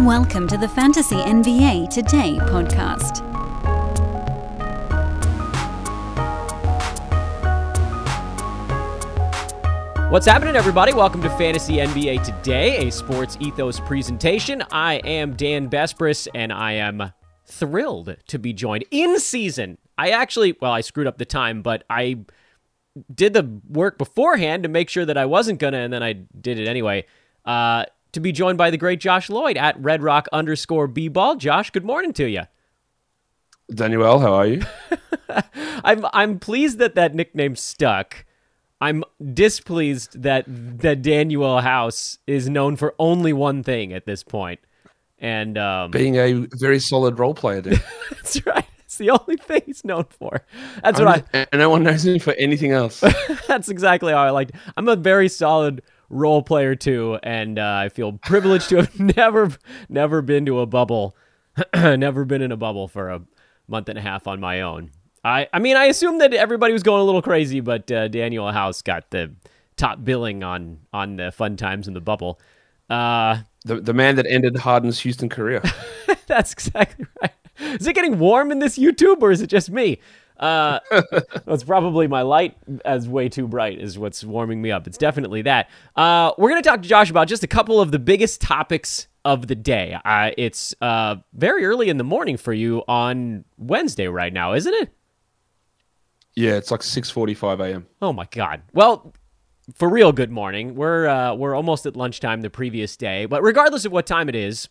Welcome 0.00 0.46
to 0.48 0.58
the 0.58 0.68
Fantasy 0.68 1.16
NBA 1.16 1.88
Today 1.88 2.36
podcast. 2.42 3.22
What's 10.10 10.26
happening, 10.26 10.54
everybody? 10.54 10.92
Welcome 10.92 11.22
to 11.22 11.30
Fantasy 11.30 11.76
NBA 11.76 12.24
Today, 12.24 12.86
a 12.86 12.92
sports 12.92 13.38
ethos 13.40 13.80
presentation. 13.80 14.62
I 14.70 14.96
am 14.96 15.34
Dan 15.34 15.70
Besbris, 15.70 16.28
and 16.34 16.52
I 16.52 16.72
am 16.72 17.12
thrilled 17.46 18.16
to 18.26 18.38
be 18.38 18.52
joined 18.52 18.84
in 18.90 19.18
season. 19.18 19.78
I 19.96 20.10
actually, 20.10 20.58
well, 20.60 20.72
I 20.72 20.82
screwed 20.82 21.06
up 21.06 21.16
the 21.16 21.24
time, 21.24 21.62
but 21.62 21.84
I 21.88 22.18
did 23.12 23.32
the 23.32 23.60
work 23.66 23.96
beforehand 23.96 24.64
to 24.64 24.68
make 24.68 24.90
sure 24.90 25.06
that 25.06 25.16
I 25.16 25.24
wasn't 25.24 25.58
gonna, 25.58 25.78
and 25.78 25.92
then 25.92 26.02
I 26.02 26.12
did 26.12 26.60
it 26.60 26.68
anyway. 26.68 27.06
Uh, 27.46 27.86
to 28.12 28.20
be 28.20 28.32
joined 28.32 28.58
by 28.58 28.70
the 28.70 28.76
great 28.76 29.00
Josh 29.00 29.28
Lloyd 29.28 29.56
at 29.56 29.80
Red 29.80 30.02
Rock 30.02 30.28
underscore 30.32 30.86
B 30.86 31.08
Ball. 31.08 31.36
Josh, 31.36 31.70
good 31.70 31.84
morning 31.84 32.12
to 32.14 32.28
you. 32.28 32.42
Daniel, 33.74 34.18
how 34.18 34.34
are 34.34 34.46
you? 34.46 34.62
I'm 35.84 36.06
I'm 36.12 36.38
pleased 36.38 36.78
that 36.78 36.94
that 36.94 37.14
nickname 37.14 37.56
stuck. 37.56 38.24
I'm 38.80 39.04
displeased 39.32 40.22
that 40.22 40.44
that 40.46 41.02
Danuel 41.02 41.62
House 41.62 42.18
is 42.26 42.48
known 42.48 42.76
for 42.76 42.94
only 42.98 43.32
one 43.32 43.62
thing 43.62 43.92
at 43.92 44.06
this 44.06 44.22
point, 44.22 44.60
and 45.18 45.56
um, 45.58 45.90
being 45.90 46.16
a 46.16 46.46
very 46.58 46.78
solid 46.78 47.18
role 47.18 47.34
player. 47.34 47.62
Dude. 47.62 47.82
that's 48.10 48.44
right. 48.46 48.66
It's 48.84 48.98
the 48.98 49.10
only 49.10 49.36
thing 49.36 49.62
he's 49.66 49.84
known 49.84 50.04
for. 50.10 50.44
That's 50.82 51.00
what 51.00 51.08
I. 51.34 51.46
And 51.50 51.60
no 51.60 51.70
one 51.70 51.82
knows 51.82 52.06
him 52.06 52.20
for 52.20 52.34
anything 52.34 52.70
else. 52.70 53.00
that's 53.48 53.68
exactly 53.68 54.12
how 54.12 54.20
I 54.20 54.30
like. 54.30 54.50
I'm 54.76 54.88
a 54.88 54.96
very 54.96 55.28
solid 55.28 55.82
role 56.08 56.42
player 56.42 56.74
too, 56.74 57.18
and 57.22 57.58
uh, 57.58 57.80
I 57.84 57.88
feel 57.88 58.12
privileged 58.12 58.68
to 58.70 58.76
have 58.76 59.00
never, 59.16 59.50
never 59.88 60.22
been 60.22 60.46
to 60.46 60.60
a 60.60 60.66
bubble, 60.66 61.16
never 61.74 62.24
been 62.24 62.42
in 62.42 62.52
a 62.52 62.56
bubble 62.56 62.88
for 62.88 63.10
a 63.10 63.22
month 63.68 63.88
and 63.88 63.98
a 63.98 64.02
half 64.02 64.26
on 64.26 64.40
my 64.40 64.60
own. 64.60 64.90
I, 65.24 65.48
I 65.52 65.58
mean, 65.58 65.76
I 65.76 65.86
assume 65.86 66.18
that 66.18 66.32
everybody 66.34 66.72
was 66.72 66.84
going 66.84 67.00
a 67.00 67.04
little 67.04 67.22
crazy, 67.22 67.60
but 67.60 67.90
uh, 67.90 68.08
Danuel 68.08 68.52
House 68.52 68.80
got 68.82 69.10
the 69.10 69.32
top 69.76 70.04
billing 70.04 70.42
on 70.42 70.78
on 70.92 71.16
the 71.16 71.32
fun 71.32 71.56
times 71.56 71.88
in 71.88 71.94
the 71.94 72.00
bubble. 72.00 72.40
Uh, 72.88 73.38
the 73.64 73.80
the 73.80 73.92
man 73.92 74.16
that 74.16 74.26
ended 74.26 74.56
Harden's 74.56 75.00
Houston 75.00 75.28
career. 75.28 75.62
that's 76.26 76.52
exactly 76.52 77.06
right. 77.20 77.32
Is 77.58 77.86
it 77.86 77.94
getting 77.94 78.18
warm 78.18 78.52
in 78.52 78.60
this 78.60 78.78
YouTube, 78.78 79.22
or 79.22 79.30
is 79.30 79.40
it 79.40 79.48
just 79.48 79.70
me? 79.70 79.98
Uh, 80.38 80.80
it's 81.46 81.64
probably 81.64 82.06
my 82.06 82.22
light 82.22 82.56
as 82.84 83.08
way 83.08 83.28
too 83.28 83.48
bright 83.48 83.80
is 83.80 83.98
what's 83.98 84.22
warming 84.22 84.60
me 84.60 84.70
up. 84.70 84.86
It's 84.86 84.98
definitely 84.98 85.42
that. 85.42 85.70
Uh, 85.94 86.32
we're 86.36 86.50
going 86.50 86.62
to 86.62 86.68
talk 86.68 86.82
to 86.82 86.88
Josh 86.88 87.10
about 87.10 87.28
just 87.28 87.42
a 87.42 87.46
couple 87.46 87.80
of 87.80 87.90
the 87.90 87.98
biggest 87.98 88.40
topics 88.40 89.08
of 89.24 89.46
the 89.46 89.54
day. 89.54 89.98
Uh, 90.04 90.30
it's 90.36 90.74
uh, 90.80 91.16
very 91.32 91.64
early 91.64 91.88
in 91.88 91.96
the 91.96 92.04
morning 92.04 92.36
for 92.36 92.52
you 92.52 92.82
on 92.86 93.44
Wednesday 93.56 94.08
right 94.08 94.32
now, 94.32 94.52
isn't 94.52 94.74
it? 94.74 94.90
Yeah, 96.34 96.52
it's 96.52 96.70
like 96.70 96.82
six 96.82 97.08
forty-five 97.08 97.60
a.m. 97.60 97.86
Oh 98.02 98.12
my 98.12 98.26
god! 98.30 98.60
Well, 98.74 99.14
for 99.74 99.88
real, 99.88 100.12
good 100.12 100.30
morning. 100.30 100.74
We're 100.74 101.06
uh, 101.08 101.34
we're 101.34 101.54
almost 101.54 101.86
at 101.86 101.96
lunchtime 101.96 102.42
the 102.42 102.50
previous 102.50 102.94
day, 102.94 103.24
but 103.24 103.42
regardless 103.42 103.86
of 103.86 103.92
what 103.92 104.04
time 104.04 104.28
it 104.28 104.34
is, 104.34 104.68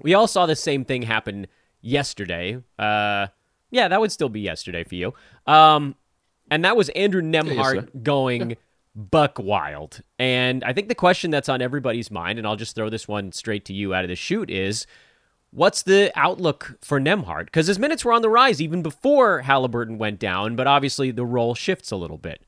we 0.00 0.14
all 0.14 0.28
saw 0.28 0.46
the 0.46 0.54
same 0.54 0.84
thing 0.84 1.02
happen 1.02 1.48
yesterday. 1.80 2.62
Uh, 2.78 3.26
yeah, 3.74 3.88
that 3.88 4.00
would 4.00 4.12
still 4.12 4.28
be 4.28 4.40
yesterday 4.40 4.84
for 4.84 4.94
you. 4.94 5.12
Um, 5.46 5.96
and 6.48 6.64
that 6.64 6.76
was 6.76 6.90
Andrew 6.90 7.20
Nembhard 7.20 7.74
yes, 7.74 8.02
going 8.02 8.56
buck 8.94 9.40
wild. 9.40 10.00
And 10.16 10.62
I 10.62 10.72
think 10.72 10.86
the 10.86 10.94
question 10.94 11.32
that's 11.32 11.48
on 11.48 11.60
everybody's 11.60 12.08
mind, 12.08 12.38
and 12.38 12.46
I'll 12.46 12.54
just 12.54 12.76
throw 12.76 12.88
this 12.88 13.08
one 13.08 13.32
straight 13.32 13.64
to 13.64 13.72
you 13.72 13.92
out 13.92 14.04
of 14.04 14.08
the 14.08 14.14
shoot, 14.14 14.48
is 14.48 14.86
what's 15.50 15.82
the 15.82 16.12
outlook 16.14 16.78
for 16.82 17.00
Nembhard? 17.00 17.46
Because 17.46 17.66
his 17.66 17.80
minutes 17.80 18.04
were 18.04 18.12
on 18.12 18.22
the 18.22 18.30
rise 18.30 18.62
even 18.62 18.80
before 18.80 19.40
Halliburton 19.40 19.98
went 19.98 20.20
down, 20.20 20.54
but 20.54 20.68
obviously 20.68 21.10
the 21.10 21.26
role 21.26 21.56
shifts 21.56 21.90
a 21.90 21.96
little 21.96 22.18
bit. 22.18 22.42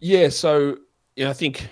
Yeah, 0.00 0.30
so 0.30 0.78
you 1.14 1.24
know, 1.24 1.30
I 1.30 1.34
think 1.34 1.68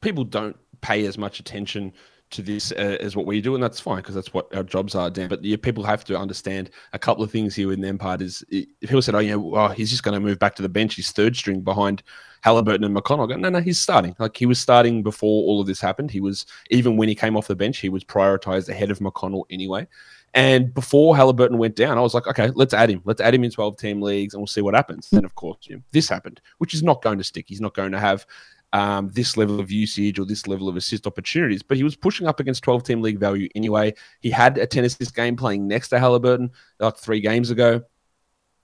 people 0.00 0.24
don't 0.24 0.56
pay 0.80 1.04
as 1.04 1.18
much 1.18 1.40
attention 1.40 1.92
to 2.32 2.42
this 2.42 2.72
uh, 2.72 2.96
as 3.00 3.16
what 3.16 3.26
we 3.26 3.40
do, 3.40 3.54
and 3.54 3.62
that's 3.62 3.80
fine 3.80 3.98
because 3.98 4.14
that's 4.14 4.34
what 4.34 4.54
our 4.54 4.62
jobs 4.62 4.94
are, 4.94 5.10
Dan. 5.10 5.28
But 5.28 5.42
people 5.62 5.84
have 5.84 6.04
to 6.04 6.18
understand 6.18 6.70
a 6.92 6.98
couple 6.98 7.22
of 7.22 7.30
things 7.30 7.54
here 7.54 7.68
with 7.68 7.78
Nembhard 7.78 8.20
is 8.20 8.44
if 8.50 8.66
people 8.80 9.02
said, 9.02 9.14
"Oh, 9.14 9.20
yeah, 9.20 9.36
well, 9.36 9.68
he's 9.68 9.90
just 9.90 10.02
going 10.02 10.14
to 10.14 10.20
move 10.20 10.38
back 10.38 10.54
to 10.56 10.62
the 10.62 10.68
bench. 10.68 10.94
He's 10.94 11.12
third 11.12 11.36
string 11.36 11.60
behind 11.60 12.02
Halliburton 12.42 12.84
and 12.84 12.96
McConnell." 12.96 13.28
Go, 13.28 13.36
no, 13.36 13.48
no, 13.48 13.60
he's 13.60 13.80
starting. 13.80 14.16
Like 14.18 14.36
he 14.36 14.46
was 14.46 14.60
starting 14.60 15.02
before 15.02 15.44
all 15.44 15.60
of 15.60 15.66
this 15.66 15.80
happened. 15.80 16.10
He 16.10 16.20
was 16.20 16.46
even 16.70 16.96
when 16.96 17.08
he 17.08 17.14
came 17.14 17.36
off 17.36 17.46
the 17.46 17.56
bench, 17.56 17.78
he 17.78 17.88
was 17.88 18.04
prioritized 18.04 18.68
ahead 18.68 18.90
of 18.90 18.98
McConnell 18.98 19.44
anyway. 19.50 19.86
And 20.34 20.72
before 20.72 21.14
Halliburton 21.14 21.58
went 21.58 21.76
down, 21.76 21.98
I 21.98 22.00
was 22.00 22.14
like, 22.14 22.26
okay, 22.26 22.50
let's 22.54 22.72
add 22.72 22.88
him. 22.88 23.02
Let's 23.04 23.20
add 23.20 23.34
him 23.34 23.44
in 23.44 23.50
12 23.50 23.76
team 23.76 24.00
leagues 24.00 24.32
and 24.32 24.40
we'll 24.40 24.46
see 24.46 24.62
what 24.62 24.74
happens. 24.74 25.10
Then, 25.10 25.26
of 25.26 25.34
course, 25.34 25.58
you 25.64 25.76
know, 25.76 25.82
this 25.92 26.08
happened, 26.08 26.40
which 26.56 26.72
is 26.72 26.82
not 26.82 27.02
going 27.02 27.18
to 27.18 27.24
stick. 27.24 27.44
He's 27.48 27.60
not 27.60 27.74
going 27.74 27.92
to 27.92 27.98
have 27.98 28.24
um, 28.72 29.10
this 29.10 29.36
level 29.36 29.60
of 29.60 29.70
usage 29.70 30.18
or 30.18 30.24
this 30.24 30.46
level 30.46 30.68
of 30.68 30.76
assist 30.76 31.06
opportunities, 31.06 31.62
but 31.62 31.76
he 31.76 31.84
was 31.84 31.96
pushing 31.96 32.26
up 32.26 32.40
against 32.40 32.64
12 32.64 32.84
team 32.84 33.02
league 33.02 33.18
value 33.18 33.48
anyway. 33.54 33.92
He 34.20 34.30
had 34.30 34.58
a 34.58 34.66
10 34.66 34.84
assist 34.84 35.14
game 35.14 35.36
playing 35.36 35.68
next 35.68 35.88
to 35.88 35.98
Halliburton 35.98 36.50
like 36.78 36.96
three 36.96 37.20
games 37.20 37.50
ago. 37.50 37.82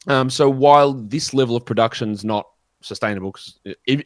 Um, 0.07 0.31
so 0.31 0.49
while 0.49 0.95
this 0.95 1.35
level 1.35 1.57
of 1.57 1.67
production 1.67 2.13
is 2.13 2.25
not 2.25 2.49
sustainable, 2.81 3.33
because 3.33 3.59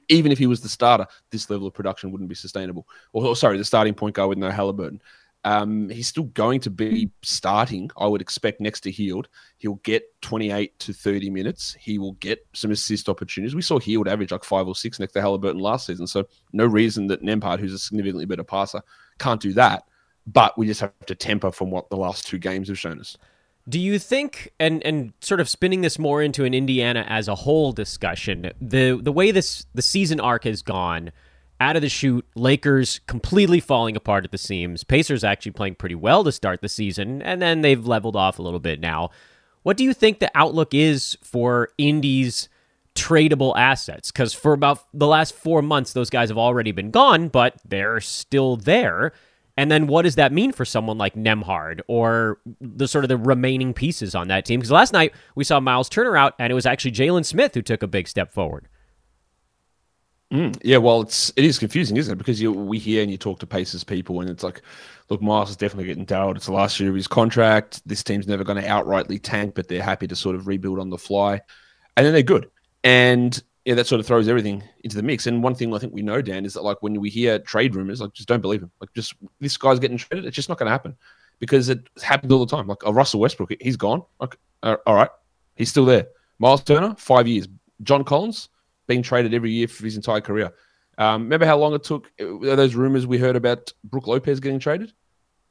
even 0.08 0.32
if 0.32 0.38
he 0.38 0.46
was 0.46 0.60
the 0.60 0.68
starter, 0.68 1.06
this 1.30 1.50
level 1.50 1.66
of 1.66 1.74
production 1.74 2.10
wouldn't 2.10 2.30
be 2.30 2.34
sustainable. 2.34 2.88
Or, 3.12 3.26
or 3.26 3.36
sorry, 3.36 3.58
the 3.58 3.64
starting 3.64 3.94
point 3.94 4.16
guard 4.16 4.30
with 4.30 4.38
no 4.38 4.50
Halliburton. 4.50 5.00
Um, 5.44 5.88
he's 5.88 6.06
still 6.06 6.24
going 6.24 6.60
to 6.60 6.70
be 6.70 7.10
starting, 7.22 7.90
I 7.96 8.06
would 8.06 8.20
expect, 8.20 8.60
next 8.60 8.80
to 8.82 8.90
Hield. 8.90 9.28
He'll 9.58 9.80
get 9.82 10.04
28 10.22 10.78
to 10.80 10.92
30 10.92 11.30
minutes. 11.30 11.76
He 11.80 11.98
will 11.98 12.12
get 12.14 12.46
some 12.52 12.70
assist 12.70 13.08
opportunities. 13.08 13.54
We 13.54 13.62
saw 13.62 13.78
Hield 13.80 14.06
average 14.06 14.30
like 14.30 14.44
five 14.44 14.68
or 14.68 14.76
six 14.76 15.00
next 15.00 15.12
to 15.14 15.20
Halliburton 15.20 15.60
last 15.60 15.86
season. 15.86 16.06
So, 16.06 16.24
no 16.52 16.64
reason 16.64 17.08
that 17.08 17.22
Nembhard, 17.22 17.58
who's 17.58 17.74
a 17.74 17.78
significantly 17.78 18.24
better 18.24 18.44
passer, 18.44 18.82
can't 19.18 19.40
do 19.40 19.52
that. 19.54 19.84
But 20.26 20.56
we 20.56 20.66
just 20.66 20.80
have 20.80 20.92
to 21.06 21.14
temper 21.16 21.50
from 21.50 21.70
what 21.70 21.90
the 21.90 21.96
last 21.96 22.26
two 22.26 22.38
games 22.38 22.68
have 22.68 22.78
shown 22.78 23.00
us. 23.00 23.16
Do 23.68 23.78
you 23.78 23.98
think, 23.98 24.52
and 24.58 24.84
and 24.84 25.12
sort 25.20 25.40
of 25.40 25.48
spinning 25.48 25.82
this 25.82 25.98
more 25.98 26.22
into 26.22 26.44
an 26.44 26.54
Indiana 26.54 27.04
as 27.08 27.28
a 27.28 27.34
whole 27.34 27.72
discussion, 27.72 28.50
the 28.60 28.98
the 29.00 29.12
way 29.12 29.30
this 29.30 29.66
the 29.74 29.82
season 29.82 30.20
arc 30.20 30.44
has 30.44 30.62
gone, 30.62 31.12
out 31.62 31.76
of 31.76 31.82
the 31.82 31.88
chute, 31.88 32.26
Lakers 32.34 33.00
completely 33.06 33.60
falling 33.60 33.96
apart 33.96 34.24
at 34.24 34.32
the 34.32 34.38
seams. 34.38 34.82
Pacers 34.82 35.22
actually 35.22 35.52
playing 35.52 35.76
pretty 35.76 35.94
well 35.94 36.24
to 36.24 36.32
start 36.32 36.60
the 36.60 36.68
season, 36.68 37.22
and 37.22 37.40
then 37.40 37.60
they've 37.60 37.86
leveled 37.86 38.16
off 38.16 38.38
a 38.38 38.42
little 38.42 38.60
bit 38.60 38.80
now. 38.80 39.10
What 39.62 39.76
do 39.76 39.84
you 39.84 39.94
think 39.94 40.18
the 40.18 40.30
outlook 40.34 40.74
is 40.74 41.16
for 41.22 41.68
Indy's 41.78 42.48
tradable 42.96 43.56
assets? 43.56 44.10
Because 44.10 44.34
for 44.34 44.52
about 44.52 44.84
the 44.92 45.06
last 45.06 45.34
four 45.34 45.62
months, 45.62 45.92
those 45.92 46.10
guys 46.10 46.30
have 46.30 46.38
already 46.38 46.72
been 46.72 46.90
gone, 46.90 47.28
but 47.28 47.54
they're 47.64 48.00
still 48.00 48.56
there. 48.56 49.12
And 49.56 49.70
then 49.70 49.86
what 49.86 50.02
does 50.02 50.16
that 50.16 50.32
mean 50.32 50.50
for 50.50 50.64
someone 50.64 50.98
like 50.98 51.14
Nembhard 51.14 51.80
or 51.86 52.38
the 52.60 52.88
sort 52.88 53.04
of 53.04 53.08
the 53.08 53.16
remaining 53.16 53.72
pieces 53.72 54.16
on 54.16 54.28
that 54.28 54.44
team? 54.44 54.58
Because 54.58 54.72
last 54.72 54.92
night 54.92 55.14
we 55.36 55.44
saw 55.44 55.60
Miles 55.60 55.88
Turner 55.88 56.16
out, 56.16 56.34
and 56.40 56.50
it 56.50 56.54
was 56.54 56.66
actually 56.66 56.92
Jalen 56.92 57.24
Smith 57.24 57.54
who 57.54 57.62
took 57.62 57.84
a 57.84 57.86
big 57.86 58.08
step 58.08 58.32
forward. 58.32 58.66
Mm, 60.32 60.58
yeah, 60.64 60.78
well, 60.78 61.02
it's 61.02 61.30
it 61.36 61.44
is 61.44 61.58
confusing, 61.58 61.98
isn't 61.98 62.10
it? 62.10 62.16
Because 62.16 62.40
you 62.40 62.52
we 62.52 62.78
hear 62.78 63.02
and 63.02 63.10
you 63.10 63.18
talk 63.18 63.38
to 63.40 63.46
Pacers 63.46 63.84
people, 63.84 64.20
and 64.22 64.30
it's 64.30 64.42
like, 64.42 64.62
look, 65.10 65.20
Miles 65.20 65.50
is 65.50 65.56
definitely 65.56 65.84
getting 65.84 66.06
doubted. 66.06 66.38
It's 66.38 66.46
the 66.46 66.52
last 66.52 66.80
year 66.80 66.88
of 66.88 66.96
his 66.96 67.06
contract. 67.06 67.86
This 67.86 68.02
team's 68.02 68.26
never 68.26 68.42
going 68.42 68.60
to 68.60 68.66
outrightly 68.66 69.20
tank, 69.22 69.54
but 69.54 69.68
they're 69.68 69.82
happy 69.82 70.06
to 70.08 70.16
sort 70.16 70.34
of 70.34 70.46
rebuild 70.46 70.78
on 70.78 70.88
the 70.88 70.96
fly, 70.96 71.38
and 71.98 72.06
then 72.06 72.14
they're 72.14 72.22
good. 72.22 72.50
And 72.82 73.40
yeah, 73.66 73.74
that 73.74 73.86
sort 73.86 74.00
of 74.00 74.06
throws 74.06 74.26
everything 74.26 74.64
into 74.84 74.96
the 74.96 75.02
mix. 75.02 75.26
And 75.26 75.42
one 75.42 75.54
thing 75.54 75.74
I 75.74 75.78
think 75.78 75.92
we 75.92 76.00
know, 76.00 76.22
Dan, 76.22 76.46
is 76.46 76.54
that 76.54 76.64
like 76.64 76.82
when 76.82 76.98
we 76.98 77.10
hear 77.10 77.38
trade 77.38 77.74
rumors, 77.74 78.00
like 78.00 78.14
just 78.14 78.26
don't 78.26 78.40
believe 78.40 78.60
them. 78.60 78.70
Like 78.80 78.92
just 78.94 79.14
this 79.38 79.58
guy's 79.58 79.78
getting 79.78 79.98
traded, 79.98 80.24
it's 80.24 80.34
just 80.34 80.48
not 80.48 80.58
going 80.58 80.66
to 80.66 80.72
happen 80.72 80.96
because 81.40 81.68
it 81.68 81.86
happens 82.02 82.32
all 82.32 82.46
the 82.46 82.56
time. 82.56 82.66
Like 82.66 82.82
a 82.86 82.92
Russell 82.92 83.20
Westbrook, 83.20 83.52
he's 83.60 83.76
gone. 83.76 84.02
Like 84.18 84.38
uh, 84.62 84.76
all 84.86 84.94
right, 84.94 85.10
he's 85.56 85.68
still 85.68 85.84
there. 85.84 86.06
Miles 86.38 86.64
Turner, 86.64 86.94
five 86.96 87.28
years. 87.28 87.48
John 87.82 88.04
Collins, 88.04 88.48
been 88.86 89.02
traded 89.02 89.34
every 89.34 89.50
year 89.50 89.68
for 89.68 89.84
his 89.84 89.96
entire 89.96 90.20
career. 90.20 90.52
Um, 90.98 91.22
remember 91.22 91.46
how 91.46 91.58
long 91.58 91.74
it 91.74 91.84
took 91.84 92.10
uh, 92.20 92.54
those 92.56 92.74
rumors 92.74 93.06
we 93.06 93.18
heard 93.18 93.36
about 93.36 93.72
Brook 93.84 94.06
Lopez 94.06 94.40
getting 94.40 94.58
traded 94.58 94.92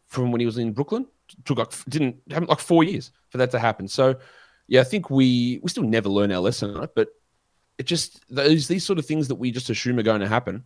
from 0.07 0.31
when 0.31 0.39
he 0.39 0.45
was 0.45 0.57
in 0.57 0.73
Brooklyn? 0.73 1.07
Took 1.45 1.57
like 1.57 1.71
didn't 1.87 2.17
happen 2.29 2.47
like 2.47 2.59
four 2.59 2.83
years 2.83 3.11
for 3.29 3.37
that 3.37 3.51
to 3.51 3.59
happen. 3.59 3.87
So 3.87 4.15
yeah, 4.67 4.81
I 4.81 4.83
think 4.83 5.09
we 5.09 5.59
we 5.63 5.69
still 5.69 5.83
never 5.83 6.09
learn 6.09 6.31
our 6.31 6.39
lesson 6.39 6.87
but 6.95 7.09
it 7.77 7.87
just 7.87 8.23
those 8.29 8.67
these 8.67 8.85
sort 8.85 8.99
of 8.99 9.05
things 9.05 9.27
that 9.27 9.35
we 9.35 9.49
just 9.49 9.69
assume 9.69 9.97
are 9.97 10.03
going 10.03 10.21
to 10.21 10.27
happen, 10.27 10.65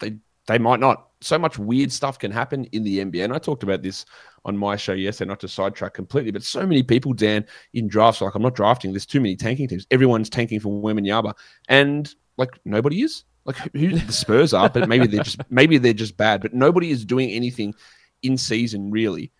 they 0.00 0.16
they 0.46 0.58
might 0.58 0.80
not. 0.80 1.05
So 1.20 1.38
much 1.38 1.58
weird 1.58 1.90
stuff 1.90 2.18
can 2.18 2.30
happen 2.30 2.64
in 2.66 2.82
the 2.82 2.98
NBA. 2.98 3.24
And 3.24 3.32
I 3.32 3.38
talked 3.38 3.62
about 3.62 3.82
this 3.82 4.04
on 4.44 4.56
my 4.56 4.76
show 4.76 4.92
yesterday, 4.92 5.28
not 5.28 5.40
to 5.40 5.48
sidetrack 5.48 5.94
completely, 5.94 6.30
but 6.30 6.42
so 6.42 6.66
many 6.66 6.82
people, 6.82 7.12
Dan, 7.12 7.44
in 7.74 7.88
drafts, 7.88 8.20
like 8.20 8.34
I'm 8.34 8.42
not 8.42 8.54
drafting. 8.54 8.92
There's 8.92 9.06
too 9.06 9.20
many 9.20 9.34
tanking 9.34 9.68
teams. 9.68 9.86
Everyone's 9.90 10.30
tanking 10.30 10.60
for 10.60 10.90
and 10.90 11.00
Yaba. 11.00 11.32
And 11.68 12.14
like 12.36 12.50
nobody 12.64 13.02
is. 13.02 13.24
Like 13.44 13.56
who 13.74 13.96
the 13.96 14.12
Spurs 14.12 14.52
are, 14.52 14.68
but 14.68 14.88
maybe 14.88 15.06
they're 15.06 15.22
just 15.22 15.38
maybe 15.50 15.78
they're 15.78 15.92
just 15.92 16.16
bad. 16.16 16.42
But 16.42 16.52
nobody 16.52 16.90
is 16.90 17.04
doing 17.04 17.30
anything 17.30 17.74
in 18.22 18.36
season, 18.36 18.90
really, 18.90 19.30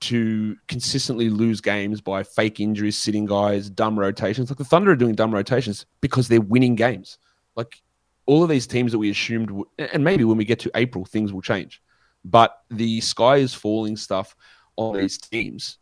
to 0.00 0.56
consistently 0.66 1.30
lose 1.30 1.60
games 1.60 2.00
by 2.00 2.24
fake 2.24 2.58
injuries, 2.58 2.98
sitting 2.98 3.26
guys, 3.26 3.70
dumb 3.70 3.98
rotations. 3.98 4.50
Like 4.50 4.58
the 4.58 4.64
Thunder 4.64 4.90
are 4.90 4.96
doing 4.96 5.14
dumb 5.14 5.32
rotations 5.32 5.86
because 6.00 6.26
they're 6.26 6.40
winning 6.40 6.74
games. 6.74 7.16
Like 7.54 7.80
all 8.26 8.42
of 8.42 8.48
these 8.48 8.66
teams 8.66 8.92
that 8.92 8.98
we 8.98 9.10
assumed, 9.10 9.50
would, 9.50 9.68
and 9.78 10.04
maybe 10.04 10.24
when 10.24 10.36
we 10.36 10.44
get 10.44 10.58
to 10.60 10.70
April, 10.74 11.04
things 11.04 11.32
will 11.32 11.42
change. 11.42 11.82
But 12.24 12.58
the 12.70 13.00
sky 13.00 13.36
is 13.36 13.54
falling 13.54 13.96
stuff 13.96 14.34
on 14.76 14.96
these 14.96 15.18
teams, 15.18 15.78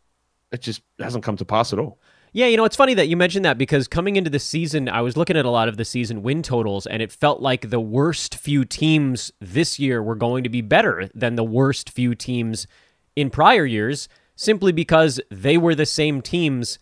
it 0.50 0.60
just 0.60 0.82
hasn't 0.98 1.24
come 1.24 1.36
to 1.36 1.44
pass 1.44 1.72
at 1.72 1.78
all. 1.78 1.98
Yeah, 2.34 2.46
you 2.46 2.56
know, 2.56 2.64
it's 2.64 2.76
funny 2.76 2.94
that 2.94 3.08
you 3.08 3.16
mentioned 3.16 3.44
that 3.44 3.58
because 3.58 3.86
coming 3.86 4.16
into 4.16 4.30
the 4.30 4.38
season, 4.38 4.88
I 4.88 5.02
was 5.02 5.18
looking 5.18 5.36
at 5.36 5.44
a 5.44 5.50
lot 5.50 5.68
of 5.68 5.76
the 5.76 5.84
season 5.84 6.22
win 6.22 6.42
totals, 6.42 6.86
and 6.86 7.02
it 7.02 7.12
felt 7.12 7.40
like 7.40 7.68
the 7.68 7.80
worst 7.80 8.34
few 8.34 8.64
teams 8.64 9.32
this 9.40 9.78
year 9.78 10.02
were 10.02 10.14
going 10.14 10.42
to 10.44 10.50
be 10.50 10.62
better 10.62 11.10
than 11.14 11.36
the 11.36 11.44
worst 11.44 11.90
few 11.90 12.14
teams 12.14 12.66
in 13.16 13.28
prior 13.28 13.66
years, 13.66 14.08
simply 14.34 14.72
because 14.72 15.20
they 15.30 15.58
were 15.58 15.74
the 15.74 15.84
same 15.84 16.22
teams 16.22 16.78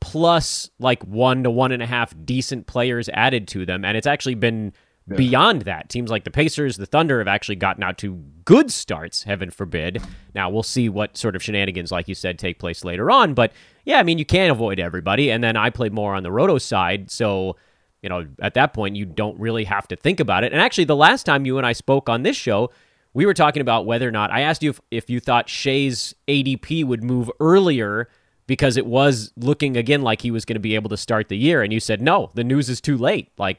plus 0.00 0.70
like 0.78 1.02
one 1.04 1.42
to 1.42 1.50
one 1.50 1.72
and 1.72 1.82
a 1.82 1.86
half 1.86 2.14
decent 2.24 2.66
players 2.66 3.10
added 3.10 3.46
to 3.48 3.66
them. 3.66 3.84
And 3.84 3.96
it's 3.96 4.06
actually 4.06 4.34
been 4.34 4.72
yeah. 5.08 5.16
beyond 5.16 5.62
that. 5.62 5.88
Teams 5.88 6.10
like 6.10 6.24
the 6.24 6.30
Pacers, 6.30 6.76
the 6.76 6.86
Thunder 6.86 7.18
have 7.18 7.28
actually 7.28 7.56
gotten 7.56 7.82
out 7.82 7.98
to 7.98 8.22
good 8.44 8.70
starts, 8.70 9.22
heaven 9.24 9.50
forbid. 9.50 10.02
Now, 10.34 10.50
we'll 10.50 10.62
see 10.62 10.88
what 10.88 11.16
sort 11.16 11.36
of 11.36 11.42
shenanigans, 11.42 11.92
like 11.92 12.08
you 12.08 12.14
said, 12.14 12.38
take 12.38 12.58
place 12.58 12.84
later 12.84 13.10
on. 13.10 13.34
But 13.34 13.52
yeah, 13.84 13.98
I 13.98 14.02
mean, 14.02 14.18
you 14.18 14.24
can't 14.24 14.50
avoid 14.50 14.80
everybody. 14.80 15.30
And 15.30 15.44
then 15.44 15.56
I 15.56 15.70
play 15.70 15.88
more 15.88 16.14
on 16.14 16.22
the 16.22 16.32
roto 16.32 16.58
side. 16.58 17.10
So, 17.10 17.56
you 18.02 18.08
know, 18.08 18.26
at 18.40 18.54
that 18.54 18.72
point, 18.72 18.96
you 18.96 19.04
don't 19.04 19.38
really 19.38 19.64
have 19.64 19.88
to 19.88 19.96
think 19.96 20.20
about 20.20 20.44
it. 20.44 20.52
And 20.52 20.60
actually, 20.60 20.84
the 20.84 20.96
last 20.96 21.24
time 21.24 21.46
you 21.46 21.58
and 21.58 21.66
I 21.66 21.72
spoke 21.72 22.08
on 22.08 22.22
this 22.22 22.36
show, 22.36 22.70
we 23.12 23.26
were 23.26 23.34
talking 23.34 23.60
about 23.60 23.86
whether 23.86 24.08
or 24.08 24.10
not 24.12 24.30
I 24.32 24.40
asked 24.40 24.62
you 24.62 24.70
if, 24.70 24.80
if 24.90 25.10
you 25.10 25.20
thought 25.20 25.48
Shai's 25.48 26.14
ADP 26.28 26.84
would 26.84 27.04
move 27.04 27.30
earlier 27.40 28.08
because 28.46 28.76
it 28.76 28.86
was 28.86 29.32
looking 29.36 29.76
again 29.76 30.02
like 30.02 30.20
he 30.20 30.30
was 30.30 30.44
going 30.44 30.56
to 30.56 30.60
be 30.60 30.74
able 30.74 30.90
to 30.90 30.96
start 30.96 31.28
the 31.28 31.36
year. 31.36 31.62
And 31.62 31.72
you 31.72 31.80
said, 31.80 32.02
no, 32.02 32.30
the 32.34 32.44
news 32.44 32.68
is 32.68 32.80
too 32.80 32.98
late. 32.98 33.30
Like, 33.38 33.58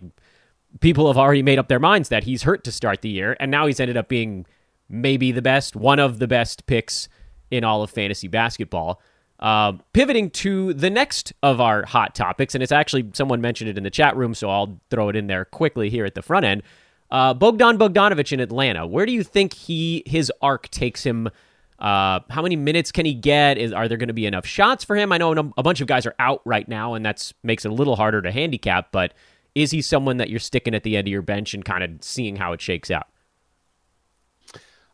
people 0.80 1.08
have 1.08 1.18
already 1.18 1.44
made 1.44 1.60
up 1.60 1.68
their 1.68 1.80
minds 1.80 2.10
that 2.10 2.24
he's 2.24 2.44
hurt 2.44 2.64
to 2.66 2.72
start 2.72 3.02
the 3.02 3.10
year, 3.10 3.36
and 3.40 3.52
now 3.52 3.66
he's 3.66 3.80
ended 3.80 3.98
up 3.98 4.08
being 4.08 4.46
maybe 4.90 5.32
the 5.32 5.42
best, 5.42 5.76
one 5.76 6.00
of 6.00 6.20
the 6.20 6.28
best 6.28 6.66
picks 6.66 7.10
in 7.52 7.64
all 7.64 7.82
of 7.82 7.90
fantasy 7.90 8.28
basketball. 8.28 9.02
Uh, 9.40 9.74
pivoting 9.92 10.30
to 10.30 10.74
the 10.74 10.90
next 10.90 11.34
of 11.44 11.60
our 11.60 11.86
hot 11.86 12.16
topics, 12.16 12.56
and 12.56 12.64
it's 12.64 12.72
actually 12.72 13.10
someone 13.14 13.42
mentioned 13.42 13.70
it 13.70 13.78
in 13.78 13.84
the 13.84 13.90
chat 13.90 14.16
room, 14.16 14.34
so 14.34 14.50
I'll 14.50 14.80
throw 14.90 15.10
it 15.10 15.16
in 15.16 15.28
there 15.28 15.44
quickly 15.46 15.90
here 15.90 16.06
at 16.06 16.16
the 16.16 16.22
front 16.22 16.46
end. 16.46 16.64
Uh, 17.12 17.34
Bogdan 17.34 17.78
Bogdanovic 17.78 18.32
in 18.32 18.40
Atlanta. 18.40 18.88
Where 18.88 19.06
do 19.06 19.12
you 19.12 19.24
think 19.24 19.54
he 19.54 20.04
his 20.06 20.32
arc 20.42 20.70
takes 20.70 21.04
him? 21.04 21.30
Uh, 21.78 22.22
how 22.30 22.42
many 22.42 22.56
minutes 22.56 22.94
can 22.94 23.06
he 23.06 23.14
get? 23.14 23.58
Is 23.58 23.74
are 23.74 23.90
there 23.90 23.98
going 23.98 24.08
to 24.08 24.14
be 24.14 24.26
enough 24.26 24.46
shots 24.46 24.86
for 24.86 24.96
him? 24.96 25.12
I 25.12 25.18
know 25.18 25.52
a 25.58 25.64
bunch 25.64 25.82
of 25.82 25.88
guys 25.88 26.06
are 26.06 26.16
out 26.18 26.42
right 26.46 26.68
now, 26.68 26.94
and 26.94 27.06
that's 27.06 27.34
makes 27.44 27.66
it 27.66 27.72
a 27.72 27.74
little 27.74 27.98
harder 27.98 28.22
to 28.22 28.32
handicap. 28.32 28.94
But 28.94 29.14
is 29.56 29.72
he 29.72 29.82
someone 29.82 30.18
that 30.18 30.30
you're 30.30 30.40
sticking 30.40 30.76
at 30.76 30.84
the 30.84 30.98
end 30.98 31.08
of 31.08 31.12
your 31.12 31.22
bench 31.22 31.54
and 31.54 31.64
kind 31.64 31.84
of 31.84 32.04
seeing 32.04 32.36
how 32.36 32.54
it 32.54 32.62
shakes 32.62 32.92
out? 32.92 33.08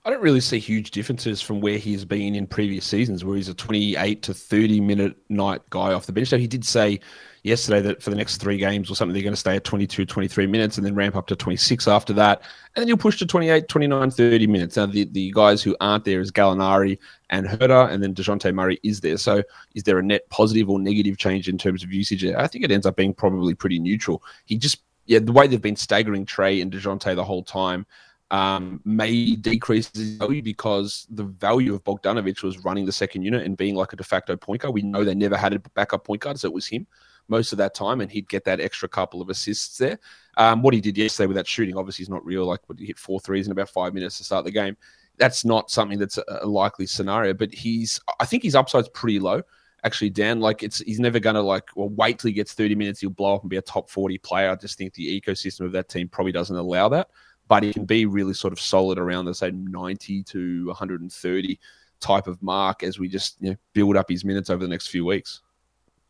I 0.04 0.10
don't 0.10 0.22
really 0.22 0.42
see 0.42 0.58
huge 0.58 0.92
differences 0.92 1.42
from 1.42 1.62
where 1.62 1.78
he's 1.78 2.06
been 2.06 2.34
in 2.34 2.48
previous 2.48 2.86
seasons, 2.86 3.24
where 3.24 3.36
he's 3.36 3.50
a 3.50 3.54
28 3.54 4.24
to 4.24 4.34
30 4.34 4.82
minute 4.82 5.16
night 5.30 5.62
guy 5.70 5.94
off 5.94 6.08
the 6.08 6.12
bench. 6.12 6.32
Now, 6.32 6.40
he 6.40 6.48
did 6.48 6.66
say 6.66 7.00
yesterday 7.44 7.82
that 7.82 8.04
for 8.04 8.10
the 8.10 8.16
next 8.16 8.38
three 8.38 8.58
games 8.58 8.92
or 8.92 8.96
something, 8.96 9.14
they're 9.14 9.24
going 9.24 9.34
to 9.34 9.40
stay 9.40 9.56
at 9.56 9.64
22, 9.64 10.06
23 10.06 10.48
minutes 10.48 10.78
and 10.78 10.86
then 10.86 10.96
ramp 10.96 11.16
up 11.16 11.28
to 11.28 11.36
26 11.36 11.88
after 11.88 12.14
that. 12.14 12.42
And 12.76 12.82
then 12.82 12.88
you'll 12.88 12.98
push 12.98 13.18
to 13.20 13.26
28, 13.26 13.68
29, 13.68 14.12
30 14.12 14.48
minutes. 14.48 14.78
Now, 14.78 14.86
the, 14.86 15.06
the 15.06 15.32
guys 15.32 15.62
who 15.64 15.76
aren't 15.80 16.06
there 16.06 16.22
is 16.22 16.32
Gallinari 16.32 16.98
and 17.30 17.48
Huerter, 17.48 17.90
and 17.90 18.04
then 18.04 18.14
DeJounte 18.14 18.54
Murray 18.54 18.80
is 18.84 19.02
there. 19.02 19.18
So 19.18 19.44
is 19.74 19.84
there 19.84 20.00
a 20.00 20.04
net 20.04 20.30
positive 20.30 20.70
or 20.70 20.80
negative 20.80 21.18
change 21.18 21.50
in 21.50 21.58
terms 21.58 21.84
of 21.84 21.92
usage? 21.92 22.24
I 22.26 22.48
think 22.48 22.64
it 22.64 22.72
ends 22.72 22.86
up 22.86 22.96
being 22.96 23.14
probably 23.14 23.56
pretty 23.56 23.80
neutral. 23.80 24.24
He 24.46 24.58
just, 24.58 24.84
yeah, 25.06 25.20
the 25.20 25.32
way 25.32 25.48
they've 25.48 25.62
been 25.62 25.76
staggering 25.76 26.26
Trey 26.26 26.62
and 26.62 26.72
DeJounte 26.72 27.16
the 27.16 27.24
whole 27.24 27.44
time– 27.44 27.86
um, 28.32 28.80
may 28.86 29.36
decrease 29.36 29.92
his 29.94 30.16
value 30.16 30.42
because 30.42 31.06
the 31.10 31.26
value 31.26 31.74
of 31.74 31.84
Bogdanovic 31.84 32.42
was 32.44 32.64
running 32.64 32.86
the 32.86 32.92
second 32.92 33.24
unit 33.24 33.46
and 33.46 33.58
being 33.58 33.76
like 33.76 33.92
a 33.92 33.98
de 33.98 34.06
facto 34.06 34.38
point 34.38 34.62
guard. 34.62 34.74
We 34.74 34.84
know 34.84 35.04
they 35.04 35.14
never 35.14 35.36
had 35.36 35.52
a 35.52 35.60
backup 35.60 36.06
point 36.06 36.22
guard, 36.22 36.40
so 36.40 36.48
it 36.48 36.54
was 36.54 36.66
him 36.66 36.88
most 37.28 37.52
of 37.52 37.58
that 37.58 37.74
time, 37.74 38.02
and 38.02 38.12
he'd 38.12 38.30
get 38.30 38.44
that 38.46 38.60
extra 38.60 38.88
couple 38.88 39.22
of 39.22 39.30
assists 39.30 39.78
there. 39.78 40.00
Um, 40.38 40.62
what 40.62 40.74
he 40.74 40.82
did 40.82 40.98
yesterday 40.98 41.28
with 41.28 41.38
that 41.38 41.48
shooting, 41.48 41.78
obviously, 41.78 42.04
is 42.04 42.10
not 42.10 42.26
real. 42.26 42.46
Like, 42.46 42.62
he 42.78 42.86
hit 42.86 43.00
four 43.00 43.20
threes 43.20 43.46
in 43.46 43.52
about 43.52 43.70
five 43.70 43.94
minutes 43.94 44.18
to 44.18 44.24
start 44.24 44.46
the 44.46 44.52
game. 44.52 44.78
That's 45.18 45.46
not 45.46 45.70
something 45.70 46.00
that's 46.00 46.18
a 46.18 46.48
likely 46.48 46.86
scenario, 46.86 47.34
but 47.34 47.54
he's, 47.54 48.00
I 48.20 48.26
think 48.26 48.44
his 48.44 48.56
upside's 48.56 48.90
pretty 48.90 49.20
low 49.20 49.42
actually 49.84 50.12
Dan. 50.12 50.40
Like 50.40 50.62
it's 50.62 50.78
he's 50.78 51.00
never 51.00 51.20
gonna 51.20 51.42
like 51.42 51.64
well 51.76 51.90
wait 51.90 52.20
till 52.20 52.28
he 52.28 52.34
gets 52.34 52.54
30 52.54 52.76
minutes, 52.76 53.02
he'll 53.02 53.10
blow 53.10 53.36
up 53.36 53.42
and 53.42 53.50
be 53.50 53.58
a 53.58 53.62
top 53.64 53.90
40 53.90 54.20
player. 54.20 54.52
I 54.52 54.56
just 54.56 54.78
think 54.78 54.94
the 54.94 55.22
ecosystem 55.22 55.62
of 55.62 55.72
that 55.72 55.90
team 55.90 56.08
probably 56.08 56.32
doesn't 56.32 56.56
allow 56.56 56.88
that 56.90 57.10
but 57.52 57.64
he 57.64 57.74
can 57.74 57.84
be 57.84 58.06
really 58.06 58.34
sort 58.34 58.54
of 58.54 58.62
solid 58.62 58.98
around 58.98 59.26
the 59.26 59.34
say 59.36 59.52
90 59.52 60.24
to 60.24 60.68
130 60.68 61.60
type 62.00 62.28
of 62.28 62.42
mark 62.42 62.82
as 62.82 62.98
we 62.98 63.10
just 63.10 63.36
you 63.42 63.50
know, 63.50 63.56
build 63.74 63.98
up 63.98 64.08
his 64.08 64.24
minutes 64.24 64.50
over 64.50 64.64
the 64.64 64.70
next 64.70 64.88
few 64.88 65.04
weeks. 65.04 65.42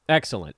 Excellent. 0.08 0.56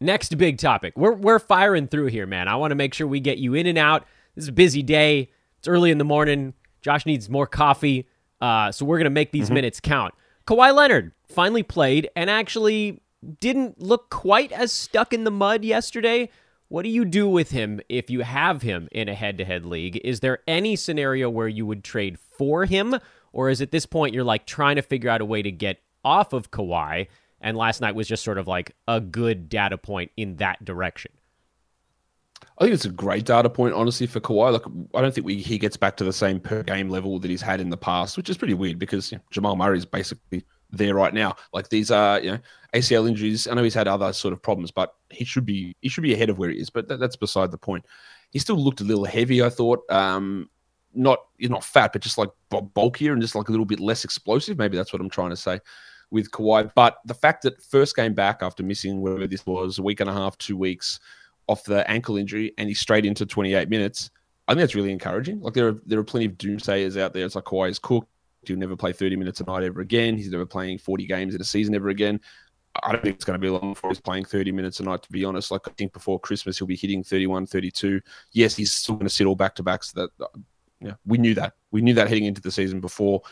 Next 0.00 0.36
big 0.38 0.58
topic. 0.58 0.96
We're 0.96 1.14
we're 1.14 1.38
firing 1.38 1.88
through 1.88 2.06
here, 2.06 2.26
man. 2.26 2.46
I 2.46 2.56
want 2.56 2.70
to 2.70 2.76
make 2.76 2.94
sure 2.94 3.06
we 3.06 3.20
get 3.20 3.38
you 3.38 3.54
in 3.54 3.66
and 3.66 3.78
out. 3.78 4.06
This 4.34 4.44
is 4.44 4.48
a 4.48 4.52
busy 4.52 4.82
day. 4.82 5.30
It's 5.58 5.66
early 5.66 5.90
in 5.90 5.98
the 5.98 6.04
morning. 6.04 6.54
Josh 6.80 7.04
needs 7.04 7.28
more 7.28 7.46
coffee, 7.46 8.06
uh, 8.40 8.70
so 8.70 8.84
we're 8.84 8.98
gonna 8.98 9.10
make 9.10 9.32
these 9.32 9.46
mm-hmm. 9.46 9.54
minutes 9.54 9.80
count. 9.80 10.14
Kawhi 10.46 10.74
Leonard 10.74 11.12
finally 11.26 11.64
played 11.64 12.08
and 12.14 12.30
actually 12.30 13.02
didn't 13.40 13.80
look 13.80 14.08
quite 14.10 14.52
as 14.52 14.72
stuck 14.72 15.12
in 15.12 15.24
the 15.24 15.30
mud 15.30 15.64
yesterday. 15.64 16.30
What 16.68 16.82
do 16.82 16.90
you 16.90 17.04
do 17.04 17.28
with 17.28 17.50
him 17.50 17.80
if 17.88 18.10
you 18.10 18.20
have 18.20 18.62
him 18.62 18.88
in 18.92 19.08
a 19.08 19.14
head 19.14 19.38
to 19.38 19.44
head 19.44 19.64
league? 19.64 20.00
Is 20.04 20.20
there 20.20 20.38
any 20.46 20.76
scenario 20.76 21.28
where 21.30 21.48
you 21.48 21.66
would 21.66 21.82
trade 21.82 22.18
for 22.18 22.66
him? 22.66 22.96
Or 23.32 23.50
is 23.50 23.60
at 23.60 23.70
this 23.70 23.86
point 23.86 24.14
you're 24.14 24.24
like 24.24 24.46
trying 24.46 24.76
to 24.76 24.82
figure 24.82 25.10
out 25.10 25.20
a 25.20 25.24
way 25.24 25.42
to 25.42 25.50
get 25.50 25.80
off 26.04 26.32
of 26.32 26.50
Kawhi? 26.50 27.08
And 27.40 27.56
last 27.56 27.80
night 27.80 27.94
was 27.94 28.08
just 28.08 28.24
sort 28.24 28.38
of 28.38 28.48
like 28.48 28.74
a 28.86 29.00
good 29.00 29.48
data 29.48 29.78
point 29.78 30.10
in 30.16 30.36
that 30.36 30.64
direction. 30.64 31.12
I 32.58 32.64
think 32.64 32.74
it's 32.74 32.84
a 32.84 32.90
great 32.90 33.24
data 33.24 33.48
point, 33.48 33.74
honestly, 33.74 34.06
for 34.06 34.20
Kawhi. 34.20 34.52
Like, 34.52 34.62
I 34.94 35.00
don't 35.00 35.14
think 35.14 35.26
we, 35.26 35.36
he 35.36 35.58
gets 35.58 35.76
back 35.76 35.96
to 35.98 36.04
the 36.04 36.12
same 36.12 36.40
per 36.40 36.62
game 36.62 36.88
level 36.88 37.18
that 37.20 37.30
he's 37.30 37.42
had 37.42 37.60
in 37.60 37.70
the 37.70 37.76
past, 37.76 38.16
which 38.16 38.28
is 38.28 38.36
pretty 38.36 38.54
weird 38.54 38.78
because 38.78 39.12
you 39.12 39.18
know, 39.18 39.24
Jamal 39.30 39.54
Murray 39.54 39.78
is 39.78 39.86
basically 39.86 40.44
there 40.70 40.94
right 40.94 41.14
now. 41.14 41.36
Like 41.52 41.68
these 41.68 41.90
are, 41.90 42.20
you 42.20 42.32
know, 42.32 42.38
ACL 42.74 43.08
injuries. 43.08 43.46
I 43.46 43.54
know 43.54 43.62
he's 43.62 43.74
had 43.74 43.86
other 43.86 44.12
sort 44.12 44.32
of 44.32 44.42
problems, 44.42 44.72
but 44.72 44.94
he 45.10 45.24
should 45.24 45.46
be 45.46 45.76
he 45.80 45.88
should 45.88 46.02
be 46.02 46.14
ahead 46.14 46.30
of 46.30 46.38
where 46.38 46.50
he 46.50 46.58
is. 46.58 46.68
But 46.68 46.88
that, 46.88 46.98
that's 46.98 47.16
beside 47.16 47.52
the 47.52 47.58
point. 47.58 47.84
He 48.30 48.38
still 48.40 48.56
looked 48.56 48.80
a 48.80 48.84
little 48.84 49.04
heavy. 49.04 49.42
I 49.42 49.50
thought, 49.50 49.88
um, 49.90 50.50
not 50.94 51.20
not 51.38 51.64
fat, 51.64 51.92
but 51.92 52.02
just 52.02 52.18
like 52.18 52.30
bulkier 52.50 53.12
and 53.12 53.22
just 53.22 53.36
like 53.36 53.48
a 53.48 53.52
little 53.52 53.66
bit 53.66 53.80
less 53.80 54.04
explosive. 54.04 54.58
Maybe 54.58 54.76
that's 54.76 54.92
what 54.92 55.00
I'm 55.00 55.10
trying 55.10 55.30
to 55.30 55.36
say 55.36 55.60
with 56.10 56.30
Kawhi. 56.30 56.70
But 56.74 56.98
the 57.04 57.14
fact 57.14 57.42
that 57.42 57.62
first 57.62 57.96
game 57.96 58.14
back 58.14 58.42
after 58.42 58.62
missing 58.62 59.00
whatever 59.00 59.26
this 59.26 59.44
was 59.46 59.78
a 59.78 59.82
week 59.82 60.00
and 60.00 60.10
a 60.10 60.12
half, 60.12 60.36
two 60.38 60.56
weeks 60.56 61.00
off 61.46 61.64
the 61.64 61.88
ankle 61.90 62.16
injury, 62.16 62.52
and 62.58 62.68
he's 62.68 62.80
straight 62.80 63.06
into 63.06 63.26
28 63.26 63.68
minutes. 63.68 64.10
I 64.46 64.52
think 64.52 64.60
that's 64.60 64.74
really 64.74 64.92
encouraging. 64.92 65.40
Like 65.40 65.54
there 65.54 65.68
are 65.68 65.80
there 65.84 65.98
are 65.98 66.04
plenty 66.04 66.26
of 66.26 66.32
doomsayers 66.32 66.98
out 66.98 67.12
there. 67.12 67.26
It's 67.26 67.34
like 67.34 67.44
Kawhi 67.44 67.70
is 67.70 67.78
cooked. 67.78 68.08
He'll 68.46 68.56
never 68.56 68.76
play 68.76 68.92
30 68.92 69.16
minutes 69.16 69.40
a 69.40 69.44
night 69.44 69.64
ever 69.64 69.80
again. 69.80 70.16
He's 70.16 70.30
never 70.30 70.46
playing 70.46 70.78
40 70.78 71.06
games 71.06 71.34
in 71.34 71.40
a 71.40 71.44
season 71.44 71.74
ever 71.74 71.88
again. 71.88 72.20
I 72.82 72.92
don't 72.92 73.02
think 73.02 73.16
it's 73.16 73.24
going 73.24 73.38
to 73.38 73.44
be 73.44 73.50
long 73.50 73.72
before 73.72 73.90
he's 73.90 74.00
playing 74.00 74.24
30 74.24 74.52
minutes 74.52 74.80
a 74.80 74.84
night, 74.84 75.02
to 75.02 75.10
be 75.10 75.24
honest. 75.24 75.50
Like, 75.50 75.66
I 75.66 75.72
think 75.72 75.92
before 75.92 76.20
Christmas, 76.20 76.58
he'll 76.58 76.66
be 76.66 76.76
hitting 76.76 77.02
31, 77.02 77.46
32. 77.46 78.00
Yes, 78.32 78.54
he's 78.54 78.72
still 78.72 78.94
going 78.94 79.06
to 79.06 79.12
sit 79.12 79.26
all 79.26 79.34
back 79.34 79.54
to 79.56 79.62
backs. 79.62 79.92
That, 79.92 80.10
uh, 80.20 80.26
yeah, 80.80 80.94
we 81.04 81.18
knew 81.18 81.34
that. 81.34 81.54
We 81.70 81.80
knew 81.80 81.94
that 81.94 82.08
heading 82.08 82.26
into 82.26 82.40
the 82.40 82.52
season 82.52 82.80
before 82.80 83.22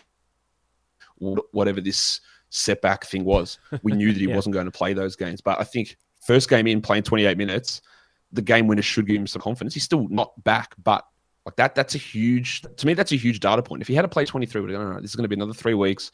whatever 1.19 1.81
this 1.81 2.21
setback 2.51 3.07
thing 3.07 3.25
was. 3.25 3.59
We 3.83 3.93
knew 3.93 4.13
that 4.13 4.21
he 4.21 4.27
yeah. 4.29 4.35
wasn't 4.35 4.55
going 4.55 4.67
to 4.67 4.73
play 4.73 4.93
those 4.93 5.17
games. 5.17 5.41
But 5.41 5.61
I 5.61 5.65
think 5.65 5.97
first 6.27 6.49
game 6.49 6.67
in, 6.67 6.81
playing 6.81 7.05
28 7.05 7.37
minutes, 7.39 7.81
the 8.33 8.43
game 8.43 8.67
winner 8.67 8.83
should 8.83 9.07
give 9.07 9.17
him 9.17 9.27
some 9.27 9.43
confidence. 9.43 9.75
He's 9.75 9.85
still 9.85 10.09
not 10.09 10.33
back, 10.45 10.75
but 10.83 11.05
like 11.45 11.57
that, 11.57 11.75
that's 11.75 11.95
a 11.95 11.99
huge, 11.99 12.63
to 12.63 12.87
me, 12.87 12.95
that's 12.95 13.13
a 13.13 13.17
huge 13.17 13.41
data 13.41 13.63
point. 13.63 13.83
If 13.83 13.89
he 13.89 13.95
had 13.95 14.03
to 14.03 14.09
play 14.09 14.25
23, 14.25 14.61
we'd 14.61 14.73
go, 14.73 14.79
no, 14.79 14.93
no, 14.95 15.01
this 15.01 15.11
is 15.11 15.17
going 15.17 15.25
to 15.25 15.29
be 15.29 15.37
another 15.37 15.55
three 15.55 15.75
weeks 15.75 16.11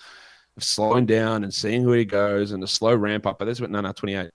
of 0.57 0.63
slowing 0.63 1.07
down 1.07 1.45
and 1.45 1.53
seeing 1.53 1.87
where 1.87 1.97
he 1.97 2.05
goes 2.05 2.53
and 2.53 2.63
a 2.63 2.67
slow 2.67 2.95
ramp 2.95 3.27
up. 3.27 3.39
But 3.39 3.47
this 3.47 3.61
went 3.61 3.73
no, 3.73 3.81
no, 3.81 3.93
28. 3.93 4.31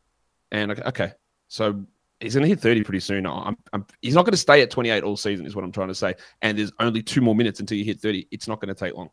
And 0.51 0.71
okay, 0.71 1.11
so 1.47 1.85
he's 2.19 2.33
going 2.33 2.43
to 2.43 2.49
hit 2.49 2.59
30 2.59 2.83
pretty 2.83 2.99
soon. 2.99 3.27
I'm, 3.27 3.57
I'm, 3.73 3.85
he's 4.01 4.15
not 4.15 4.25
going 4.25 4.31
to 4.31 4.37
stay 4.37 4.61
at 4.61 4.71
28 4.71 5.03
all 5.03 5.17
season, 5.17 5.45
is 5.45 5.55
what 5.55 5.63
I'm 5.63 5.71
trying 5.71 5.89
to 5.89 5.95
say. 5.95 6.15
And 6.41 6.57
there's 6.57 6.71
only 6.79 7.03
two 7.03 7.21
more 7.21 7.35
minutes 7.35 7.59
until 7.59 7.77
you 7.77 7.85
hit 7.85 7.99
30. 7.99 8.27
It's 8.31 8.47
not 8.47 8.59
going 8.59 8.73
to 8.73 8.79
take 8.79 8.95
long. 8.95 9.09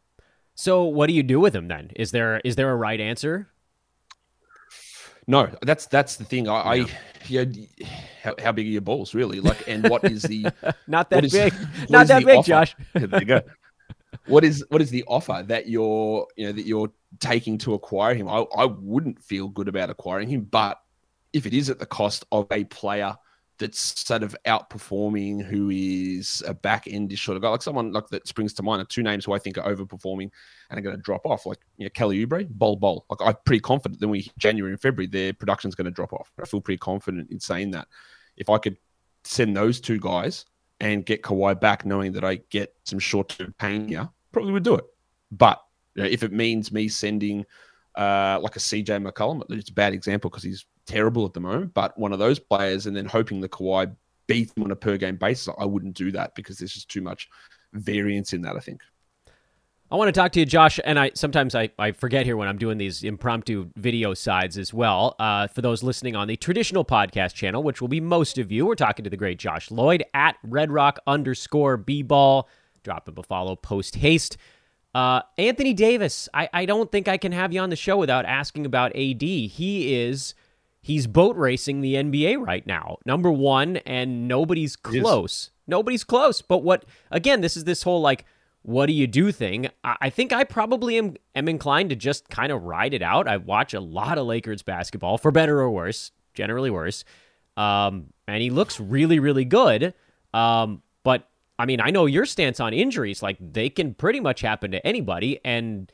So 0.55 0.85
what 0.85 1.09
do 1.09 1.15
you 1.15 1.23
do 1.23 1.41
with 1.41 1.55
him 1.55 1.69
then? 1.69 1.91
Is 1.97 2.13
there 2.13 2.41
is 2.45 2.57
there 2.57 2.71
a 2.71 2.77
right 2.77 3.01
answer? 3.01 3.49
No, 5.27 5.51
that's 5.63 5.87
that's 5.87 6.17
the 6.17 6.25
thing. 6.25 6.49
I, 6.49 6.75
yeah. 7.27 7.41
I 7.41 7.45
know, 7.45 7.63
how, 8.23 8.35
how, 8.39 8.53
big 8.53 8.67
are 8.67 8.71
your 8.71 8.83
balls 8.83 9.15
really? 9.15 9.41
Like, 9.41 9.67
and 9.67 9.89
what 9.89 10.05
is 10.05 10.23
the 10.23 10.47
not 10.87 11.11
that 11.11 11.31
big, 11.31 11.55
not 11.89 12.07
that 12.09 12.25
big, 12.25 12.39
offer? 12.39 12.47
Josh. 12.47 12.77
there 12.93 13.21
you 13.21 13.27
go. 13.27 13.41
what 14.27 14.45
is 14.45 14.65
what 14.69 14.83
is 14.83 14.91
the 14.91 15.03
offer 15.09 15.43
that 15.47 15.69
you're 15.69 16.27
you 16.37 16.47
know 16.47 16.53
that 16.53 16.67
you're 16.67 16.93
taking 17.21 17.59
to 17.59 17.75
acquire 17.75 18.15
him? 18.15 18.29
I, 18.29 18.45
I 18.57 18.67
wouldn't 18.67 19.23
feel 19.23 19.49
good 19.49 19.69
about 19.69 19.91
acquiring 19.91 20.29
him, 20.29 20.43
but 20.43 20.81
if 21.33 21.47
it 21.47 21.55
is 21.55 21.71
at 21.71 21.79
the 21.79 21.87
cost 21.87 22.25
of 22.31 22.47
a 22.51 22.65
player 22.65 23.17
that's 23.59 24.07
sort 24.07 24.23
of 24.23 24.37
outperforming, 24.47 25.43
who 25.43 25.71
is 25.71 26.43
a 26.47 26.55
back 26.55 26.87
end 26.89 27.17
sort 27.19 27.37
of 27.37 27.43
guy, 27.43 27.49
like 27.49 27.63
someone 27.63 27.93
like 27.93 28.09
that 28.09 28.27
springs 28.27 28.53
to 28.55 28.63
mind, 28.63 28.83
are 28.83 28.87
two 28.87 29.03
names 29.03 29.25
who 29.25 29.33
I 29.33 29.39
think 29.39 29.59
are 29.59 29.75
overperforming 29.75 30.31
and 30.71 30.79
are 30.79 30.83
going 30.83 30.97
to 30.97 31.03
drop 31.03 31.25
off, 31.25 31.47
like 31.47 31.61
you 31.77 31.85
know, 31.85 31.91
Kelly 31.91 32.25
Oubre, 32.25 32.49
Bol 32.49 32.77
Bol. 32.77 33.07
Like 33.09 33.21
I'm 33.23 33.37
pretty 33.45 33.61
confident 33.61 34.01
that 34.01 34.09
we 34.09 34.31
January 34.39 34.73
and 34.73 34.81
February 34.81 35.07
their 35.07 35.33
production's 35.33 35.75
going 35.75 35.85
to 35.85 35.91
drop 35.91 36.13
off. 36.13 36.33
I 36.41 36.47
feel 36.47 36.61
pretty 36.61 36.79
confident 36.79 37.31
in 37.31 37.41
saying 37.41 37.71
that. 37.73 37.89
If 38.37 38.51
I 38.51 38.59
could 38.59 38.77
send 39.23 39.57
those 39.57 39.81
two 39.81 40.01
guys 40.01 40.45
and 40.81 41.07
get 41.07 41.23
Kawhi 41.23 41.61
back, 41.61 41.87
knowing 41.87 42.13
that 42.13 42.25
I 42.25 42.37
get 42.51 42.75
some 42.85 42.99
short 42.99 43.29
term 43.29 43.55
pain 43.59 43.87
here, 43.89 44.09
probably 44.33 44.53
would 44.53 44.65
do 44.65 44.75
it. 44.75 44.85
But 45.31 45.63
you 45.95 46.03
know, 46.03 46.09
if 46.09 46.23
it 46.25 46.33
means 46.33 46.73
me 46.73 46.89
sending 46.89 47.47
uh, 47.95 48.41
like 48.43 48.57
a 48.57 48.61
CJ 48.61 49.07
McCollum, 49.07 49.43
it's 49.51 49.71
a 49.71 49.75
bad 49.75 49.93
example 49.93 50.31
because 50.31 50.43
he's 50.43 50.67
terrible 50.87 51.25
at 51.25 51.33
the 51.33 51.41
moment, 51.41 51.75
but 51.75 51.99
one 51.99 52.13
of 52.13 52.19
those 52.19 52.39
players 52.39 52.87
and 52.87 52.97
then 52.97 53.07
hoping 53.07 53.41
the 53.41 53.49
Kawhi 53.49 53.95
beats 54.27 54.53
him 54.57 54.65
on 54.65 54.71
a 54.71 54.77
per 54.77 54.97
game 54.97 55.17
basis, 55.17 55.55
I 55.59 55.65
wouldn't 55.65 55.95
do 55.95 56.11
that 56.13 56.35
because 56.35 56.59
there's 56.59 56.73
just 56.73 56.91
too 56.91 57.03
much 57.03 57.29
variance 57.73 58.33
in 58.33 58.43
that, 58.43 58.57
I 58.57 58.61
think. 58.61 58.81
I 59.91 59.97
want 59.97 60.09
to 60.09 60.19
talk 60.19 60.33
to 60.33 60.41
you, 60.41 60.47
Josh, 60.47 60.81
and 60.85 60.99
I 60.99 61.13
sometimes 61.15 61.55
I, 61.55 61.71
I 61.79 61.93
forget 61.93 62.25
here 62.25 62.37
when 62.37 62.49
I'm 62.49 62.57
doing 62.57 62.79
these 62.79 63.05
impromptu 63.05 63.71
video 63.77 64.15
sides 64.15 64.57
as 64.57 64.73
well. 64.73 65.15
Uh, 65.19 65.47
for 65.47 65.61
those 65.61 65.83
listening 65.83 66.17
on 66.17 66.27
the 66.27 66.37
traditional 66.37 66.85
podcast 66.85 67.35
channel, 67.35 67.63
which 67.63 67.81
will 67.81 67.89
be 67.89 68.01
most 68.01 68.39
of 68.39 68.51
you, 68.51 68.67
we're 68.67 68.75
talking 68.75 69.05
to 69.05 69.11
the 69.11 69.17
great 69.17 69.39
Josh 69.39 69.71
Lloyd 69.71 70.03
at 70.15 70.37
Red 70.43 70.73
Rock 70.73 70.99
underscore 71.07 71.77
B 71.77 72.03
ball. 72.03 72.49
Drop 72.83 73.09
him 73.09 73.15
a 73.19 73.23
follow 73.23 73.57
post 73.57 73.97
haste. 73.97 74.37
Uh, 74.95 75.21
Anthony 75.39 75.75
Davis, 75.75 76.29
I, 76.33 76.49
I 76.53 76.67
don't 76.67 76.91
think 76.91 77.07
I 77.07 77.17
can 77.17 77.33
have 77.33 77.53
you 77.53 77.61
on 77.61 77.71
the 77.71 77.77
show 77.77 77.97
without 77.97 78.25
asking 78.25 78.65
about 78.65 78.97
AD. 78.97 79.23
He 79.23 79.95
is 80.03 80.35
he's 80.85 81.07
boat 81.07 81.35
racing 81.35 81.81
the 81.81 81.95
NBA 81.95 82.47
right 82.47 82.67
now. 82.67 82.99
Number 83.07 83.33
one, 83.33 83.79
and 83.79 84.29
nobody's 84.29 84.77
close. 84.77 85.51
Nobody's 85.67 86.05
close. 86.05 86.43
But 86.43 86.59
what, 86.59 86.85
again, 87.11 87.41
this 87.41 87.57
is 87.57 87.65
this 87.65 87.83
whole 87.85 88.03
like, 88.03 88.27
what 88.61 88.85
do 88.85 88.93
you 88.93 89.07
do 89.07 89.33
thing. 89.33 89.69
I, 89.83 89.97
I 90.03 90.11
think 90.11 90.31
I 90.35 90.45
probably 90.45 90.99
am, 90.99 91.17
am 91.35 91.49
inclined 91.49 91.89
to 91.89 91.97
just 91.97 92.29
kind 92.29 92.53
of 92.53 92.65
ride 92.65 92.93
it 92.93 93.01
out. 93.01 93.27
I 93.27 93.39
watch 93.39 93.73
a 93.73 93.81
lot 93.81 94.19
of 94.19 94.27
Lakers 94.27 94.61
basketball, 94.61 95.17
for 95.17 95.31
better 95.31 95.59
or 95.59 95.71
worse, 95.71 96.13
generally 96.35 96.71
worse. 96.71 97.03
Um, 97.57 98.13
and 98.29 98.43
he 98.43 98.51
looks 98.51 98.79
really, 98.79 99.19
really 99.19 99.47
good. 99.47 99.95
Um, 100.35 100.83
but 101.03 101.31
I 101.59 101.65
mean, 101.65 101.81
I 101.81 101.93
know 101.93 102.05
your 102.05 102.27
stance 102.27 102.61
on 102.61 102.75
injuries. 102.75 103.23
Like, 103.23 103.39
they 103.41 103.71
can 103.71 103.95
pretty 103.95 104.21
much 104.21 104.43
happen 104.43 104.73
to 104.73 104.87
anybody. 104.87 105.41
And, 105.47 105.91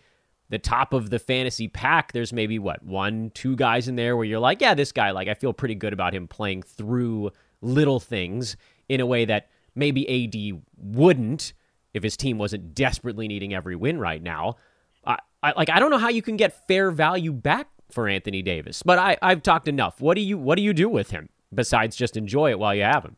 the 0.51 0.59
top 0.59 0.93
of 0.93 1.11
the 1.11 1.19
fantasy 1.19 1.69
pack, 1.69 2.13
there's 2.13 2.33
maybe 2.33 2.59
what 2.59 2.83
one, 2.83 3.31
two 3.35 3.57
guys 3.57 3.89
in 3.89 3.97
there 3.97 4.17
where 4.17 4.27
you're 4.27 4.41
like, 4.41 4.61
yeah, 4.61 4.75
this 4.75 4.93
guy, 4.93 5.13
like 5.13 5.29
I 5.29 5.35
feel 5.35 5.53
pretty 5.53 5.77
good 5.77 5.93
about 5.93 6.13
him 6.13 6.29
playing 6.29 6.63
through 6.63 7.31
little 7.63 8.01
things 8.01 8.57
in 8.89 9.01
a 9.01 9.07
way 9.07 9.25
that 9.25 9.49
maybe 9.75 10.09
AD 10.09 10.61
wouldn't 10.77 11.53
if 11.95 12.03
his 12.03 12.17
team 12.17 12.37
wasn't 12.37 12.75
desperately 12.75 13.29
needing 13.29 13.55
every 13.55 13.77
win 13.77 13.99
right 13.99 14.23
now. 14.23 14.57
I, 15.05 15.19
I 15.43 15.53
like 15.57 15.71
I 15.71 15.79
don't 15.79 15.91
know 15.91 15.99
how 15.99 16.09
you 16.09 16.23
can 16.23 16.37
get 16.37 16.67
fair 16.67 16.91
value 16.91 17.33
back 17.33 17.69
for 17.91 18.09
Anthony 18.09 18.43
Davis, 18.43 18.83
but 18.83 18.99
I 18.99 19.17
I've 19.23 19.43
talked 19.43 19.69
enough. 19.69 20.01
What 20.01 20.17
do 20.17 20.21
you 20.21 20.37
what 20.37 20.57
do 20.57 20.63
you 20.63 20.73
do 20.73 20.89
with 20.89 21.11
him 21.11 21.29
besides 21.55 21.97
just 21.97 22.17
enjoy 22.17 22.51
it 22.51 22.59
while 22.59 22.75
you 22.75 22.83
have 22.83 23.05
him? 23.05 23.17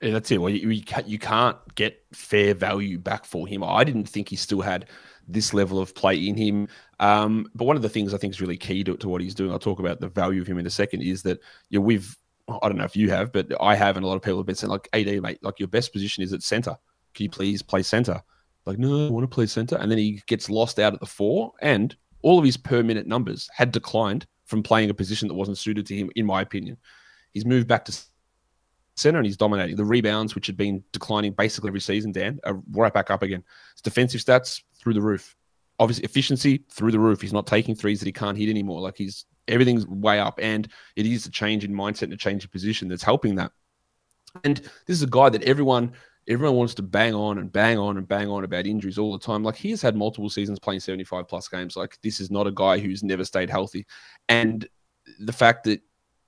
Yeah, 0.00 0.12
that's 0.12 0.30
it. 0.30 0.40
Well, 0.40 0.50
you, 0.50 0.70
you, 0.70 0.82
can't, 0.82 1.08
you 1.08 1.18
can't 1.18 1.56
get 1.74 2.04
fair 2.12 2.54
value 2.54 2.98
back 2.98 3.24
for 3.24 3.48
him. 3.48 3.64
I 3.64 3.82
didn't 3.82 4.08
think 4.08 4.28
he 4.28 4.36
still 4.36 4.60
had 4.60 4.86
this 5.28 5.52
level 5.52 5.78
of 5.78 5.94
play 5.94 6.16
in 6.16 6.34
him. 6.34 6.68
Um, 6.98 7.46
but 7.54 7.66
one 7.66 7.76
of 7.76 7.82
the 7.82 7.88
things 7.88 8.14
I 8.14 8.18
think 8.18 8.32
is 8.32 8.40
really 8.40 8.56
key 8.56 8.82
to, 8.84 8.96
to 8.96 9.08
what 9.08 9.20
he's 9.20 9.34
doing, 9.34 9.52
I'll 9.52 9.58
talk 9.58 9.78
about 9.78 10.00
the 10.00 10.08
value 10.08 10.40
of 10.40 10.46
him 10.46 10.58
in 10.58 10.66
a 10.66 10.70
second, 10.70 11.02
is 11.02 11.22
that 11.22 11.38
you 11.68 11.78
know, 11.78 11.84
we've, 11.84 12.16
I 12.48 12.68
don't 12.68 12.78
know 12.78 12.84
if 12.84 12.96
you 12.96 13.10
have, 13.10 13.30
but 13.32 13.46
I 13.60 13.74
have, 13.74 13.96
and 13.96 14.04
a 14.04 14.08
lot 14.08 14.16
of 14.16 14.22
people 14.22 14.38
have 14.38 14.46
been 14.46 14.54
saying, 14.54 14.70
like, 14.70 14.88
AD, 14.94 15.22
mate, 15.22 15.38
like 15.42 15.58
your 15.58 15.68
best 15.68 15.92
position 15.92 16.22
is 16.22 16.32
at 16.32 16.42
center. 16.42 16.76
Can 17.14 17.24
you 17.24 17.30
please 17.30 17.62
play 17.62 17.82
center? 17.82 18.22
Like, 18.64 18.78
no, 18.78 19.06
I 19.06 19.10
want 19.10 19.24
to 19.24 19.34
play 19.34 19.46
center. 19.46 19.76
And 19.76 19.90
then 19.90 19.98
he 19.98 20.22
gets 20.26 20.50
lost 20.50 20.78
out 20.78 20.94
at 20.94 21.00
the 21.00 21.06
four, 21.06 21.52
and 21.60 21.94
all 22.22 22.38
of 22.38 22.44
his 22.44 22.56
per 22.56 22.82
minute 22.82 23.06
numbers 23.06 23.48
had 23.54 23.70
declined 23.70 24.26
from 24.44 24.62
playing 24.62 24.90
a 24.90 24.94
position 24.94 25.28
that 25.28 25.34
wasn't 25.34 25.58
suited 25.58 25.86
to 25.86 25.94
him, 25.94 26.10
in 26.16 26.24
my 26.24 26.40
opinion. 26.40 26.78
He's 27.32 27.44
moved 27.44 27.68
back 27.68 27.84
to 27.84 27.92
center 28.98 29.18
and 29.18 29.26
he's 29.26 29.36
dominating. 29.36 29.76
The 29.76 29.84
rebounds, 29.84 30.34
which 30.34 30.46
had 30.46 30.56
been 30.56 30.82
declining 30.92 31.32
basically 31.32 31.68
every 31.68 31.80
season, 31.80 32.12
Dan, 32.12 32.38
are 32.44 32.60
right 32.70 32.92
back 32.92 33.10
up 33.10 33.22
again. 33.22 33.42
His 33.74 33.82
defensive 33.82 34.20
stats 34.20 34.62
through 34.78 34.94
the 34.94 35.02
roof. 35.02 35.36
Obviously, 35.78 36.04
efficiency 36.04 36.64
through 36.70 36.92
the 36.92 36.98
roof. 36.98 37.20
He's 37.20 37.32
not 37.32 37.46
taking 37.46 37.74
threes 37.74 38.00
that 38.00 38.06
he 38.06 38.12
can't 38.12 38.36
hit 38.36 38.48
anymore. 38.48 38.80
Like 38.80 38.96
he's 38.96 39.26
everything's 39.46 39.86
way 39.86 40.18
up, 40.18 40.38
and 40.42 40.68
it 40.96 41.06
is 41.06 41.26
a 41.26 41.30
change 41.30 41.64
in 41.64 41.72
mindset 41.72 42.02
and 42.02 42.12
a 42.12 42.16
change 42.16 42.44
in 42.44 42.50
position 42.50 42.88
that's 42.88 43.02
helping 43.02 43.36
that. 43.36 43.52
And 44.44 44.58
this 44.58 44.96
is 44.96 45.02
a 45.02 45.06
guy 45.06 45.28
that 45.28 45.42
everyone 45.44 45.92
everyone 46.28 46.56
wants 46.56 46.74
to 46.74 46.82
bang 46.82 47.14
on 47.14 47.38
and 47.38 47.50
bang 47.50 47.78
on 47.78 47.96
and 47.96 48.06
bang 48.06 48.28
on 48.28 48.44
about 48.44 48.66
injuries 48.66 48.98
all 48.98 49.12
the 49.12 49.18
time. 49.18 49.42
Like 49.42 49.56
he 49.56 49.70
has 49.70 49.80
had 49.80 49.96
multiple 49.96 50.28
seasons 50.28 50.58
playing 50.58 50.80
75 50.80 51.26
plus 51.26 51.48
games. 51.48 51.76
Like 51.76 51.98
this 52.02 52.20
is 52.20 52.30
not 52.30 52.46
a 52.46 52.52
guy 52.52 52.78
who's 52.78 53.02
never 53.02 53.24
stayed 53.24 53.48
healthy. 53.48 53.86
And 54.28 54.68
the 55.20 55.32
fact 55.32 55.64
that 55.64 55.80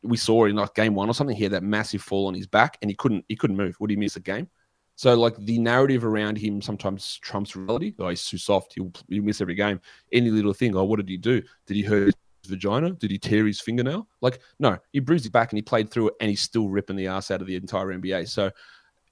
we 0.02 0.16
saw 0.16 0.46
in 0.46 0.56
like 0.56 0.74
game 0.74 0.94
one 0.94 1.08
or 1.08 1.14
something, 1.14 1.36
he 1.36 1.44
had 1.44 1.52
that 1.52 1.62
massive 1.62 2.02
fall 2.02 2.26
on 2.26 2.34
his 2.34 2.46
back 2.46 2.78
and 2.82 2.90
he 2.90 2.94
couldn't 2.94 3.24
he 3.28 3.36
couldn't 3.36 3.56
move. 3.56 3.76
Would 3.80 3.90
he 3.90 3.96
miss 3.96 4.16
a 4.16 4.20
game? 4.20 4.48
So 4.96 5.14
like 5.14 5.36
the 5.38 5.58
narrative 5.58 6.04
around 6.04 6.36
him 6.36 6.60
sometimes 6.60 7.18
trumps 7.22 7.56
reality. 7.56 7.94
Oh, 7.98 8.08
he's 8.08 8.26
too 8.26 8.36
soft. 8.36 8.74
He'll, 8.74 8.92
he'll 9.08 9.22
miss 9.22 9.40
every 9.40 9.54
game. 9.54 9.80
Any 10.12 10.30
little 10.30 10.52
thing. 10.52 10.76
Oh, 10.76 10.84
what 10.84 10.96
did 10.96 11.08
he 11.08 11.16
do? 11.16 11.42
Did 11.66 11.76
he 11.76 11.82
hurt 11.82 12.14
his 12.42 12.50
vagina? 12.50 12.90
Did 12.90 13.10
he 13.10 13.18
tear 13.18 13.46
his 13.46 13.60
fingernail? 13.60 14.06
Like 14.20 14.40
no, 14.58 14.78
he 14.92 15.00
bruised 15.00 15.24
his 15.24 15.30
back 15.30 15.52
and 15.52 15.58
he 15.58 15.62
played 15.62 15.90
through 15.90 16.08
it, 16.08 16.14
and 16.20 16.28
he's 16.28 16.42
still 16.42 16.68
ripping 16.68 16.96
the 16.96 17.06
ass 17.06 17.30
out 17.30 17.40
of 17.40 17.46
the 17.46 17.56
entire 17.56 17.86
NBA. 17.86 18.28
So 18.28 18.50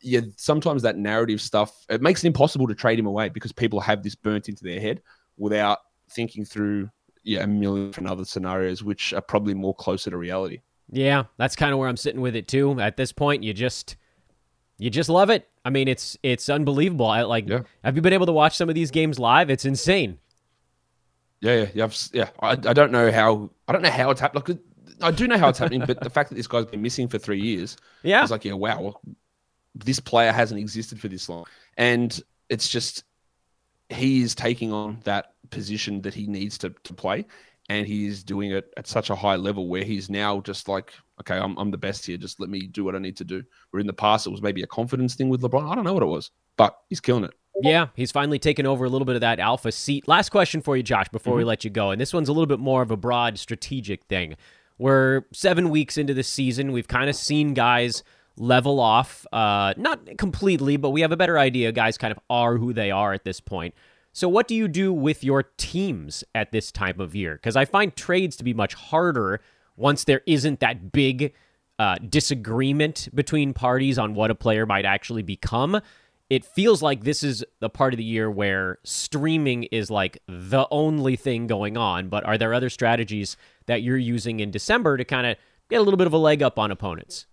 yeah, 0.00 0.20
sometimes 0.36 0.82
that 0.82 0.96
narrative 0.96 1.40
stuff 1.40 1.84
it 1.88 2.02
makes 2.02 2.22
it 2.22 2.26
impossible 2.28 2.66
to 2.68 2.74
trade 2.74 2.98
him 2.98 3.06
away 3.06 3.28
because 3.28 3.52
people 3.52 3.80
have 3.80 4.02
this 4.02 4.14
burnt 4.14 4.48
into 4.48 4.64
their 4.64 4.80
head 4.80 5.02
without 5.36 5.78
thinking 6.10 6.44
through 6.44 6.90
yeah 7.24 7.42
a 7.42 7.46
million 7.46 7.88
different 7.88 8.10
other 8.10 8.24
scenarios, 8.24 8.84
which 8.84 9.12
are 9.12 9.22
probably 9.22 9.54
more 9.54 9.74
closer 9.74 10.10
to 10.10 10.16
reality. 10.16 10.60
Yeah, 10.90 11.24
that's 11.36 11.56
kind 11.56 11.72
of 11.72 11.78
where 11.78 11.88
I'm 11.88 11.96
sitting 11.96 12.20
with 12.20 12.34
it 12.34 12.48
too. 12.48 12.80
At 12.80 12.96
this 12.96 13.12
point, 13.12 13.42
you 13.42 13.52
just 13.52 13.96
you 14.78 14.90
just 14.90 15.08
love 15.08 15.30
it. 15.30 15.48
I 15.64 15.70
mean, 15.70 15.88
it's 15.88 16.16
it's 16.22 16.48
unbelievable. 16.48 17.06
I 17.06 17.22
like. 17.22 17.48
Yeah. 17.48 17.60
Have 17.84 17.96
you 17.96 18.02
been 18.02 18.12
able 18.12 18.26
to 18.26 18.32
watch 18.32 18.56
some 18.56 18.68
of 18.68 18.74
these 18.74 18.90
games 18.90 19.18
live? 19.18 19.50
It's 19.50 19.64
insane. 19.64 20.18
Yeah, 21.40 21.54
yeah, 21.54 21.68
yeah. 21.74 21.88
yeah. 22.12 22.28
I, 22.40 22.50
I 22.52 22.72
don't 22.72 22.90
know 22.90 23.12
how 23.12 23.50
I 23.66 23.72
don't 23.72 23.82
know 23.82 23.90
how 23.90 24.10
it's 24.10 24.20
happening. 24.20 24.42
Like, 24.46 24.58
I 25.00 25.10
do 25.10 25.28
know 25.28 25.38
how 25.38 25.48
it's 25.48 25.58
happening, 25.58 25.84
but 25.86 26.00
the 26.00 26.10
fact 26.10 26.30
that 26.30 26.36
this 26.36 26.46
guy's 26.46 26.66
been 26.66 26.82
missing 26.82 27.08
for 27.08 27.18
three 27.18 27.40
years, 27.40 27.76
yeah, 28.02 28.22
it's 28.22 28.30
like, 28.30 28.44
yeah, 28.44 28.54
wow, 28.54 29.00
this 29.74 30.00
player 30.00 30.32
hasn't 30.32 30.58
existed 30.58 31.00
for 31.00 31.08
this 31.08 31.28
long, 31.28 31.44
and 31.76 32.20
it's 32.48 32.68
just 32.68 33.04
he 33.90 34.22
is 34.22 34.34
taking 34.34 34.72
on 34.72 35.00
that 35.04 35.34
position 35.50 36.02
that 36.02 36.14
he 36.14 36.26
needs 36.26 36.58
to 36.58 36.70
to 36.84 36.94
play, 36.94 37.26
and 37.68 37.86
he's 37.86 38.22
doing 38.22 38.52
it 38.52 38.72
at 38.76 38.86
such 38.86 39.10
a 39.10 39.14
high 39.14 39.36
level 39.36 39.68
where 39.68 39.84
he's 39.84 40.08
now 40.08 40.40
just 40.40 40.68
like, 40.68 40.92
okay, 41.20 41.38
I'm, 41.38 41.56
I'm 41.58 41.70
the 41.70 41.78
best 41.78 42.06
here. 42.06 42.16
Just 42.16 42.40
let 42.40 42.48
me 42.48 42.60
do 42.60 42.84
what 42.84 42.94
I 42.94 42.98
need 42.98 43.16
to 43.18 43.24
do. 43.24 43.42
Where 43.70 43.80
in 43.80 43.86
the 43.86 43.92
past 43.92 44.26
it 44.26 44.30
was 44.30 44.42
maybe 44.42 44.62
a 44.62 44.66
confidence 44.66 45.14
thing 45.14 45.28
with 45.28 45.42
LeBron. 45.42 45.70
I 45.70 45.74
don't 45.74 45.84
know 45.84 45.92
what 45.92 46.02
it 46.02 46.06
was, 46.06 46.30
but 46.56 46.76
he's 46.88 47.00
killing 47.00 47.24
it. 47.24 47.34
Yeah, 47.60 47.88
he's 47.96 48.12
finally 48.12 48.38
taken 48.38 48.66
over 48.66 48.84
a 48.84 48.88
little 48.88 49.04
bit 49.04 49.16
of 49.16 49.20
that 49.22 49.40
alpha 49.40 49.72
seat. 49.72 50.06
Last 50.06 50.30
question 50.30 50.60
for 50.60 50.76
you, 50.76 50.82
Josh, 50.82 51.08
before 51.08 51.32
mm-hmm. 51.32 51.38
we 51.38 51.44
let 51.44 51.64
you 51.64 51.70
go. 51.70 51.90
And 51.90 52.00
this 52.00 52.12
one's 52.12 52.28
a 52.28 52.32
little 52.32 52.46
bit 52.46 52.60
more 52.60 52.82
of 52.82 52.90
a 52.90 52.96
broad 52.96 53.38
strategic 53.38 54.04
thing. 54.04 54.36
We're 54.78 55.22
seven 55.32 55.68
weeks 55.70 55.98
into 55.98 56.14
the 56.14 56.22
season. 56.22 56.70
We've 56.70 56.86
kind 56.86 57.10
of 57.10 57.16
seen 57.16 57.54
guys 57.54 58.04
level 58.36 58.78
off, 58.78 59.26
uh, 59.32 59.74
not 59.76 60.16
completely, 60.18 60.76
but 60.76 60.90
we 60.90 61.00
have 61.00 61.10
a 61.10 61.16
better 61.16 61.36
idea. 61.36 61.72
Guys 61.72 61.98
kind 61.98 62.12
of 62.12 62.20
are 62.30 62.56
who 62.56 62.72
they 62.72 62.92
are 62.92 63.12
at 63.12 63.24
this 63.24 63.40
point. 63.40 63.74
So, 64.18 64.28
what 64.28 64.48
do 64.48 64.56
you 64.56 64.66
do 64.66 64.92
with 64.92 65.22
your 65.22 65.44
teams 65.44 66.24
at 66.34 66.50
this 66.50 66.72
time 66.72 66.98
of 66.98 67.14
year? 67.14 67.36
Because 67.36 67.54
I 67.54 67.64
find 67.64 67.94
trades 67.94 68.34
to 68.38 68.42
be 68.42 68.52
much 68.52 68.74
harder 68.74 69.40
once 69.76 70.02
there 70.02 70.22
isn't 70.26 70.58
that 70.58 70.90
big 70.90 71.34
uh, 71.78 71.98
disagreement 71.98 73.10
between 73.14 73.54
parties 73.54 73.96
on 73.96 74.14
what 74.14 74.32
a 74.32 74.34
player 74.34 74.66
might 74.66 74.84
actually 74.84 75.22
become. 75.22 75.80
It 76.28 76.44
feels 76.44 76.82
like 76.82 77.04
this 77.04 77.22
is 77.22 77.44
the 77.60 77.70
part 77.70 77.94
of 77.94 77.98
the 77.98 78.02
year 78.02 78.28
where 78.28 78.78
streaming 78.82 79.62
is 79.70 79.88
like 79.88 80.20
the 80.26 80.66
only 80.72 81.14
thing 81.14 81.46
going 81.46 81.76
on. 81.76 82.08
But 82.08 82.26
are 82.26 82.36
there 82.36 82.52
other 82.52 82.70
strategies 82.70 83.36
that 83.66 83.82
you're 83.82 83.96
using 83.96 84.40
in 84.40 84.50
December 84.50 84.96
to 84.96 85.04
kind 85.04 85.28
of 85.28 85.36
get 85.70 85.76
a 85.76 85.82
little 85.82 85.96
bit 85.96 86.08
of 86.08 86.12
a 86.12 86.18
leg 86.18 86.42
up 86.42 86.58
on 86.58 86.72
opponents? 86.72 87.26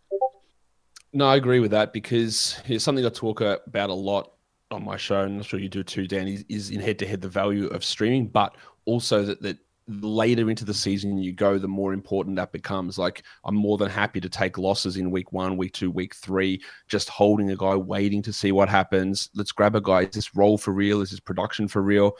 No, 1.12 1.26
I 1.26 1.36
agree 1.36 1.62
with 1.62 1.72
that 1.72 1.94
because 1.94 2.62
it's 2.68 2.84
something 2.84 3.04
I 3.04 3.10
talk 3.10 3.42
about 3.42 3.90
a 3.90 3.96
lot 3.96 4.35
on 4.72 4.84
my 4.84 4.98
show, 4.98 5.22
and 5.22 5.38
I'm 5.38 5.44
sure 5.44 5.60
you 5.60 5.70
do 5.70 5.84
too, 5.84 6.08
Dan, 6.08 6.28
is, 6.28 6.46
is 6.50 6.70
in 6.72 6.80
head 6.80 7.00
to 7.00 7.08
head 7.08 7.22
the 7.22 7.30
value 7.30 7.68
of 7.68 7.84
streaming, 7.84 8.28
but 8.28 8.56
also 8.86 9.24
that, 9.24 9.42
that 9.42 9.58
later 9.88 10.50
into 10.50 10.66
the 10.66 10.74
season 10.74 11.18
you 11.18 11.32
go, 11.32 11.60
the 11.60 11.68
more 11.68 11.94
important 11.94 12.36
that 12.36 12.52
becomes. 12.52 12.98
Like, 12.98 13.24
I'm 13.44 13.56
more 13.56 13.78
than 13.78 13.90
happy 13.90 14.20
to 14.20 14.30
take 14.30 14.58
losses 14.58 14.98
in 14.98 15.12
week 15.12 15.32
one, 15.32 15.58
week 15.58 15.74
two, 15.74 15.92
week 15.92 16.16
three, 16.16 16.62
just 16.88 17.10
holding 17.10 17.52
a 17.52 17.56
guy, 17.56 17.76
waiting 17.76 18.22
to 18.24 18.34
see 18.34 18.52
what 18.52 18.68
happens. 18.68 19.30
Let's 19.36 19.52
grab 19.52 19.76
a 19.76 19.82
guy. 19.82 20.02
Is 20.02 20.16
this 20.16 20.36
role 20.36 20.58
for 20.58 20.74
real? 20.74 21.02
Is 21.02 21.12
this 21.12 21.20
production 21.20 21.68
for 21.68 21.84
real? 21.84 22.18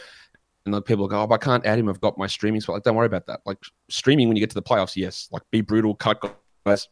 And 0.66 0.74
then 0.74 0.82
people 0.82 1.08
go, 1.08 1.28
oh, 1.28 1.34
I 1.34 1.38
can't 1.38 1.66
add 1.66 1.80
him. 1.80 1.90
I've 1.90 2.02
got 2.02 2.18
my 2.18 2.28
streaming 2.28 2.62
spot. 2.62 2.76
Like, 2.76 2.84
don't 2.84 2.96
worry 2.96 3.06
about 3.06 3.28
that. 3.28 3.42
Like, 3.46 3.58
streaming 3.90 4.28
when 4.28 4.38
you 4.38 4.42
get 4.42 4.50
to 4.52 4.56
the 4.56 4.64
playoffs, 4.64 4.96
yes. 4.96 5.28
Like, 5.32 5.44
be 5.52 5.62
brutal, 5.62 5.96
cut 5.96 6.22
guys, 6.66 6.88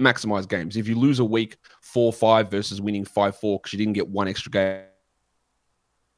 maximize 0.00 0.48
games. 0.48 0.76
If 0.76 0.88
you 0.88 0.96
lose 0.96 1.18
a 1.18 1.24
week 1.24 1.58
4 1.82 2.12
5 2.12 2.50
versus 2.50 2.80
winning 2.80 3.04
5 3.04 3.36
4 3.36 3.58
because 3.58 3.72
you 3.72 3.78
didn't 3.78 3.94
get 3.94 4.08
one 4.08 4.28
extra 4.28 4.50
game 4.50 4.84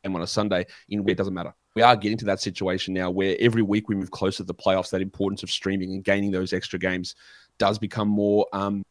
on 0.04 0.22
a 0.22 0.26
Sunday, 0.26 0.66
in 0.88 1.06
it 1.08 1.16
doesn't 1.16 1.34
matter 1.34 1.54
we 1.74 1.82
are 1.82 1.96
getting 1.96 2.18
to 2.18 2.24
that 2.26 2.40
situation 2.40 2.94
now 2.94 3.10
where 3.10 3.36
every 3.40 3.62
week 3.62 3.88
we 3.88 3.94
move 3.94 4.10
closer 4.10 4.38
to 4.38 4.44
the 4.44 4.54
playoffs, 4.54 4.90
that 4.90 5.00
importance 5.00 5.42
of 5.42 5.50
streaming 5.50 5.92
and 5.92 6.04
gaining 6.04 6.30
those 6.30 6.52
extra 6.52 6.78
games 6.78 7.14
does 7.58 7.78
become 7.78 8.08
more 8.08 8.46
um, 8.52 8.84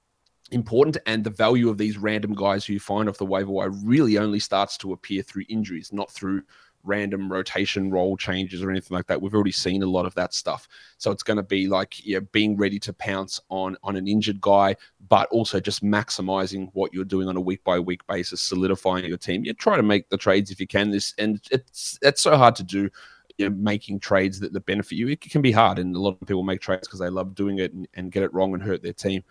important. 0.52 0.98
And 1.06 1.24
the 1.24 1.30
value 1.30 1.70
of 1.70 1.78
these 1.78 1.98
random 1.98 2.34
guys 2.34 2.66
who 2.66 2.74
you 2.74 2.80
find 2.80 3.08
off 3.08 3.18
the 3.18 3.26
waiver 3.26 3.52
wire 3.52 3.70
really 3.70 4.18
only 4.18 4.40
starts 4.40 4.78
to 4.80 4.94
appear 4.94 5.22
through 5.22 5.44
injuries, 5.50 5.94
not 5.94 6.12
through 6.12 6.44
random 6.84 7.32
rotation 7.32 7.92
role 7.92 8.18
changes 8.18 8.64
or 8.64 8.72
anything 8.72 8.96
like 8.96 9.08
that. 9.08 9.22
We've 9.22 9.34
already 9.34 9.52
seen 9.52 9.84
a 9.84 9.88
lot 9.88 10.06
of 10.06 10.16
that 10.16 10.34
stuff. 10.34 10.68
So 10.98 11.12
it's 11.12 11.24
going 11.24 11.38
to 11.38 11.44
be 11.44 11.68
like 11.68 12.06
yeah, 12.06 12.20
being 12.20 12.58
ready 12.58 12.80
to 12.80 12.94
pounce 12.94 13.40
on 13.50 13.78
on 13.84 13.96
an 13.96 14.08
injured 14.08 14.42
guy, 14.42 14.76
but 15.10 15.28
also 15.30 15.60
just 15.60 15.84
maximizing 15.84 16.70
what 16.74 16.94
you're 16.94 17.06
doing 17.06 17.28
on 17.28 17.38
a 17.38 17.42
week 17.42 17.64
by 17.64 17.80
week 17.80 18.06
basis, 18.08 18.42
solidifying 18.42 19.06
your 19.06 19.18
team. 19.18 19.46
You 19.46 19.54
try 19.54 19.78
to 19.78 19.84
make 19.84 20.10
the 20.10 20.18
trades 20.18 20.52
if 20.52 20.60
you 20.60 20.68
can. 20.68 20.92
This 20.92 21.14
and 21.18 21.42
it's 21.52 22.00
it's 22.02 22.22
so 22.22 22.38
hard 22.38 22.56
to 22.58 22.64
do. 22.64 22.90
You 23.38 23.50
know, 23.50 23.56
making 23.56 24.02
trades 24.02 24.40
that, 24.42 24.54
that 24.54 24.66
benefit 24.66 24.98
you, 24.98 25.08
it 25.08 25.22
can 25.22 25.42
be 25.42 25.52
hard, 25.52 25.80
and 25.80 25.96
a 25.96 26.00
lot 26.00 26.18
of 26.22 26.28
people 26.28 26.44
make 26.44 26.62
trades 26.62 26.88
because 26.88 27.00
they 27.00 27.10
love 27.10 27.34
doing 27.34 27.60
it 27.60 27.74
and, 27.74 27.88
and 27.96 28.12
get 28.12 28.24
it 28.24 28.34
wrong 28.34 28.54
and 28.54 28.62
hurt 28.62 28.84
their 28.84 28.94
team. 28.94 29.24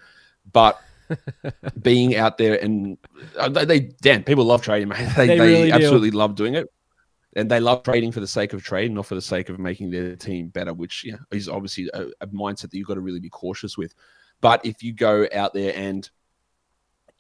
But 0.53 0.81
being 1.83 2.17
out 2.17 2.39
there 2.39 2.61
and 2.63 2.99
uh, 3.39 3.49
they, 3.49 3.65
they 3.65 3.81
Dan, 3.81 4.25
people 4.25 4.45
love 4.45 4.63
trading, 4.63 4.89
man. 4.89 5.13
They, 5.17 5.27
they, 5.27 5.39
they 5.39 5.41
really 5.41 5.73
absolutely 5.73 6.11
do. 6.11 6.17
love 6.17 6.35
doing 6.35 6.55
it 6.55 6.73
and 7.37 7.51
they 7.51 7.61
love 7.61 7.83
trading 7.83 8.13
for 8.13 8.21
the 8.21 8.27
sake 8.27 8.53
of 8.53 8.63
trading, 8.63 8.95
not 8.95 9.07
for 9.07 9.15
the 9.15 9.23
sake 9.23 9.49
of 9.49 9.59
making 9.59 9.91
their 9.91 10.17
team 10.17 10.49
better, 10.49 10.75
which 10.75 11.07
is 11.31 11.49
obviously 11.49 11.89
a, 11.95 12.07
a 12.21 12.27
mindset 12.29 12.71
that 12.71 12.75
you've 12.75 12.89
got 12.89 12.95
to 12.95 13.01
really 13.01 13.21
be 13.21 13.31
cautious 13.31 13.79
with. 13.79 13.95
But 14.41 14.65
if 14.65 14.83
you 14.83 14.93
go 14.93 15.29
out 15.33 15.55
there 15.55 15.73
and 15.77 16.09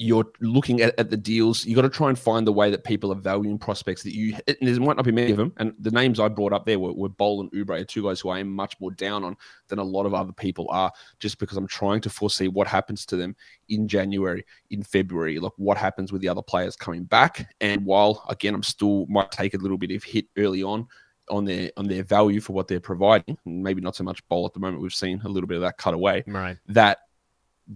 you're 0.00 0.25
looking 0.40 0.80
at, 0.80 0.99
at 0.99 1.11
the 1.11 1.16
deals, 1.16 1.66
you 1.66 1.76
got 1.76 1.83
to 1.83 1.90
try 1.90 2.09
and 2.09 2.19
find 2.19 2.47
the 2.47 2.52
way 2.52 2.71
that 2.71 2.85
people 2.85 3.12
are 3.12 3.16
valuing 3.16 3.59
prospects 3.59 4.02
that 4.02 4.14
you. 4.14 4.35
there 4.47 4.80
might 4.80 4.97
not 4.97 5.04
be 5.04 5.12
many 5.12 5.30
of 5.30 5.37
them, 5.37 5.52
and 5.59 5.75
the 5.78 5.90
names 5.90 6.19
I 6.19 6.28
brought 6.28 6.54
up 6.54 6.64
there 6.64 6.78
were, 6.78 6.95
were 6.95 7.11
Bol 7.11 7.42
and 7.42 7.52
Oubre, 7.52 7.87
two 7.87 8.04
guys 8.04 8.19
who 8.19 8.30
I 8.30 8.38
am 8.38 8.49
much 8.49 8.80
more 8.80 8.92
down 8.92 9.25
on 9.25 9.37
than 9.69 9.78
a 9.78 9.85
lot 9.85 10.07
of 10.07 10.14
other 10.14 10.33
people 10.33 10.66
are, 10.71 10.90
just 11.19 11.38
because 11.38 11.59
I'm 11.59 11.66
trying 11.66 12.00
to 12.00 12.09
foresee 12.09 12.49
what 12.49 12.66
happens 12.66 13.04
to 13.07 13.16
them 13.16 13.37
in 13.69 13.87
January, 13.87 14.47
in 14.71 14.83
February, 14.83 15.38
like 15.38 15.52
what 15.57 15.76
happens 15.76 16.12
with 16.12 16.23
the 16.23 16.30
other 16.30 16.42
players 16.42 16.76
coming 16.76 17.04
back. 17.04 17.54
And 17.61 17.85
while 17.85 18.25
again, 18.30 18.54
I'm 18.54 18.62
still 18.62 19.04
might 19.07 19.30
take 19.30 19.52
a 19.52 19.59
little 19.59 19.78
bit 19.78 19.90
of 19.90 20.02
hit 20.02 20.25
early 20.38 20.62
on 20.62 20.88
on 21.28 21.45
their 21.45 21.71
on 21.76 21.87
their 21.87 22.04
value 22.04 22.40
for 22.40 22.54
what 22.54 22.69
they're 22.69 22.80
providing, 22.80 23.37
maybe 23.45 23.83
not 23.83 23.97
so 23.97 24.04
much 24.04 24.26
Bol 24.28 24.47
at 24.47 24.54
the 24.54 24.61
moment. 24.61 24.83
We've 24.83 24.95
seen 24.95 25.21
a 25.26 25.28
little 25.28 25.47
bit 25.47 25.57
of 25.57 25.62
that 25.62 25.76
cut 25.76 25.92
away. 25.92 26.25
Right. 26.26 26.57
That 26.69 27.00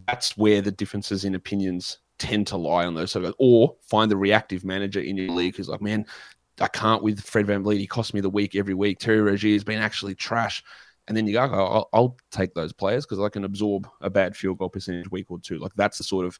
that's 0.06 0.38
where 0.38 0.62
the 0.62 0.72
differences 0.72 1.26
in 1.26 1.34
opinions 1.34 1.98
tend 2.18 2.46
to 2.48 2.56
lie 2.56 2.84
on 2.84 2.94
those 2.94 3.12
sort 3.12 3.24
of, 3.24 3.34
or 3.38 3.76
find 3.82 4.10
the 4.10 4.16
reactive 4.16 4.64
manager 4.64 5.00
in 5.00 5.16
your 5.16 5.30
league 5.30 5.56
who's 5.56 5.68
like, 5.68 5.82
man, 5.82 6.06
I 6.60 6.68
can't 6.68 7.02
with 7.02 7.20
Fred 7.20 7.46
Van 7.46 7.64
VanVleet. 7.64 7.78
He 7.78 7.86
costs 7.86 8.14
me 8.14 8.20
the 8.20 8.30
week 8.30 8.54
every 8.54 8.74
week. 8.74 8.98
Terry 8.98 9.20
Rozier 9.20 9.54
has 9.54 9.64
been 9.64 9.80
actually 9.80 10.14
trash. 10.14 10.62
And 11.06 11.16
then 11.16 11.26
you 11.26 11.34
go, 11.34 11.40
I'll, 11.40 11.88
I'll 11.92 12.16
take 12.30 12.54
those 12.54 12.72
players 12.72 13.04
because 13.04 13.22
I 13.22 13.28
can 13.28 13.44
absorb 13.44 13.88
a 14.00 14.08
bad 14.08 14.36
field 14.36 14.58
goal 14.58 14.70
percentage 14.70 15.10
week 15.10 15.30
or 15.30 15.38
two. 15.38 15.58
Like 15.58 15.72
that's 15.74 15.98
the 15.98 16.04
sort 16.04 16.24
of 16.24 16.38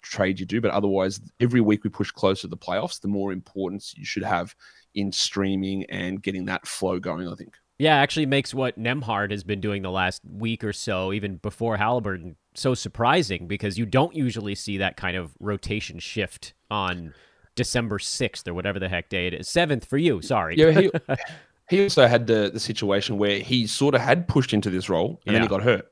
trade 0.00 0.40
you 0.40 0.46
do. 0.46 0.60
But 0.60 0.70
otherwise, 0.70 1.20
every 1.40 1.60
week 1.60 1.84
we 1.84 1.90
push 1.90 2.10
closer 2.10 2.42
to 2.42 2.48
the 2.48 2.56
playoffs, 2.56 3.00
the 3.00 3.08
more 3.08 3.32
importance 3.32 3.94
you 3.96 4.04
should 4.04 4.22
have 4.22 4.54
in 4.94 5.12
streaming 5.12 5.84
and 5.86 6.22
getting 6.22 6.46
that 6.46 6.66
flow 6.66 6.98
going, 6.98 7.28
I 7.28 7.34
think. 7.34 7.54
Yeah, 7.78 7.96
actually 7.96 8.26
makes 8.26 8.52
what 8.52 8.78
Nembhard 8.78 9.30
has 9.30 9.44
been 9.44 9.60
doing 9.60 9.82
the 9.82 9.90
last 9.90 10.22
week 10.28 10.64
or 10.64 10.72
so, 10.72 11.12
even 11.12 11.36
before 11.36 11.76
Halliburton, 11.76 12.36
so 12.54 12.74
surprising 12.74 13.46
because 13.46 13.78
you 13.78 13.86
don't 13.86 14.14
usually 14.16 14.56
see 14.56 14.78
that 14.78 14.96
kind 14.96 15.16
of 15.16 15.32
rotation 15.38 16.00
shift 16.00 16.54
on 16.70 17.14
December 17.54 17.98
6th 17.98 18.48
or 18.48 18.54
whatever 18.54 18.80
the 18.80 18.88
heck 18.88 19.08
day 19.08 19.28
it 19.28 19.34
is. 19.34 19.48
7th 19.48 19.84
for 19.84 19.96
you, 19.96 20.20
sorry. 20.22 20.56
Yeah, 20.56 20.72
he, 20.72 20.90
he 21.70 21.82
also 21.84 22.08
had 22.08 22.26
the, 22.26 22.50
the 22.52 22.58
situation 22.60 23.16
where 23.16 23.38
he 23.38 23.68
sort 23.68 23.94
of 23.94 24.00
had 24.00 24.26
pushed 24.26 24.52
into 24.52 24.70
this 24.70 24.88
role 24.88 25.20
and 25.24 25.32
yeah. 25.32 25.32
then 25.34 25.42
he 25.42 25.48
got 25.48 25.62
hurt. 25.62 25.86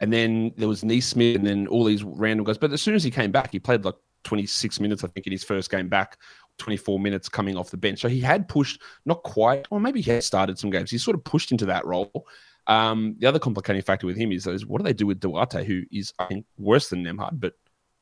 And 0.00 0.12
then 0.12 0.52
there 0.56 0.68
was 0.68 0.84
Nesmith 0.84 1.36
and 1.36 1.46
then 1.46 1.66
all 1.68 1.84
these 1.84 2.04
random 2.04 2.44
guys. 2.44 2.58
But 2.58 2.72
as 2.72 2.82
soon 2.82 2.94
as 2.94 3.02
he 3.02 3.10
came 3.10 3.32
back, 3.32 3.50
he 3.50 3.58
played 3.58 3.84
like 3.84 3.96
26 4.24 4.78
minutes, 4.78 5.02
I 5.04 5.08
think, 5.08 5.26
in 5.26 5.32
his 5.32 5.42
first 5.42 5.70
game 5.70 5.88
back 5.88 6.18
24 6.58 7.00
minutes 7.00 7.28
coming 7.28 7.56
off 7.56 7.70
the 7.70 7.76
bench. 7.76 8.00
So 8.00 8.08
he 8.08 8.20
had 8.20 8.48
pushed, 8.48 8.80
not 9.04 9.22
quite, 9.22 9.66
or 9.70 9.80
maybe 9.80 10.00
he 10.00 10.10
had 10.10 10.24
started 10.24 10.58
some 10.58 10.70
games. 10.70 10.90
He 10.90 10.98
sort 10.98 11.16
of 11.16 11.24
pushed 11.24 11.52
into 11.52 11.66
that 11.66 11.86
role. 11.86 12.26
Um, 12.66 13.16
the 13.18 13.26
other 13.26 13.38
complicating 13.38 13.82
factor 13.82 14.06
with 14.06 14.16
him 14.16 14.30
is, 14.30 14.46
is 14.46 14.66
what 14.66 14.78
do 14.78 14.84
they 14.84 14.92
do 14.92 15.06
with 15.06 15.20
Duarte, 15.20 15.64
who 15.64 15.82
is, 15.90 16.12
I 16.18 16.26
think, 16.26 16.44
worse 16.58 16.88
than 16.88 17.04
Nembhard, 17.04 17.40
but 17.40 17.54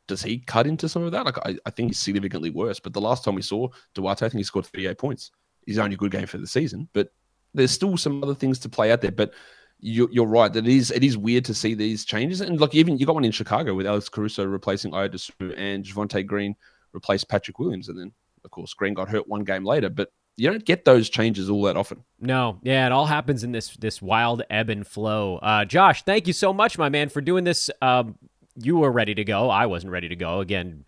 does 0.08 0.22
he 0.22 0.38
cut 0.38 0.66
into 0.66 0.88
some 0.88 1.02
of 1.02 1.12
that? 1.12 1.24
Like, 1.24 1.38
I, 1.38 1.56
I, 1.66 1.70
think 1.70 1.90
he's 1.90 1.98
significantly 1.98 2.50
worse. 2.50 2.78
But 2.78 2.92
the 2.92 3.00
last 3.00 3.24
time 3.24 3.34
we 3.34 3.42
saw 3.42 3.68
Duarte, 3.94 4.24
I 4.24 4.28
think 4.28 4.38
he 4.38 4.44
scored 4.44 4.66
38 4.66 4.98
points. 4.98 5.30
He's 5.66 5.78
only 5.78 5.96
good 5.96 6.12
game 6.12 6.26
for 6.26 6.38
the 6.38 6.46
season, 6.46 6.88
but 6.92 7.12
there's 7.54 7.72
still 7.72 7.96
some 7.96 8.22
other 8.22 8.34
things 8.34 8.58
to 8.60 8.68
play 8.68 8.92
out 8.92 9.00
there. 9.00 9.10
But 9.10 9.32
you, 9.80 10.08
are 10.22 10.26
right 10.26 10.52
that 10.52 10.66
it 10.66 10.72
is 10.72 10.90
it 10.90 11.04
is 11.04 11.16
weird 11.16 11.44
to 11.46 11.54
see 11.54 11.74
these 11.74 12.04
changes. 12.04 12.40
And 12.40 12.60
look, 12.60 12.74
even 12.74 12.98
you 12.98 13.06
got 13.06 13.14
one 13.14 13.24
in 13.24 13.32
Chicago 13.32 13.74
with 13.74 13.86
Alex 13.86 14.08
Caruso 14.08 14.44
replacing 14.44 14.92
Ayo 14.92 15.10
and 15.56 15.84
Javonte 15.84 16.24
Green 16.24 16.54
replaced 16.92 17.28
Patrick 17.28 17.58
Williams, 17.58 17.88
and 17.88 17.98
then 17.98 18.12
of 18.46 18.50
course, 18.50 18.72
Green 18.72 18.94
got 18.94 19.10
hurt 19.10 19.28
one 19.28 19.44
game 19.44 19.64
later, 19.64 19.90
but 19.90 20.10
you 20.36 20.50
don't 20.50 20.64
get 20.64 20.84
those 20.84 21.10
changes 21.10 21.50
all 21.50 21.62
that 21.62 21.76
often. 21.76 22.04
No, 22.20 22.58
yeah, 22.62 22.86
it 22.86 22.92
all 22.92 23.06
happens 23.06 23.44
in 23.44 23.52
this 23.52 23.70
this 23.76 24.00
wild 24.00 24.42
ebb 24.48 24.70
and 24.70 24.86
flow. 24.86 25.36
Uh, 25.38 25.64
Josh, 25.64 26.04
thank 26.04 26.26
you 26.26 26.32
so 26.32 26.52
much, 26.52 26.78
my 26.78 26.88
man, 26.88 27.08
for 27.08 27.20
doing 27.20 27.44
this. 27.44 27.70
Um, 27.82 28.16
you 28.54 28.76
were 28.76 28.90
ready 28.90 29.14
to 29.14 29.24
go. 29.24 29.50
I 29.50 29.66
wasn't 29.66 29.92
ready 29.92 30.08
to 30.08 30.16
go. 30.16 30.40
Again, 30.40 30.84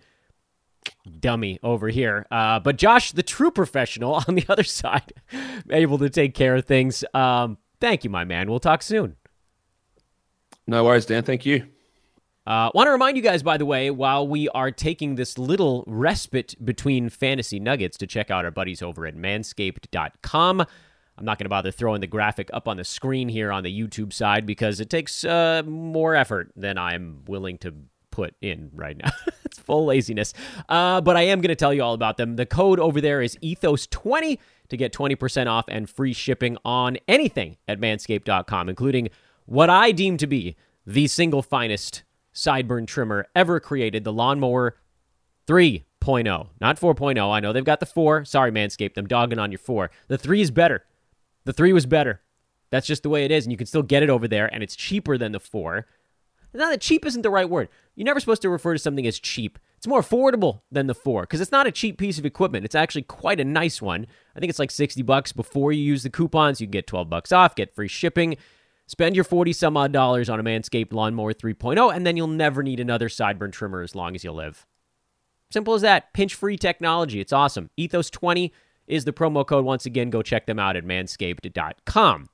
dummy 1.20 1.58
over 1.62 1.88
here. 1.88 2.26
Uh, 2.30 2.60
but 2.60 2.76
Josh, 2.76 3.12
the 3.12 3.22
true 3.22 3.50
professional 3.50 4.14
on 4.28 4.34
the 4.34 4.46
other 4.48 4.64
side, 4.64 5.12
able 5.70 5.98
to 5.98 6.08
take 6.08 6.34
care 6.34 6.56
of 6.56 6.64
things. 6.64 7.04
Um, 7.12 7.58
thank 7.80 8.04
you, 8.04 8.10
my 8.10 8.24
man. 8.24 8.48
We'll 8.48 8.60
talk 8.60 8.82
soon. 8.82 9.16
No 10.66 10.84
worries, 10.84 11.06
Dan. 11.06 11.22
Thank 11.24 11.46
you. 11.46 11.66
Uh, 12.48 12.70
Want 12.72 12.86
to 12.86 12.92
remind 12.92 13.14
you 13.18 13.22
guys, 13.22 13.42
by 13.42 13.58
the 13.58 13.66
way, 13.66 13.90
while 13.90 14.26
we 14.26 14.48
are 14.48 14.70
taking 14.70 15.16
this 15.16 15.36
little 15.36 15.84
respite 15.86 16.54
between 16.64 17.10
fantasy 17.10 17.60
nuggets, 17.60 17.98
to 17.98 18.06
check 18.06 18.30
out 18.30 18.46
our 18.46 18.50
buddies 18.50 18.80
over 18.80 19.04
at 19.04 19.14
manscaped.com. 19.14 20.62
I'm 20.62 21.24
not 21.26 21.36
going 21.36 21.44
to 21.44 21.50
bother 21.50 21.70
throwing 21.70 22.00
the 22.00 22.06
graphic 22.06 22.48
up 22.54 22.66
on 22.66 22.78
the 22.78 22.84
screen 22.84 23.28
here 23.28 23.52
on 23.52 23.64
the 23.64 23.80
YouTube 23.80 24.14
side 24.14 24.46
because 24.46 24.80
it 24.80 24.88
takes 24.88 25.24
uh, 25.24 25.62
more 25.66 26.14
effort 26.14 26.50
than 26.56 26.78
I'm 26.78 27.22
willing 27.26 27.58
to 27.58 27.74
put 28.10 28.34
in 28.40 28.70
right 28.74 28.96
now. 28.96 29.10
it's 29.44 29.58
full 29.58 29.84
laziness. 29.84 30.32
Uh, 30.70 31.02
but 31.02 31.18
I 31.18 31.24
am 31.24 31.42
going 31.42 31.50
to 31.50 31.56
tell 31.56 31.74
you 31.74 31.82
all 31.82 31.92
about 31.92 32.16
them. 32.16 32.36
The 32.36 32.46
code 32.46 32.80
over 32.80 33.02
there 33.02 33.20
is 33.20 33.36
ethos20 33.42 34.38
to 34.70 34.76
get 34.78 34.94
20% 34.94 35.48
off 35.48 35.66
and 35.68 35.90
free 35.90 36.14
shipping 36.14 36.56
on 36.64 36.96
anything 37.08 37.58
at 37.68 37.78
manscaped.com, 37.78 38.70
including 38.70 39.10
what 39.44 39.68
I 39.68 39.92
deem 39.92 40.16
to 40.16 40.26
be 40.26 40.56
the 40.86 41.08
single 41.08 41.42
finest 41.42 42.04
sideburn 42.38 42.86
trimmer 42.86 43.26
ever 43.34 43.60
created, 43.60 44.04
the 44.04 44.12
Lawnmower 44.12 44.76
3.0, 45.46 46.48
not 46.60 46.80
4.0. 46.80 47.32
I 47.32 47.40
know 47.40 47.52
they've 47.52 47.64
got 47.64 47.80
the 47.80 47.86
4. 47.86 48.24
Sorry, 48.24 48.50
Manscaped, 48.50 48.96
I'm 48.96 49.06
dogging 49.06 49.38
on 49.38 49.50
your 49.50 49.58
4. 49.58 49.90
The 50.08 50.18
3 50.18 50.40
is 50.40 50.50
better. 50.50 50.84
The 51.44 51.52
3 51.52 51.72
was 51.72 51.86
better. 51.86 52.20
That's 52.70 52.86
just 52.86 53.02
the 53.02 53.08
way 53.08 53.24
it 53.24 53.30
is, 53.30 53.44
and 53.44 53.52
you 53.52 53.58
can 53.58 53.66
still 53.66 53.82
get 53.82 54.02
it 54.02 54.10
over 54.10 54.28
there, 54.28 54.52
and 54.52 54.62
it's 54.62 54.76
cheaper 54.76 55.16
than 55.16 55.32
the 55.32 55.40
4. 55.40 55.86
Now, 56.54 56.70
that 56.70 56.80
cheap 56.80 57.04
isn't 57.04 57.22
the 57.22 57.30
right 57.30 57.48
word. 57.48 57.68
You're 57.94 58.06
never 58.06 58.20
supposed 58.20 58.42
to 58.42 58.48
refer 58.48 58.72
to 58.72 58.78
something 58.78 59.06
as 59.06 59.18
cheap. 59.18 59.58
It's 59.76 59.86
more 59.86 60.00
affordable 60.00 60.62
than 60.72 60.86
the 60.86 60.94
4 60.94 61.22
because 61.22 61.40
it's 61.40 61.52
not 61.52 61.66
a 61.66 61.72
cheap 61.72 61.98
piece 61.98 62.18
of 62.18 62.26
equipment. 62.26 62.64
It's 62.64 62.74
actually 62.74 63.02
quite 63.02 63.38
a 63.38 63.44
nice 63.44 63.80
one. 63.82 64.06
I 64.34 64.40
think 64.40 64.50
it's 64.50 64.58
like 64.58 64.70
60 64.70 65.02
bucks 65.02 65.32
before 65.32 65.72
you 65.72 65.82
use 65.82 66.02
the 66.02 66.10
coupons. 66.10 66.60
You 66.60 66.66
can 66.66 66.72
get 66.72 66.86
12 66.86 67.08
bucks 67.08 67.32
off, 67.32 67.54
get 67.54 67.74
free 67.74 67.88
shipping. 67.88 68.36
Spend 68.88 69.14
your 69.14 69.24
40 69.24 69.52
some 69.52 69.76
odd 69.76 69.92
dollars 69.92 70.30
on 70.30 70.40
a 70.40 70.42
Manscaped 70.42 70.94
Lawnmower 70.94 71.34
3.0, 71.34 71.94
and 71.94 72.06
then 72.06 72.16
you'll 72.16 72.26
never 72.26 72.62
need 72.62 72.80
another 72.80 73.10
sideburn 73.10 73.52
trimmer 73.52 73.82
as 73.82 73.94
long 73.94 74.14
as 74.14 74.24
you 74.24 74.32
live. 74.32 74.66
Simple 75.50 75.74
as 75.74 75.82
that. 75.82 76.14
Pinch 76.14 76.34
free 76.34 76.56
technology. 76.56 77.20
It's 77.20 77.32
awesome. 77.32 77.68
Ethos20 77.78 78.50
is 78.86 79.04
the 79.04 79.12
promo 79.12 79.46
code. 79.46 79.66
Once 79.66 79.84
again, 79.84 80.08
go 80.08 80.22
check 80.22 80.46
them 80.46 80.58
out 80.58 80.74
at 80.74 80.86
manscaped.com. 80.86 82.30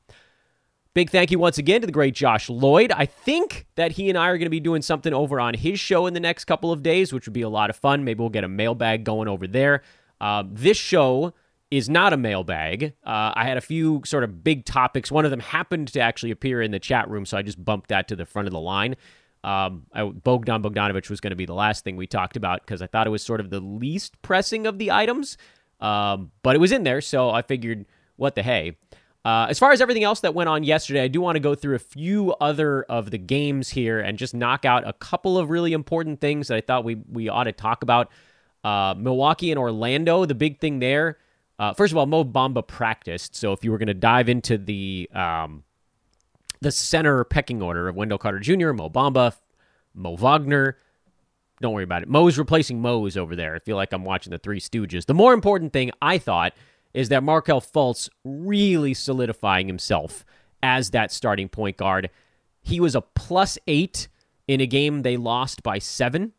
Big 0.94 1.10
thank 1.10 1.32
you 1.32 1.40
once 1.40 1.58
again 1.58 1.80
to 1.80 1.88
the 1.88 1.92
great 1.92 2.14
Josh 2.14 2.48
Lloyd. 2.48 2.92
I 2.92 3.06
think 3.06 3.66
that 3.74 3.92
he 3.92 4.08
and 4.08 4.16
I 4.16 4.28
are 4.28 4.38
going 4.38 4.46
to 4.46 4.50
be 4.50 4.60
doing 4.60 4.80
something 4.80 5.12
over 5.12 5.40
on 5.40 5.54
his 5.54 5.80
show 5.80 6.06
in 6.06 6.14
the 6.14 6.20
next 6.20 6.44
couple 6.44 6.70
of 6.70 6.84
days, 6.84 7.12
which 7.12 7.26
would 7.26 7.32
be 7.32 7.42
a 7.42 7.48
lot 7.48 7.68
of 7.68 7.74
fun. 7.74 8.04
Maybe 8.04 8.20
we'll 8.20 8.28
get 8.28 8.44
a 8.44 8.48
mailbag 8.48 9.02
going 9.02 9.26
over 9.26 9.48
there. 9.48 9.82
Uh, 10.20 10.44
this 10.46 10.76
show 10.76 11.34
is 11.76 11.88
not 11.88 12.12
a 12.12 12.16
mailbag. 12.16 12.94
Uh, 13.04 13.32
I 13.34 13.44
had 13.44 13.56
a 13.56 13.60
few 13.60 14.02
sort 14.04 14.22
of 14.22 14.44
big 14.44 14.64
topics. 14.64 15.10
One 15.10 15.24
of 15.24 15.32
them 15.32 15.40
happened 15.40 15.88
to 15.88 16.00
actually 16.00 16.30
appear 16.30 16.62
in 16.62 16.70
the 16.70 16.78
chat 16.78 17.10
room, 17.10 17.26
so 17.26 17.36
I 17.36 17.42
just 17.42 17.62
bumped 17.62 17.88
that 17.88 18.06
to 18.08 18.16
the 18.16 18.24
front 18.24 18.46
of 18.46 18.52
the 18.52 18.60
line. 18.60 18.96
Um, 19.42 19.86
I, 19.92 20.04
Bogdan 20.04 20.62
Bogdanovic 20.62 21.10
was 21.10 21.20
going 21.20 21.32
to 21.32 21.36
be 21.36 21.46
the 21.46 21.54
last 21.54 21.84
thing 21.84 21.96
we 21.96 22.06
talked 22.06 22.36
about 22.36 22.60
because 22.60 22.80
I 22.80 22.86
thought 22.86 23.06
it 23.06 23.10
was 23.10 23.22
sort 23.22 23.40
of 23.40 23.50
the 23.50 23.60
least 23.60 24.20
pressing 24.22 24.66
of 24.66 24.78
the 24.78 24.92
items, 24.92 25.36
um, 25.80 26.30
but 26.42 26.54
it 26.54 26.60
was 26.60 26.72
in 26.72 26.84
there, 26.84 27.00
so 27.00 27.30
I 27.30 27.42
figured, 27.42 27.86
what 28.16 28.36
the 28.36 28.42
hey. 28.42 28.76
Uh, 29.24 29.46
as 29.48 29.58
far 29.58 29.72
as 29.72 29.80
everything 29.80 30.04
else 30.04 30.20
that 30.20 30.34
went 30.34 30.48
on 30.48 30.64
yesterday, 30.64 31.02
I 31.02 31.08
do 31.08 31.20
want 31.20 31.36
to 31.36 31.40
go 31.40 31.54
through 31.54 31.74
a 31.76 31.80
few 31.80 32.32
other 32.34 32.82
of 32.84 33.10
the 33.10 33.18
games 33.18 33.70
here 33.70 33.98
and 33.98 34.18
just 34.18 34.34
knock 34.34 34.64
out 34.64 34.86
a 34.86 34.92
couple 34.92 35.38
of 35.38 35.48
really 35.48 35.72
important 35.72 36.20
things 36.20 36.48
that 36.48 36.56
I 36.56 36.60
thought 36.60 36.84
we 36.84 36.96
we 37.10 37.28
ought 37.28 37.44
to 37.44 37.52
talk 37.52 37.82
about. 37.82 38.10
Uh, 38.62 38.94
Milwaukee 38.96 39.50
and 39.50 39.58
Orlando, 39.58 40.24
the 40.26 40.34
big 40.34 40.60
thing 40.60 40.78
there. 40.78 41.18
Uh, 41.58 41.72
first 41.72 41.92
of 41.92 41.96
all, 41.96 42.06
Mo 42.06 42.24
Bamba 42.24 42.66
practiced, 42.66 43.36
so 43.36 43.52
if 43.52 43.62
you 43.62 43.70
were 43.70 43.78
going 43.78 43.86
to 43.86 43.94
dive 43.94 44.28
into 44.28 44.58
the 44.58 45.08
um, 45.14 45.62
the 46.60 46.72
center 46.72 47.24
pecking 47.24 47.62
order 47.62 47.88
of 47.88 47.94
Wendell 47.94 48.18
Carter 48.18 48.40
Jr., 48.40 48.72
Mo 48.72 48.90
Bamba, 48.90 49.34
Mo 49.94 50.16
Wagner, 50.16 50.76
don't 51.60 51.72
worry 51.72 51.84
about 51.84 52.02
it. 52.02 52.08
Mo's 52.08 52.38
replacing 52.38 52.80
Mo's 52.80 53.16
over 53.16 53.36
there. 53.36 53.54
I 53.54 53.58
feel 53.60 53.76
like 53.76 53.92
I'm 53.92 54.04
watching 54.04 54.32
the 54.32 54.38
Three 54.38 54.60
Stooges. 54.60 55.06
The 55.06 55.14
more 55.14 55.32
important 55.32 55.72
thing 55.72 55.92
I 56.02 56.18
thought 56.18 56.54
is 56.92 57.08
that 57.08 57.22
Markelle 57.22 57.60
Fultz 57.60 58.08
really 58.24 58.94
solidifying 58.94 59.66
himself 59.66 60.24
as 60.62 60.90
that 60.90 61.12
starting 61.12 61.48
point 61.48 61.76
guard. 61.76 62.10
He 62.62 62.80
was 62.80 62.94
a 62.94 63.00
plus 63.00 63.58
eight 63.66 64.08
in 64.48 64.60
a 64.60 64.66
game 64.66 65.02
they 65.02 65.16
lost 65.16 65.62
by 65.62 65.78
seven. 65.78 66.32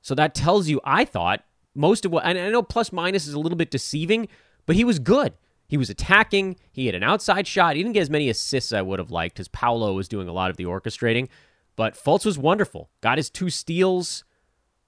So 0.00 0.14
that 0.14 0.34
tells 0.34 0.68
you, 0.68 0.80
I 0.84 1.04
thought, 1.04 1.42
most 1.74 2.04
of 2.04 2.12
what, 2.12 2.24
and 2.24 2.38
I 2.38 2.48
know 2.50 2.62
plus 2.62 2.92
minus 2.92 3.26
is 3.26 3.34
a 3.34 3.40
little 3.40 3.58
bit 3.58 3.70
deceiving, 3.70 4.28
but 4.66 4.76
he 4.76 4.84
was 4.84 4.98
good. 4.98 5.32
He 5.68 5.76
was 5.76 5.90
attacking. 5.90 6.56
He 6.70 6.86
had 6.86 6.94
an 6.94 7.02
outside 7.02 7.46
shot. 7.46 7.76
He 7.76 7.82
didn't 7.82 7.94
get 7.94 8.02
as 8.02 8.10
many 8.10 8.28
assists 8.28 8.72
as 8.72 8.78
I 8.78 8.82
would 8.82 8.98
have 8.98 9.10
liked 9.10 9.36
because 9.36 9.48
Paolo 9.48 9.94
was 9.94 10.08
doing 10.08 10.28
a 10.28 10.32
lot 10.32 10.50
of 10.50 10.56
the 10.56 10.64
orchestrating. 10.64 11.28
But 11.74 11.94
Fultz 11.94 12.24
was 12.24 12.38
wonderful. 12.38 12.88
Got 13.00 13.18
his 13.18 13.30
two 13.30 13.50
steals, 13.50 14.24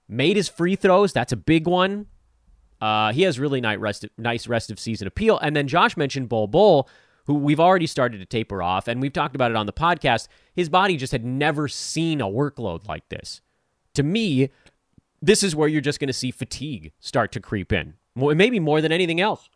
made 0.07 0.37
his 0.37 0.47
free 0.47 0.75
throws. 0.75 1.13
That's 1.13 1.31
a 1.33 1.37
big 1.37 1.67
one. 1.67 2.07
Uh, 2.81 3.11
he 3.11 3.23
has 3.23 3.39
really 3.39 3.59
nice 3.59 3.77
rest, 3.77 4.05
nice 4.17 4.47
rest 4.47 4.71
of 4.71 4.79
season 4.79 5.07
appeal. 5.07 5.37
And 5.39 5.55
then 5.55 5.67
Josh 5.67 5.97
mentioned 5.97 6.29
Bol 6.29 6.47
Bol, 6.47 6.87
who 7.25 7.35
we've 7.35 7.59
already 7.59 7.87
started 7.87 8.19
to 8.19 8.25
taper 8.25 8.63
off, 8.63 8.87
and 8.87 9.01
we've 9.01 9.13
talked 9.13 9.35
about 9.35 9.51
it 9.51 9.57
on 9.57 9.65
the 9.65 9.73
podcast. 9.73 10.27
His 10.55 10.69
body 10.69 10.95
just 10.97 11.11
had 11.11 11.25
never 11.25 11.67
seen 11.67 12.21
a 12.21 12.27
workload 12.27 12.87
like 12.87 13.07
this. 13.09 13.41
To 13.95 14.03
me, 14.03 14.49
this 15.21 15.43
is 15.43 15.55
where 15.55 15.67
you're 15.67 15.81
just 15.81 15.99
going 15.99 16.07
to 16.07 16.13
see 16.13 16.31
fatigue 16.31 16.93
start 16.99 17.31
to 17.33 17.41
creep 17.41 17.73
in, 17.73 17.95
maybe 18.15 18.59
more 18.59 18.81
than 18.81 18.91
anything 18.93 19.19
else. 19.19 19.49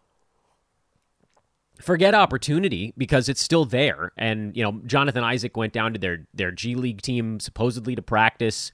Forget 1.83 2.15
opportunity 2.15 2.93
because 2.97 3.27
it's 3.27 3.41
still 3.41 3.65
there, 3.65 4.13
and 4.17 4.55
you 4.55 4.63
know 4.63 4.81
Jonathan 4.85 5.23
Isaac 5.23 5.57
went 5.57 5.73
down 5.73 5.93
to 5.93 5.99
their 5.99 6.25
their 6.33 6.51
G 6.51 6.75
League 6.75 7.01
team 7.01 7.39
supposedly 7.39 7.95
to 7.95 8.01
practice. 8.01 8.71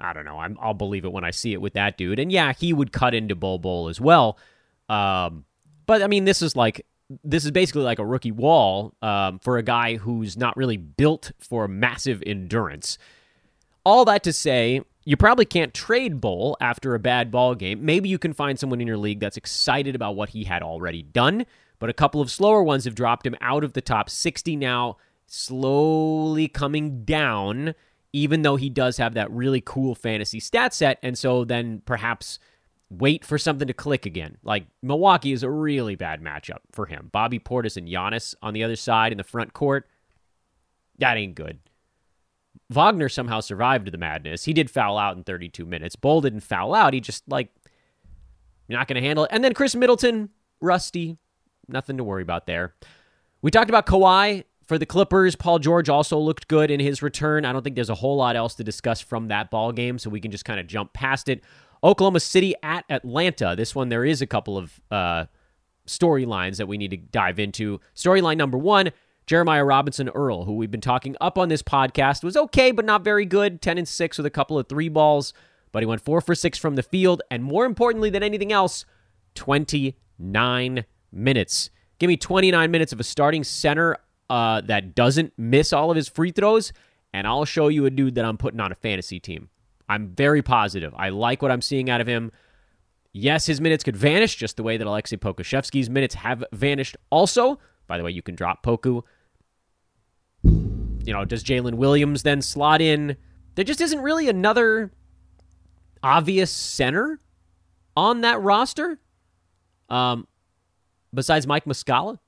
I 0.00 0.12
don't 0.12 0.24
know. 0.24 0.38
i 0.38 0.48
will 0.48 0.74
believe 0.74 1.04
it 1.04 1.12
when 1.12 1.24
I 1.24 1.30
see 1.30 1.52
it 1.52 1.60
with 1.60 1.74
that 1.74 1.96
dude. 1.98 2.18
And 2.18 2.32
yeah, 2.32 2.52
he 2.52 2.72
would 2.72 2.90
cut 2.90 3.14
into 3.14 3.34
Bol 3.34 3.58
Bol 3.58 3.88
as 3.88 4.00
well. 4.00 4.38
Um, 4.88 5.44
but 5.86 6.02
I 6.02 6.06
mean, 6.06 6.24
this 6.24 6.42
is 6.42 6.56
like 6.56 6.84
this 7.24 7.44
is 7.44 7.50
basically 7.50 7.82
like 7.82 7.98
a 7.98 8.06
rookie 8.06 8.32
wall 8.32 8.94
um, 9.02 9.38
for 9.40 9.58
a 9.58 9.62
guy 9.62 9.96
who's 9.96 10.36
not 10.36 10.56
really 10.56 10.76
built 10.76 11.32
for 11.38 11.68
massive 11.68 12.22
endurance. 12.26 12.98
All 13.84 14.04
that 14.04 14.22
to 14.24 14.32
say, 14.32 14.82
you 15.04 15.16
probably 15.16 15.44
can't 15.44 15.74
trade 15.74 16.20
Bol 16.20 16.56
after 16.60 16.94
a 16.94 16.98
bad 16.98 17.30
ball 17.30 17.54
game. 17.54 17.84
Maybe 17.84 18.08
you 18.08 18.18
can 18.18 18.32
find 18.32 18.58
someone 18.58 18.80
in 18.80 18.86
your 18.86 18.98
league 18.98 19.20
that's 19.20 19.36
excited 19.36 19.94
about 19.94 20.14
what 20.14 20.30
he 20.30 20.44
had 20.44 20.62
already 20.62 21.02
done, 21.02 21.46
but 21.80 21.90
a 21.90 21.94
couple 21.94 22.20
of 22.20 22.30
slower 22.30 22.62
ones 22.62 22.84
have 22.84 22.94
dropped 22.94 23.26
him 23.26 23.34
out 23.40 23.64
of 23.64 23.72
the 23.72 23.80
top 23.80 24.08
60 24.08 24.54
now, 24.54 24.96
slowly 25.26 26.46
coming 26.46 27.04
down 27.04 27.74
even 28.12 28.42
though 28.42 28.56
he 28.56 28.68
does 28.68 28.96
have 28.96 29.14
that 29.14 29.30
really 29.30 29.60
cool 29.60 29.94
fantasy 29.94 30.40
stat 30.40 30.74
set. 30.74 30.98
And 31.02 31.16
so 31.16 31.44
then 31.44 31.82
perhaps 31.84 32.38
wait 32.88 33.24
for 33.24 33.38
something 33.38 33.68
to 33.68 33.74
click 33.74 34.04
again. 34.04 34.36
Like 34.42 34.66
Milwaukee 34.82 35.32
is 35.32 35.42
a 35.42 35.50
really 35.50 35.94
bad 35.94 36.20
matchup 36.20 36.58
for 36.72 36.86
him. 36.86 37.08
Bobby 37.12 37.38
Portis 37.38 37.76
and 37.76 37.88
Giannis 37.88 38.34
on 38.42 38.54
the 38.54 38.64
other 38.64 38.76
side 38.76 39.12
in 39.12 39.18
the 39.18 39.24
front 39.24 39.52
court. 39.52 39.88
That 40.98 41.16
ain't 41.16 41.34
good. 41.34 41.60
Wagner 42.68 43.08
somehow 43.08 43.40
survived 43.40 43.90
the 43.90 43.98
madness. 43.98 44.44
He 44.44 44.52
did 44.52 44.70
foul 44.70 44.98
out 44.98 45.16
in 45.16 45.24
32 45.24 45.64
minutes. 45.64 45.96
Bol 45.96 46.20
didn't 46.20 46.40
foul 46.40 46.74
out. 46.74 46.94
He 46.94 47.00
just 47.00 47.28
like 47.28 47.48
you're 48.68 48.78
not 48.78 48.88
going 48.88 49.00
to 49.00 49.06
handle 49.06 49.24
it. 49.24 49.30
And 49.32 49.42
then 49.42 49.54
Khris 49.54 49.74
Middleton, 49.74 50.30
rusty, 50.60 51.16
nothing 51.72 51.96
to 51.96 52.04
worry 52.04 52.22
about 52.22 52.46
there. 52.46 52.74
We 53.42 53.50
talked 53.50 53.70
about 53.70 53.86
Kawhi 53.86 54.44
for 54.70 54.78
the 54.78 54.86
Clippers, 54.86 55.34
Paul 55.34 55.58
George 55.58 55.88
also 55.88 56.16
looked 56.16 56.46
good 56.46 56.70
in 56.70 56.78
his 56.78 57.02
return. 57.02 57.44
I 57.44 57.52
don't 57.52 57.64
think 57.64 57.74
there's 57.74 57.90
a 57.90 57.94
whole 57.96 58.14
lot 58.14 58.36
else 58.36 58.54
to 58.54 58.62
discuss 58.62 59.00
from 59.00 59.26
that 59.26 59.50
ball 59.50 59.72
game, 59.72 59.98
so 59.98 60.10
we 60.10 60.20
can 60.20 60.30
just 60.30 60.44
kind 60.44 60.60
of 60.60 60.68
jump 60.68 60.92
past 60.92 61.28
it. 61.28 61.42
Oklahoma 61.82 62.20
City 62.20 62.54
at 62.62 62.84
Atlanta. 62.88 63.56
This 63.56 63.74
one, 63.74 63.88
there 63.88 64.04
is 64.04 64.22
a 64.22 64.28
couple 64.28 64.56
of 64.56 64.80
uh, 64.92 65.24
storylines 65.88 66.58
that 66.58 66.68
we 66.68 66.78
need 66.78 66.92
to 66.92 66.98
dive 66.98 67.40
into. 67.40 67.80
Storyline 67.96 68.36
number 68.36 68.56
one 68.56 68.92
Jeremiah 69.26 69.64
Robinson 69.64 70.08
Earl, 70.08 70.44
who 70.44 70.52
we've 70.52 70.70
been 70.70 70.80
talking 70.80 71.16
up 71.20 71.36
on 71.36 71.48
this 71.48 71.62
podcast, 71.62 72.22
was 72.22 72.36
okay, 72.36 72.70
but 72.70 72.84
not 72.84 73.02
very 73.02 73.24
good. 73.26 73.60
10 73.60 73.76
and 73.76 73.88
6 73.88 74.18
with 74.18 74.26
a 74.26 74.30
couple 74.30 74.56
of 74.56 74.68
three 74.68 74.88
balls, 74.88 75.34
but 75.72 75.82
he 75.82 75.86
went 75.86 76.00
4 76.00 76.20
for 76.20 76.36
6 76.36 76.58
from 76.58 76.76
the 76.76 76.84
field. 76.84 77.22
And 77.28 77.42
more 77.42 77.64
importantly 77.64 78.10
than 78.10 78.22
anything 78.22 78.52
else, 78.52 78.84
29 79.34 80.84
minutes. 81.12 81.70
Give 81.98 82.08
me 82.08 82.16
29 82.16 82.70
minutes 82.70 82.92
of 82.92 83.00
a 83.00 83.04
starting 83.04 83.44
center 83.44 83.96
uh, 84.28 84.60
that 84.62 84.94
doesn't 84.94 85.32
miss 85.36 85.72
all 85.72 85.90
of 85.90 85.96
his 85.96 86.08
free 86.08 86.30
throws, 86.30 86.72
and 87.12 87.26
I'll 87.26 87.44
show 87.44 87.68
you 87.68 87.86
a 87.86 87.90
dude 87.90 88.14
that 88.14 88.24
I'm 88.24 88.38
putting 88.38 88.60
on 88.60 88.72
a 88.72 88.76
fantasy 88.76 89.20
team. 89.20 89.48
I'm 89.88 90.08
very 90.08 90.40
positive. 90.40 90.94
I 90.96 91.08
like 91.08 91.42
what 91.42 91.50
I'm 91.50 91.62
seeing 91.62 91.90
out 91.90 92.00
of 92.00 92.06
him. 92.06 92.30
Yes, 93.12 93.46
his 93.46 93.60
minutes 93.60 93.82
could 93.82 93.96
vanish 93.96 94.36
just 94.36 94.56
the 94.56 94.62
way 94.62 94.76
that 94.76 94.86
Alexei 94.86 95.16
Pokusevski's 95.16 95.90
minutes 95.90 96.14
have 96.14 96.44
vanished. 96.52 96.96
Also, 97.10 97.58
by 97.88 97.98
the 97.98 98.04
way, 98.04 98.12
you 98.12 98.22
can 98.22 98.36
drop 98.36 98.64
Poku. 98.64 99.02
You 100.44 101.12
know, 101.12 101.24
does 101.24 101.42
Jalen 101.42 101.74
Williams 101.74 102.22
then 102.22 102.40
slot 102.40 102.80
in? 102.80 103.16
There 103.56 103.64
just 103.64 103.80
isn't 103.80 104.00
really 104.00 104.28
another 104.28 104.92
obvious 106.04 106.52
center 106.52 107.18
on 107.96 108.20
that 108.20 108.40
roster. 108.40 109.00
Um, 109.88 110.28
besides 111.12 111.46
Mike 111.46 111.64
Muscala 111.64 112.18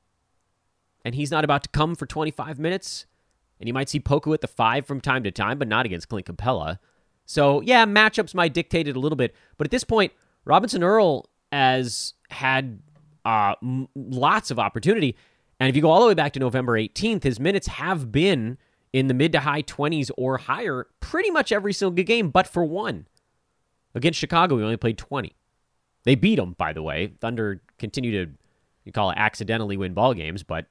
and 1.05 1.14
he's 1.14 1.31
not 1.31 1.45
about 1.45 1.64
to 1.64 1.68
come 1.71 1.95
for 1.95 2.07
25 2.07 2.59
minutes. 2.59 3.07
And 3.61 3.68
you 3.68 3.75
might 3.75 3.88
see 3.88 4.01
Poku 4.01 4.35
at 4.35 4.40
the 4.40 4.49
five 4.49 4.87
from 4.87 5.01
time 5.01 5.23
to 5.25 5.31
time, 5.31 5.59
but 5.59 5.68
not 5.68 5.87
against 5.87 6.09
Clint 6.09 6.27
Capela. 6.27 6.79
So, 7.27 7.61
yeah, 7.61 7.87
matchups 7.87 8.35
might 8.35 8.55
dictate 8.55 8.88
it 8.88 8.97
a 8.97 9.01
little 9.01 9.16
bit. 9.16 9.35
But 9.57 9.66
at 9.66 9.71
this 9.71 9.85
point, 9.85 10.12
Robinson 10.45 10.83
Earl 10.83 11.29
has 11.53 12.14
had 12.31 12.81
uh, 13.25 13.55
m- 13.62 13.88
lots 13.95 14.51
of 14.51 14.59
opportunity. 14.59 15.16
And 15.61 15.68
if 15.68 15.77
you 15.77 15.83
go 15.83 15.90
all 15.90 16.01
the 16.01 16.09
way 16.09 16.14
back 16.14 16.33
to 16.33 16.40
November 16.40 16.77
18th, 16.77 17.23
his 17.23 17.38
minutes 17.38 17.68
have 17.68 18.11
been 18.11 18.59
in 18.92 19.07
the 19.07 19.14
mid 19.14 19.33
to 19.33 19.40
high 19.40 19.62
20s 19.62 20.11
or 20.16 20.38
higher 20.38 20.87
pretty 21.01 21.31
much 21.31 21.53
every 21.53 21.73
single 21.73 22.03
game, 22.05 22.31
but 22.31 22.47
for 22.47 22.64
one. 22.64 23.07
Against 23.95 24.18
Chicago, 24.18 24.57
he 24.57 24.64
only 24.64 24.77
played 24.77 24.99
20. 24.99 25.37
They 26.05 26.14
beat 26.14 26.38
him, 26.38 26.55
by 26.59 26.73
the 26.73 26.83
way. 26.83 27.12
Thunder 27.21 27.62
continue 27.79 28.25
to, 28.25 28.33
you 28.85 28.92
call 28.92 29.11
it 29.11 29.18
accidentally 29.18 29.77
win 29.77 29.95
ball 29.95 30.14
games, 30.14 30.42
but 30.42 30.66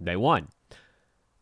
they 0.00 0.16
won. 0.16 0.48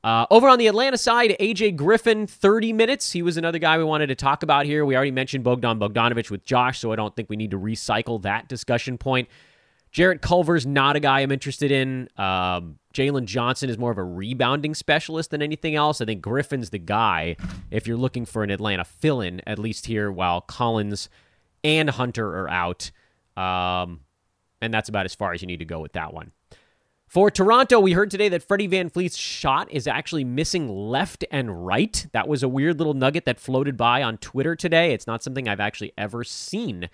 Uh, 0.05 0.27
over 0.31 0.49
on 0.49 0.59
the 0.59 0.69
Atlanta 0.69 0.97
side, 0.97 1.37
AJ 1.41 1.77
Griffin, 1.77 2.27
30 2.27 2.73
minutes. 2.73 3.13
He 3.13 3.21
was 3.21 3.37
another 3.37 3.59
guy 3.59 3.79
we 3.79 3.85
wanted 3.85 4.07
to 4.07 4.15
talk 4.15 4.43
about 4.43 4.65
here. 4.65 4.85
We 4.85 4.95
already 4.95 5.11
mentioned 5.11 5.43
Bogdan 5.43 5.79
Bogdanovic 5.79 6.31
with 6.31 6.45
Josh, 6.45 6.79
so 6.79 6.93
I 6.93 6.97
don't 6.97 7.15
think 7.17 7.29
we 7.29 7.37
need 7.37 7.51
to 7.51 7.59
recycle 7.59 8.23
that 8.23 8.49
discussion 8.49 8.97
point. 8.97 9.29
Jarrett 9.91 10.21
Culver's 10.21 10.67
not 10.67 10.97
a 10.97 11.01
guy 11.01 11.21
I'm 11.21 11.33
interested 11.33 11.73
in. 11.73 12.09
Um, 12.17 12.79
Jalen 12.95 13.25
Johnson 13.25 13.71
is 13.71 13.79
more 13.79 13.91
of 13.91 13.99
a 13.99 14.05
rebounding 14.05 14.75
specialist 14.75 15.31
than 15.31 15.43
anything 15.43 15.75
else. 15.75 16.01
I 16.01 16.05
think 16.05 16.23
Griffin's 16.23 16.71
the 16.71 16.79
guy 16.79 17.37
if 17.71 17.87
you're 17.87 17.97
looking 17.97 18.25
for 18.25 18.45
an 18.45 18.51
Atlanta 18.51 18.85
fill 18.85 19.21
in, 19.21 19.41
at 19.47 19.59
least 19.59 19.87
here, 19.87 20.13
while 20.13 20.41
Collins 20.41 21.09
and 21.65 21.91
Hunter 21.91 22.45
are 22.45 22.51
out. 22.51 22.91
Um, 23.37 24.01
and 24.61 24.73
that's 24.73 24.89
about 24.89 25.07
as 25.07 25.15
far 25.15 25.33
as 25.33 25.43
you 25.43 25.47
need 25.47 25.59
to 25.59 25.65
go 25.65 25.81
with 25.81 25.93
that 25.93 26.13
one. 26.13 26.33
For 27.07 27.31
Toronto, 27.31 27.81
we 27.81 27.93
heard 27.93 28.11
today 28.11 28.29
that 28.29 28.43
Freddie 28.43 28.69
VanVleet's 28.69 29.17
shot 29.17 29.71
is 29.71 29.87
actually 29.87 30.25
missing 30.25 30.69
left 30.69 31.25
and 31.31 31.65
right. 31.65 32.07
That 32.13 32.29
was 32.29 32.43
a 32.43 32.49
weird 32.49 32.77
little 32.77 32.93
nugget 32.93 33.25
that 33.25 33.41
floated 33.41 33.79
by 33.79 34.03
on 34.03 34.19
Twitter 34.19 34.55
today. 34.55 34.93
It's 34.93 35.07
not 35.07 35.23
something 35.23 35.49
I've 35.49 35.59
actually 35.59 35.93
ever 35.97 36.23
seen 36.23 36.91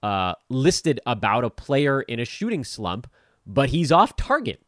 uh, 0.00 0.34
listed 0.48 1.00
about 1.06 1.44
a 1.44 1.50
player 1.50 2.02
in 2.02 2.20
a 2.20 2.24
shooting 2.24 2.62
slump, 2.62 3.10
but 3.44 3.70
he's 3.70 3.90
off 3.90 4.14
target. 4.14 4.62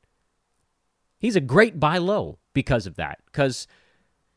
He's 1.20 1.36
a 1.36 1.40
great 1.40 1.78
buy 1.78 1.98
low 1.98 2.38
because 2.52 2.88
of 2.88 2.96
that. 2.96 3.20
Because 3.26 3.68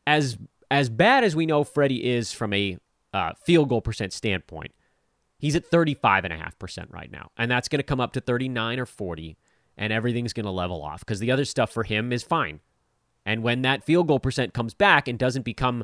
as 0.06 0.38
as 0.70 0.90
bad 0.90 1.24
as 1.24 1.36
we 1.36 1.48
know 1.48 1.64
Freddie 1.64 2.06
is 2.06 2.32
from 2.32 2.54
a 2.54 2.78
uh, 3.12 3.34
field 3.44 3.70
goal 3.70 3.82
percent 3.82 4.14
standpoint, 4.14 4.72
He's 5.44 5.58
at 5.58 5.70
35.5% 5.70 6.94
right 6.94 7.12
now. 7.12 7.32
And 7.38 7.52
that's 7.52 7.68
going 7.68 7.80
to 7.80 7.84
come 7.84 8.00
up 8.00 8.14
to 8.14 8.22
39 8.22 8.80
or 8.80 8.86
40, 8.86 9.36
and 9.78 9.92
everything's 9.92 10.32
going 10.32 10.46
to 10.46 10.52
level 10.52 10.82
off 10.82 11.02
because 11.02 11.20
the 11.20 11.32
other 11.32 11.44
stuff 11.44 11.70
for 11.70 11.84
him 11.84 12.14
is 12.14 12.24
fine. 12.24 12.62
And 13.26 13.44
when 13.44 13.62
that 13.64 13.84
field 13.84 14.08
goal 14.08 14.22
percent 14.22 14.54
comes 14.54 14.74
back 14.74 15.10
and 15.10 15.20
doesn't 15.20 15.44
become 15.44 15.84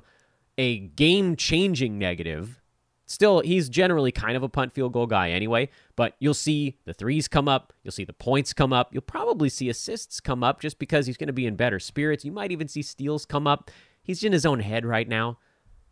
a 0.57 0.77
game 0.77 1.35
changing 1.35 1.99
negative, 1.99 2.61
still, 3.05 3.41
he's 3.41 3.67
generally 3.67 4.13
kind 4.13 4.37
of 4.37 4.43
a 4.43 4.47
punt 4.47 4.73
field 4.73 4.93
goal 4.93 5.07
guy 5.07 5.31
anyway, 5.31 5.67
but 5.97 6.15
you'll 6.19 6.33
see 6.33 6.77
the 6.85 6.93
threes 6.93 7.27
come 7.27 7.49
up. 7.49 7.73
You'll 7.83 7.91
see 7.91 8.05
the 8.05 8.13
points 8.13 8.53
come 8.53 8.71
up. 8.71 8.93
You'll 8.93 9.01
probably 9.01 9.49
see 9.49 9.67
assists 9.67 10.21
come 10.21 10.41
up 10.41 10.61
just 10.61 10.79
because 10.79 11.05
he's 11.05 11.17
going 11.17 11.27
to 11.27 11.33
be 11.33 11.45
in 11.45 11.57
better 11.57 11.81
spirits. 11.81 12.23
You 12.23 12.31
might 12.31 12.53
even 12.53 12.69
see 12.69 12.81
steals 12.81 13.25
come 13.25 13.45
up. 13.45 13.71
He's 14.03 14.23
in 14.23 14.31
his 14.31 14.45
own 14.45 14.61
head 14.61 14.85
right 14.85 15.09
now, 15.09 15.37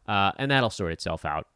uh, 0.07 0.31
and 0.37 0.51
that'll 0.51 0.69
sort 0.69 0.93
itself 0.93 1.25
out. 1.25 1.47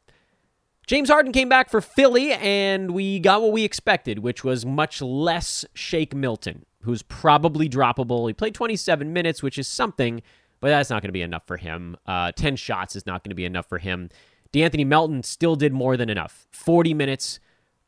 James 0.91 1.09
Harden 1.09 1.31
came 1.31 1.47
back 1.47 1.69
for 1.69 1.79
Philly, 1.79 2.33
and 2.33 2.91
we 2.91 3.17
got 3.17 3.41
what 3.41 3.53
we 3.53 3.63
expected, 3.63 4.19
which 4.19 4.43
was 4.43 4.65
much 4.65 5.01
less 5.01 5.63
Shake 5.73 6.13
Milton, 6.13 6.65
who's 6.81 7.01
probably 7.01 7.69
droppable. 7.69 8.27
He 8.27 8.33
played 8.33 8.53
27 8.53 9.13
minutes, 9.13 9.41
which 9.41 9.57
is 9.57 9.69
something, 9.69 10.21
but 10.59 10.67
that's 10.67 10.89
not 10.89 11.01
going 11.01 11.07
to 11.07 11.13
be 11.13 11.21
enough 11.21 11.47
for 11.47 11.55
him. 11.55 11.95
Uh, 12.05 12.33
10 12.33 12.57
shots 12.57 12.97
is 12.97 13.05
not 13.05 13.23
going 13.23 13.29
to 13.29 13.35
be 13.35 13.45
enough 13.45 13.69
for 13.69 13.77
him. 13.77 14.09
De'Anthony 14.51 14.85
Melton 14.85 15.23
still 15.23 15.55
did 15.55 15.71
more 15.71 15.95
than 15.95 16.09
enough. 16.09 16.45
40 16.51 16.93
minutes. 16.93 17.39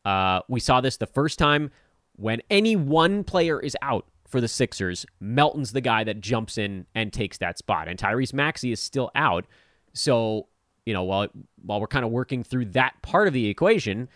Uh, 0.06 0.40
we 0.48 0.62
saw 0.62 0.80
this 0.80 0.96
the 0.96 1.06
first 1.06 1.38
time 1.38 1.72
when 2.16 2.42
any 2.50 2.78
one 2.78 3.26
player 3.26 3.60
is 3.60 3.76
out 3.82 4.06
for 4.26 4.40
the 4.40 4.48
Sixers, 4.48 5.06
Melton's 5.20 5.74
the 5.74 5.82
guy 5.82 6.06
that 6.06 6.22
jumps 6.22 6.58
in 6.58 6.86
and 6.96 7.12
takes 7.12 7.38
that 7.40 7.58
spot. 7.58 7.90
And 7.90 8.00
Tyrese 8.00 8.34
Maxey 8.34 8.72
is 8.72 8.80
still 8.80 9.12
out. 9.14 9.46
So 9.92 10.48
you 10.86 10.94
know, 10.94 11.04
while 11.04 11.28
while 11.62 11.80
we're 11.80 11.88
kind 11.88 12.06
of 12.06 12.12
working 12.12 12.44
through 12.44 12.66
that 12.66 13.02
part 13.02 13.28
of 13.28 13.34
the 13.34 13.48
equation, 13.48 14.10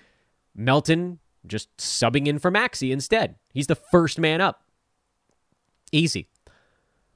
Melton 0.56 1.20
just 1.46 1.76
subbing 1.78 2.28
in 2.28 2.40
for 2.40 2.52
Maxey 2.52 2.92
instead. 2.92 3.36
He's 3.54 3.68
the 3.68 3.76
first 3.76 4.20
man 4.20 4.42
up. 4.42 4.64
Easy. 5.92 6.28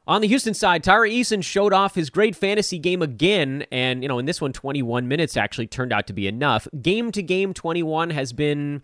On 0.07 0.21
the 0.21 0.27
Houston 0.27 0.53
side, 0.53 0.83
Tari 0.83 1.11
Eason 1.11 1.43
showed 1.43 1.73
off 1.73 1.93
his 1.93 2.09
great 2.09 2.35
fantasy 2.35 2.79
game 2.79 3.01
again, 3.01 3.65
and 3.71 4.01
you 4.01 4.09
know, 4.09 4.17
in 4.17 4.25
this 4.25 4.41
one, 4.41 4.51
21 4.51 5.07
minutes 5.07 5.37
actually 5.37 5.67
turned 5.67 5.93
out 5.93 6.07
to 6.07 6.13
be 6.13 6.27
enough. 6.27 6.67
Game 6.81 7.11
to 7.11 7.21
game, 7.21 7.53
21 7.53 8.09
has 8.09 8.33
been 8.33 8.81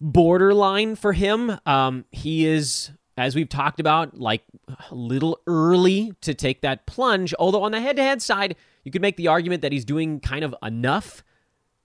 borderline 0.00 0.94
for 0.94 1.14
him. 1.14 1.58
Um, 1.64 2.04
he 2.12 2.44
is, 2.46 2.90
as 3.16 3.34
we've 3.34 3.48
talked 3.48 3.80
about, 3.80 4.18
like 4.18 4.42
a 4.90 4.94
little 4.94 5.40
early 5.46 6.12
to 6.20 6.34
take 6.34 6.60
that 6.60 6.86
plunge. 6.86 7.32
Although 7.38 7.62
on 7.62 7.72
the 7.72 7.80
head 7.80 7.96
to 7.96 8.02
head 8.02 8.20
side, 8.20 8.56
you 8.84 8.90
could 8.90 9.02
make 9.02 9.16
the 9.16 9.28
argument 9.28 9.62
that 9.62 9.72
he's 9.72 9.84
doing 9.84 10.20
kind 10.20 10.44
of 10.44 10.54
enough 10.62 11.24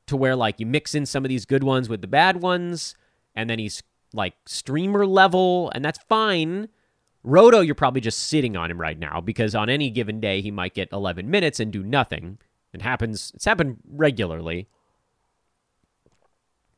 to 0.08 0.18
where 0.18 0.36
like 0.36 0.60
you 0.60 0.66
mix 0.66 0.94
in 0.94 1.06
some 1.06 1.26
of 1.26 1.30
these 1.30 1.46
good 1.46 1.64
ones 1.64 1.90
with 1.90 2.02
the 2.02 2.08
bad 2.08 2.42
ones, 2.42 2.96
and 3.36 3.50
then 3.50 3.60
he's 3.60 3.82
like 4.14 4.34
streamer 4.46 5.06
level, 5.06 5.72
and 5.74 5.84
that's 5.84 6.00
fine. 6.10 6.70
Roto, 7.24 7.60
you're 7.60 7.76
probably 7.76 8.02
just 8.02 8.20
sitting 8.20 8.56
on 8.56 8.72
him 8.72 8.80
right 8.80 8.98
now 8.98 9.22
because 9.22 9.54
on 9.56 9.70
any 9.70 9.90
given 9.90 10.20
day 10.20 10.42
he 10.42 10.52
might 10.52 10.74
get 10.74 10.92
11 10.92 11.30
minutes 11.30 11.60
and 11.60 11.72
do 11.72 11.84
nothing. 11.84 12.38
It 12.74 12.82
happens. 12.82 13.32
It's 13.36 13.46
happened 13.46 13.78
regularly. 13.90 14.68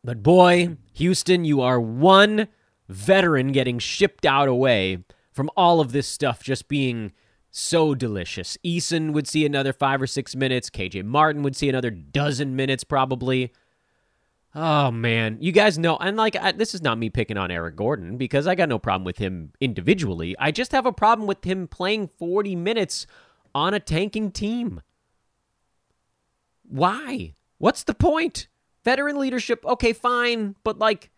But 0.03 0.23
boy, 0.23 0.77
Houston, 0.93 1.45
you 1.45 1.61
are 1.61 1.79
one 1.79 2.47
veteran 2.89 3.51
getting 3.51 3.77
shipped 3.79 4.25
out 4.25 4.47
away 4.47 5.03
from 5.31 5.49
all 5.55 5.79
of 5.79 5.91
this 5.91 6.07
stuff 6.07 6.43
just 6.43 6.67
being 6.67 7.11
so 7.51 7.93
delicious. 7.93 8.57
Eason 8.65 9.11
would 9.11 9.27
see 9.27 9.45
another 9.45 9.73
five 9.73 10.01
or 10.01 10.07
six 10.07 10.35
minutes. 10.35 10.69
KJ 10.69 11.03
Martin 11.03 11.43
would 11.43 11.55
see 11.55 11.69
another 11.69 11.91
dozen 11.91 12.55
minutes, 12.55 12.83
probably. 12.83 13.51
Oh 14.53 14.91
man, 14.91 15.37
you 15.39 15.51
guys 15.51 15.77
know, 15.77 15.95
and 15.97 16.17
like 16.17 16.35
I, 16.35 16.51
this 16.51 16.73
is 16.73 16.81
not 16.81 16.97
me 16.97 17.09
picking 17.09 17.37
on 17.37 17.51
Eric 17.51 17.75
Gordon 17.75 18.17
because 18.17 18.47
I 18.47 18.55
got 18.55 18.67
no 18.67 18.79
problem 18.79 19.05
with 19.05 19.17
him 19.17 19.53
individually. 19.61 20.35
I 20.39 20.51
just 20.51 20.71
have 20.71 20.85
a 20.85 20.91
problem 20.91 21.27
with 21.27 21.45
him 21.45 21.67
playing 21.67 22.09
40 22.17 22.55
minutes 22.55 23.07
on 23.55 23.73
a 23.73 23.79
tanking 23.79 24.31
team. 24.31 24.81
Why? 26.67 27.35
What's 27.59 27.83
the 27.83 27.93
point? 27.93 28.47
Veteran 28.83 29.19
leadership, 29.19 29.63
okay, 29.65 29.93
fine, 29.93 30.55
but 30.63 30.79
like 30.79 31.11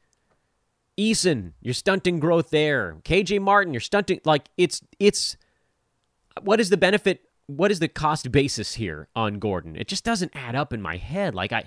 Eason, 0.97 1.53
you're 1.61 1.73
stunting 1.73 2.19
growth 2.19 2.49
there. 2.49 2.97
KJ 3.03 3.39
Martin, 3.41 3.73
you're 3.73 3.81
stunting 3.81 4.19
like 4.25 4.49
it's 4.57 4.81
it's 4.99 5.37
what 6.41 6.59
is 6.59 6.69
the 6.69 6.77
benefit? 6.77 7.21
What 7.47 7.71
is 7.71 7.79
the 7.79 7.87
cost 7.87 8.31
basis 8.31 8.75
here 8.75 9.07
on 9.15 9.39
Gordon? 9.39 9.75
It 9.75 9.87
just 9.87 10.03
doesn't 10.03 10.31
add 10.33 10.55
up 10.55 10.73
in 10.73 10.81
my 10.81 10.97
head. 10.97 11.35
Like 11.35 11.51
I, 11.51 11.65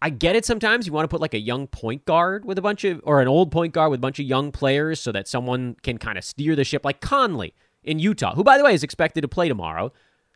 I 0.00 0.10
get 0.10 0.34
it. 0.34 0.44
Sometimes 0.44 0.86
you 0.86 0.92
want 0.92 1.04
to 1.04 1.08
put 1.08 1.20
like 1.20 1.34
a 1.34 1.40
young 1.40 1.68
point 1.68 2.04
guard 2.04 2.44
with 2.44 2.58
a 2.58 2.62
bunch 2.62 2.84
of, 2.84 3.00
or 3.04 3.20
an 3.20 3.28
old 3.28 3.52
point 3.52 3.72
guard 3.72 3.90
with 3.90 3.98
a 3.98 4.00
bunch 4.00 4.18
of 4.18 4.26
young 4.26 4.50
players, 4.50 5.00
so 5.00 5.12
that 5.12 5.28
someone 5.28 5.76
can 5.82 5.98
kind 5.98 6.18
of 6.18 6.24
steer 6.24 6.56
the 6.56 6.64
ship, 6.64 6.84
like 6.84 7.00
Conley 7.00 7.54
in 7.84 7.98
Utah, 7.98 8.34
who 8.34 8.44
by 8.44 8.58
the 8.58 8.64
way 8.64 8.74
is 8.74 8.82
expected 8.82 9.20
to 9.20 9.28
play 9.28 9.48
tomorrow. 9.48 9.92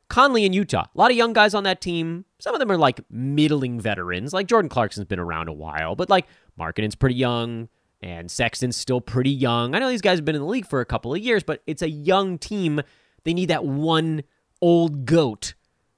Conley 0.08 0.44
in 0.44 0.52
Utah, 0.52 0.84
a 0.84 0.98
lot 0.98 1.10
of 1.10 1.16
young 1.16 1.32
guys 1.32 1.52
on 1.52 1.64
that 1.64 1.80
team. 1.80 2.24
Some 2.38 2.54
of 2.54 2.60
them 2.60 2.70
are 2.70 2.78
like 2.78 3.00
middling 3.10 3.80
veterans. 3.80 4.32
Like 4.32 4.46
Jordan 4.46 4.68
Clarkson's 4.68 5.06
been 5.06 5.18
around 5.18 5.48
a 5.48 5.52
while, 5.52 5.96
but 5.96 6.08
like 6.08 6.26
Markkanen's 6.58 6.94
pretty 6.94 7.16
young 7.16 7.68
and 8.00 8.30
Sexton's 8.30 8.76
still 8.76 9.00
pretty 9.00 9.30
young. 9.30 9.74
I 9.74 9.80
know 9.80 9.88
these 9.88 10.02
guys 10.02 10.18
have 10.18 10.24
been 10.24 10.36
in 10.36 10.42
the 10.42 10.46
league 10.46 10.66
for 10.66 10.80
a 10.80 10.84
couple 10.84 11.12
of 11.12 11.20
years, 11.20 11.42
but 11.42 11.62
it's 11.66 11.82
a 11.82 11.90
young 11.90 12.38
team 12.38 12.82
they 13.26 13.34
need 13.34 13.50
that 13.50 13.64
one 13.64 14.22
old 14.62 15.04
goat 15.04 15.54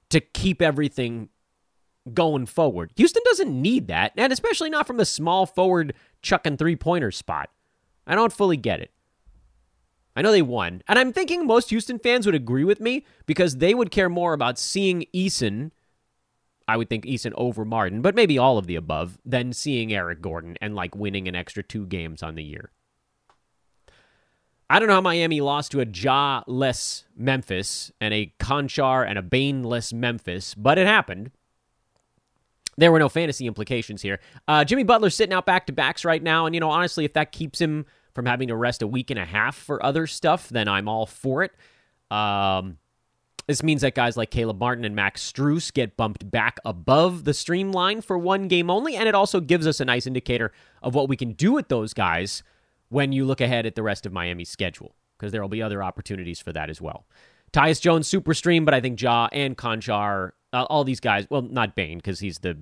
to 0.09 0.19
keep 0.19 0.63
everything 0.63 1.29
going 2.15 2.47
forward. 2.47 2.91
Houston 2.97 3.23
doesn't 3.27 3.51
need 3.51 3.89
that, 3.89 4.13
and 4.17 4.33
especially 4.33 4.71
not 4.71 4.87
from 4.87 4.97
the 4.97 5.05
small 5.05 5.45
forward 5.45 5.93
chucking 6.23 6.57
three 6.57 6.75
pointer 6.75 7.11
spot. 7.11 7.51
I 8.07 8.15
don't 8.15 8.33
fully 8.33 8.57
get 8.57 8.81
it. 8.81 8.93
I 10.17 10.23
know 10.23 10.33
they 10.33 10.41
won, 10.41 10.83
and 10.89 10.99
I'm 10.99 11.13
thinking 11.13 11.47
most 11.47 11.69
Houston 11.69 11.99
fans 11.99 12.25
would 12.25 12.35
agree 12.35 12.65
with 12.65 12.81
me 12.81 13.05
because 13.27 13.59
they 13.59 13.75
would 13.75 13.91
care 13.91 14.09
more 14.09 14.33
about 14.33 14.59
seeing 14.59 15.05
Eason. 15.15 15.71
I 16.67 16.79
would 16.79 16.89
think 16.89 17.05
Eason 17.05 17.33
over 17.37 17.63
Martin, 17.67 18.01
but 18.01 18.15
maybe 18.15 18.39
all 18.39 18.57
of 18.57 18.67
the 18.67 18.75
above, 18.77 19.19
than 19.23 19.53
seeing 19.53 19.93
Eric 19.93 20.23
Gordon 20.23 20.57
and 20.63 20.75
like 20.75 20.97
winning 20.97 21.29
an 21.29 21.37
extra 21.37 21.63
two 21.63 21.85
games 21.85 22.23
on 22.23 22.37
the 22.37 22.43
year. 22.43 22.73
I 24.71 24.79
don't 24.79 24.89
know 24.89 24.95
how 24.95 25.01
Miami 25.01 25.41
lost 25.41 25.73
to 25.73 25.81
a 25.81 25.87
Ja 25.87 26.43
less 26.47 27.05
Memphis 27.17 27.91
and 28.01 28.13
a 28.13 28.33
Konchar 28.39 29.09
and 29.09 29.19
a 29.19 29.23
Bane 29.23 29.63
less 29.63 29.93
Memphis, 29.93 30.55
but 30.55 30.77
it 30.77 30.87
happened. 30.87 31.31
There 32.77 32.93
were 32.93 32.99
no 32.99 33.09
fantasy 33.09 33.47
implications 33.47 34.03
here. 34.03 34.21
Uh, 34.47 34.65
Jimmy 34.65 34.85
Butler's 34.85 35.17
sitting 35.17 35.33
out 35.33 35.47
back 35.47 35.67
to 35.67 35.73
backs 35.73 36.05
right 36.05 36.23
now, 36.23 36.47
and 36.47 36.55
you 36.55 36.61
know 36.61 36.71
honestly, 36.71 37.05
if 37.05 37.15
that 37.15 37.33
keeps 37.33 37.61
him 37.61 37.87
from 38.15 38.27
having 38.27 38.49
to 38.49 38.57
rest 38.57 38.83
a 38.83 38.87
week 38.87 39.11
and 39.11 39.19
a 39.19 39.25
half 39.25 39.57
for 39.57 39.85
other 39.85 40.07
stuff, 40.07 40.49
then 40.49 40.69
I'm 40.69 40.89
all 40.89 41.07
for 41.07 41.43
it. 41.43 41.53
Um, 42.11 42.79
this 43.47 43.63
means 43.63 43.81
that 43.81 43.95
guys 43.95 44.17
like 44.17 44.31
Caleb 44.31 44.61
Martin 44.61 44.85
and 44.85 44.95
Max 44.95 45.33
Strus 45.33 45.73
get 45.73 45.97
bumped 45.97 46.31
back 46.31 46.59
above 46.67 47.25
the 47.25 47.33
streamline 47.33 48.03
for 48.03 48.19
one 48.19 48.49
game 48.49 48.71
only, 48.71 48.97
and 48.97 49.09
it 49.09 49.15
also 49.15 49.41
gives 49.41 49.67
us 49.67 49.81
a 49.81 49.87
nice 49.87 50.07
indicator 50.07 50.53
of 50.83 50.95
what 50.95 51.09
we 51.09 51.17
can 51.17 51.33
do 51.33 51.53
with 51.53 51.69
those 51.69 51.95
guys 51.95 52.43
when 52.89 53.13
you 53.13 53.25
look 53.25 53.41
ahead 53.41 53.67
at 53.67 53.75
the 53.75 53.83
rest 53.83 54.07
of 54.07 54.13
Miami's 54.13 54.49
schedule, 54.49 54.95
because 55.19 55.33
there 55.33 55.43
will 55.43 55.49
be 55.49 55.63
other 55.63 55.83
opportunities 55.83 56.41
for 56.41 56.53
that 56.53 56.71
as 56.71 56.81
well. 56.81 57.07
Tyus 57.53 57.81
Jones, 57.81 58.07
super 58.07 58.35
stream, 58.35 58.65
but 58.65 58.75
I 58.75 58.81
think 58.81 59.01
Ja 59.01 59.29
and 59.33 59.57
Konchar, 59.57 60.33
uh, 60.53 60.65
all 60.65 60.85
these 60.85 61.01
guys, 61.01 61.27
well, 61.31 61.43
not 61.43 61.75
Bane, 61.75 61.99
because 61.99 62.21
he's 62.21 62.39
the 62.39 62.59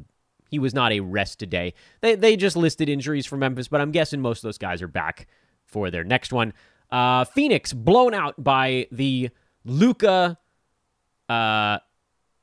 he 0.48 0.58
was 0.60 0.72
not 0.72 0.92
a 0.92 1.00
rest 1.00 1.38
today. 1.38 1.74
They 2.00 2.14
they 2.14 2.36
just 2.36 2.56
listed 2.56 2.88
injuries 2.88 3.26
for 3.26 3.36
Memphis, 3.36 3.68
but 3.68 3.80
I'm 3.80 3.90
guessing 3.90 4.20
most 4.20 4.38
of 4.38 4.42
those 4.42 4.58
guys 4.58 4.82
are 4.82 4.88
back 4.88 5.26
for 5.64 5.90
their 5.90 6.04
next 6.04 6.32
one. 6.32 6.52
Uh, 6.90 7.24
Phoenix 7.24 7.72
blown 7.72 8.14
out 8.14 8.42
by 8.42 8.86
the 8.92 9.30
Luka. 9.64 10.38
Uh, 11.28 11.32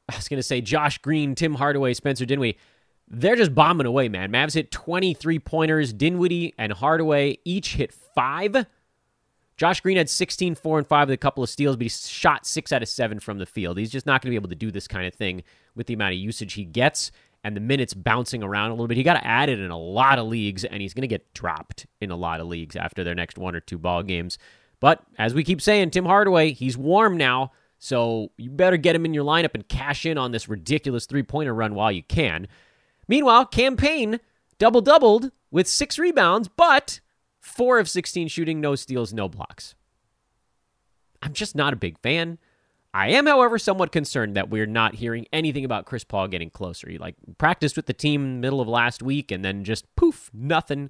I 0.09 0.15
was 0.15 0.27
gonna 0.27 0.43
say 0.43 0.59
Josh 0.59 0.97
Green, 0.97 1.33
Tim 1.33 1.55
Hardaway, 1.55 1.93
Spencer 1.93 2.25
Dinwiddie 2.25 2.57
they're 3.07 3.35
just 3.35 3.53
bombing 3.53 3.85
away, 3.85 4.09
man. 4.09 4.31
Mavs 4.31 4.53
hit 4.53 4.71
23 4.71 5.39
pointers. 5.39 5.93
Dinwiddie 5.93 6.53
and 6.57 6.73
Hardaway 6.73 7.37
each 7.45 7.75
hit 7.75 7.93
five. 7.93 8.65
Josh 9.55 9.81
Green 9.81 9.97
had 9.97 10.09
16, 10.09 10.55
4, 10.55 10.79
and 10.79 10.87
5 10.87 11.09
with 11.09 11.13
a 11.13 11.17
couple 11.17 11.43
of 11.43 11.49
steals, 11.49 11.75
but 11.75 11.83
he 11.83 11.89
shot 11.89 12.45
6 12.45 12.71
out 12.71 12.81
of 12.81 12.89
7 12.89 13.19
from 13.19 13.37
the 13.37 13.45
field. 13.45 13.77
He's 13.77 13.91
just 13.91 14.07
not 14.07 14.21
going 14.21 14.29
to 14.29 14.31
be 14.31 14.35
able 14.35 14.49
to 14.49 14.55
do 14.55 14.71
this 14.71 14.87
kind 14.87 15.05
of 15.05 15.13
thing 15.13 15.43
with 15.75 15.87
the 15.87 15.93
amount 15.93 16.13
of 16.13 16.19
usage 16.19 16.53
he 16.53 16.65
gets 16.65 17.11
and 17.43 17.55
the 17.55 17.61
minutes 17.61 17.93
bouncing 17.93 18.41
around 18.41 18.71
a 18.71 18.73
little 18.73 18.87
bit. 18.87 18.97
He 18.97 19.03
got 19.03 19.13
to 19.13 19.27
add 19.27 19.49
it 19.49 19.59
in 19.59 19.69
a 19.69 19.77
lot 19.77 20.17
of 20.17 20.27
leagues, 20.27 20.63
and 20.63 20.81
he's 20.81 20.93
going 20.93 21.01
to 21.01 21.07
get 21.07 21.33
dropped 21.33 21.85
in 22.01 22.09
a 22.09 22.15
lot 22.15 22.39
of 22.39 22.47
leagues 22.47 22.75
after 22.75 23.03
their 23.03 23.15
next 23.15 23.37
one 23.37 23.55
or 23.55 23.59
two 23.59 23.77
ball 23.77 24.01
games. 24.01 24.37
But 24.79 25.03
as 25.17 25.33
we 25.33 25.43
keep 25.43 25.61
saying, 25.61 25.91
Tim 25.91 26.05
Hardaway, 26.05 26.51
he's 26.51 26.77
warm 26.77 27.15
now, 27.15 27.51
so 27.77 28.31
you 28.37 28.49
better 28.49 28.77
get 28.77 28.95
him 28.95 29.05
in 29.05 29.13
your 29.13 29.25
lineup 29.25 29.53
and 29.53 29.67
cash 29.67 30.05
in 30.05 30.17
on 30.17 30.31
this 30.31 30.49
ridiculous 30.49 31.05
three 31.05 31.23
pointer 31.23 31.53
run 31.53 31.75
while 31.75 31.91
you 31.91 32.03
can. 32.03 32.47
Meanwhile, 33.13 33.45
Cam 33.45 33.77
Payne 33.77 34.19
double 34.57 34.81
doubled 34.81 35.29
with 35.51 35.67
six 35.67 35.99
rebounds, 35.99 36.47
but 36.47 36.99
four 37.39 37.77
of 37.77 37.87
16 37.87 38.27
shooting, 38.27 38.59
no 38.59 38.73
steals, 38.73 39.13
no 39.13 39.29
blocks. 39.29 39.75
I'm 41.21 41.33
just 41.33 41.55
not 41.55 41.73
a 41.73 41.75
big 41.75 41.99
fan. 41.99 42.39
I 42.91 43.09
am, 43.09 43.27
however, 43.27 43.59
somewhat 43.59 43.91
concerned 43.91 44.35
that 44.35 44.49
we're 44.49 44.65
not 44.65 44.95
hearing 44.95 45.27
anything 45.31 45.63
about 45.63 45.85
Chris 45.85 46.03
Paul 46.03 46.27
getting 46.27 46.49
closer. 46.49 46.89
He 46.89 46.97
like 46.97 47.13
practiced 47.37 47.75
with 47.75 47.85
the 47.85 47.93
team 47.93 48.41
middle 48.41 48.61
of 48.61 48.67
last 48.67 49.03
week, 49.03 49.31
and 49.31 49.45
then 49.45 49.63
just 49.63 49.95
poof, 49.95 50.31
nothing. 50.33 50.89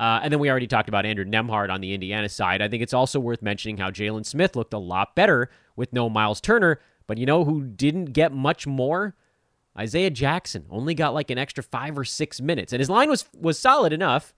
Uh, 0.00 0.18
and 0.20 0.32
then 0.32 0.40
we 0.40 0.50
already 0.50 0.66
talked 0.66 0.88
about 0.88 1.06
Andrew 1.06 1.24
Nembhard 1.24 1.70
on 1.70 1.80
the 1.80 1.94
Indiana 1.94 2.28
side. 2.28 2.60
I 2.60 2.66
think 2.66 2.82
it's 2.82 2.92
also 2.92 3.20
worth 3.20 3.40
mentioning 3.40 3.76
how 3.76 3.92
Jalen 3.92 4.26
Smith 4.26 4.56
looked 4.56 4.74
a 4.74 4.78
lot 4.78 5.14
better 5.14 5.48
with 5.76 5.92
no 5.92 6.10
Miles 6.10 6.40
Turner. 6.40 6.80
But 7.06 7.18
you 7.18 7.26
know 7.26 7.44
who 7.44 7.62
didn't 7.62 8.06
get 8.06 8.32
much 8.32 8.66
more? 8.66 9.14
Isaiah 9.78 10.10
Jackson 10.10 10.66
only 10.70 10.94
got 10.94 11.14
like 11.14 11.30
an 11.30 11.38
extra 11.38 11.62
five 11.62 11.96
or 11.96 12.04
six 12.04 12.40
minutes, 12.40 12.72
and 12.72 12.80
his 12.80 12.90
line 12.90 13.08
was 13.08 13.24
was 13.38 13.58
solid 13.58 13.92
enough. 13.92 14.34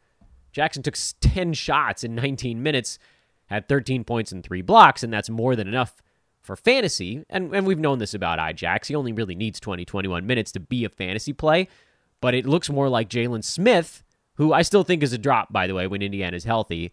Jackson 0.53 0.83
took 0.83 0.97
ten 1.20 1.53
shots 1.53 2.05
in 2.05 2.14
19 2.14 2.62
minutes, 2.62 2.99
had 3.47 3.68
13 3.68 4.05
points 4.05 4.31
and 4.31 4.44
three 4.44 4.62
blocks, 4.62 5.03
and 5.03 5.12
that's 5.12 5.29
more 5.29 5.57
than 5.57 5.66
enough 5.66 6.03
for 6.40 6.55
fantasy. 6.55 7.25
And 7.29 7.55
and 7.55 7.66
we've 7.66 7.79
known 7.79 7.99
this 7.99 8.14
about 8.14 8.38
Ijax. 8.38 8.87
He 8.87 8.94
only 8.94 9.12
really 9.12 9.35
needs 9.35 9.59
20, 9.59 9.85
21 9.85 10.27
minutes 10.27 10.53
to 10.53 10.61
be 10.61 10.85
a 10.85 10.88
fantasy 10.88 11.33
play. 11.33 11.68
But 12.20 12.35
it 12.35 12.47
looks 12.47 12.70
more 12.70 12.88
like 12.88 13.11
Jalen 13.11 13.44
Smith, 13.44 14.03
who 14.37 14.53
I 14.53 14.62
still 14.62 14.85
think 14.85 15.03
is 15.03 15.12
a 15.12 15.18
drop, 15.18 15.53
by 15.53 15.66
the 15.66 15.75
way, 15.75 15.87
when 15.87 16.01
Indiana's 16.01 16.44
healthy, 16.44 16.92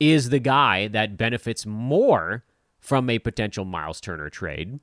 is 0.00 0.30
the 0.30 0.40
guy 0.40 0.88
that 0.88 1.16
benefits 1.16 1.66
more 1.66 2.44
from 2.80 3.08
a 3.08 3.20
potential 3.20 3.64
Miles 3.64 4.00
Turner 4.00 4.28
trade. 4.28 4.80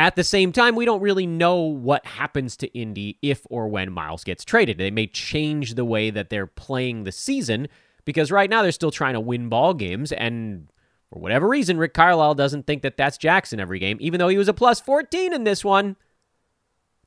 At 0.00 0.16
the 0.16 0.24
same 0.24 0.50
time, 0.50 0.76
we 0.76 0.86
don't 0.86 1.02
really 1.02 1.26
know 1.26 1.58
what 1.58 2.06
happens 2.06 2.56
to 2.56 2.66
Indy 2.68 3.18
if 3.20 3.46
or 3.50 3.68
when 3.68 3.92
Myles 3.92 4.24
gets 4.24 4.46
traded. 4.46 4.78
They 4.78 4.90
may 4.90 5.06
change 5.06 5.74
the 5.74 5.84
way 5.84 6.08
that 6.08 6.30
they're 6.30 6.46
playing 6.46 7.04
the 7.04 7.12
season 7.12 7.68
because 8.06 8.32
right 8.32 8.48
now 8.48 8.62
they're 8.62 8.72
still 8.72 8.90
trying 8.90 9.12
to 9.12 9.20
win 9.20 9.50
ball 9.50 9.74
games 9.74 10.10
and 10.10 10.68
for 11.12 11.18
whatever 11.18 11.46
reason 11.46 11.76
Rick 11.76 11.92
Carlisle 11.92 12.36
doesn't 12.36 12.66
think 12.66 12.80
that 12.80 12.96
that's 12.96 13.18
Jackson 13.18 13.60
every 13.60 13.78
game 13.78 13.98
even 14.00 14.18
though 14.18 14.28
he 14.28 14.38
was 14.38 14.48
a 14.48 14.54
plus 14.54 14.80
14 14.80 15.34
in 15.34 15.44
this 15.44 15.62
one. 15.62 15.96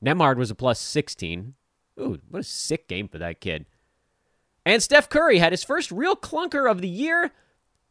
Nembhard 0.05 0.37
was 0.37 0.51
a 0.51 0.55
plus 0.55 0.79
16. 0.79 1.55
Ooh, 1.99 2.19
what 2.29 2.41
a 2.41 2.43
sick 2.43 2.87
game 2.87 3.07
for 3.07 3.17
that 3.17 3.41
kid. 3.41 3.65
And 4.67 4.83
Steph 4.83 5.09
Curry 5.09 5.39
had 5.39 5.51
his 5.51 5.63
first 5.63 5.91
real 5.91 6.15
clunker 6.15 6.69
of 6.69 6.81
the 6.81 6.89
year 6.89 7.31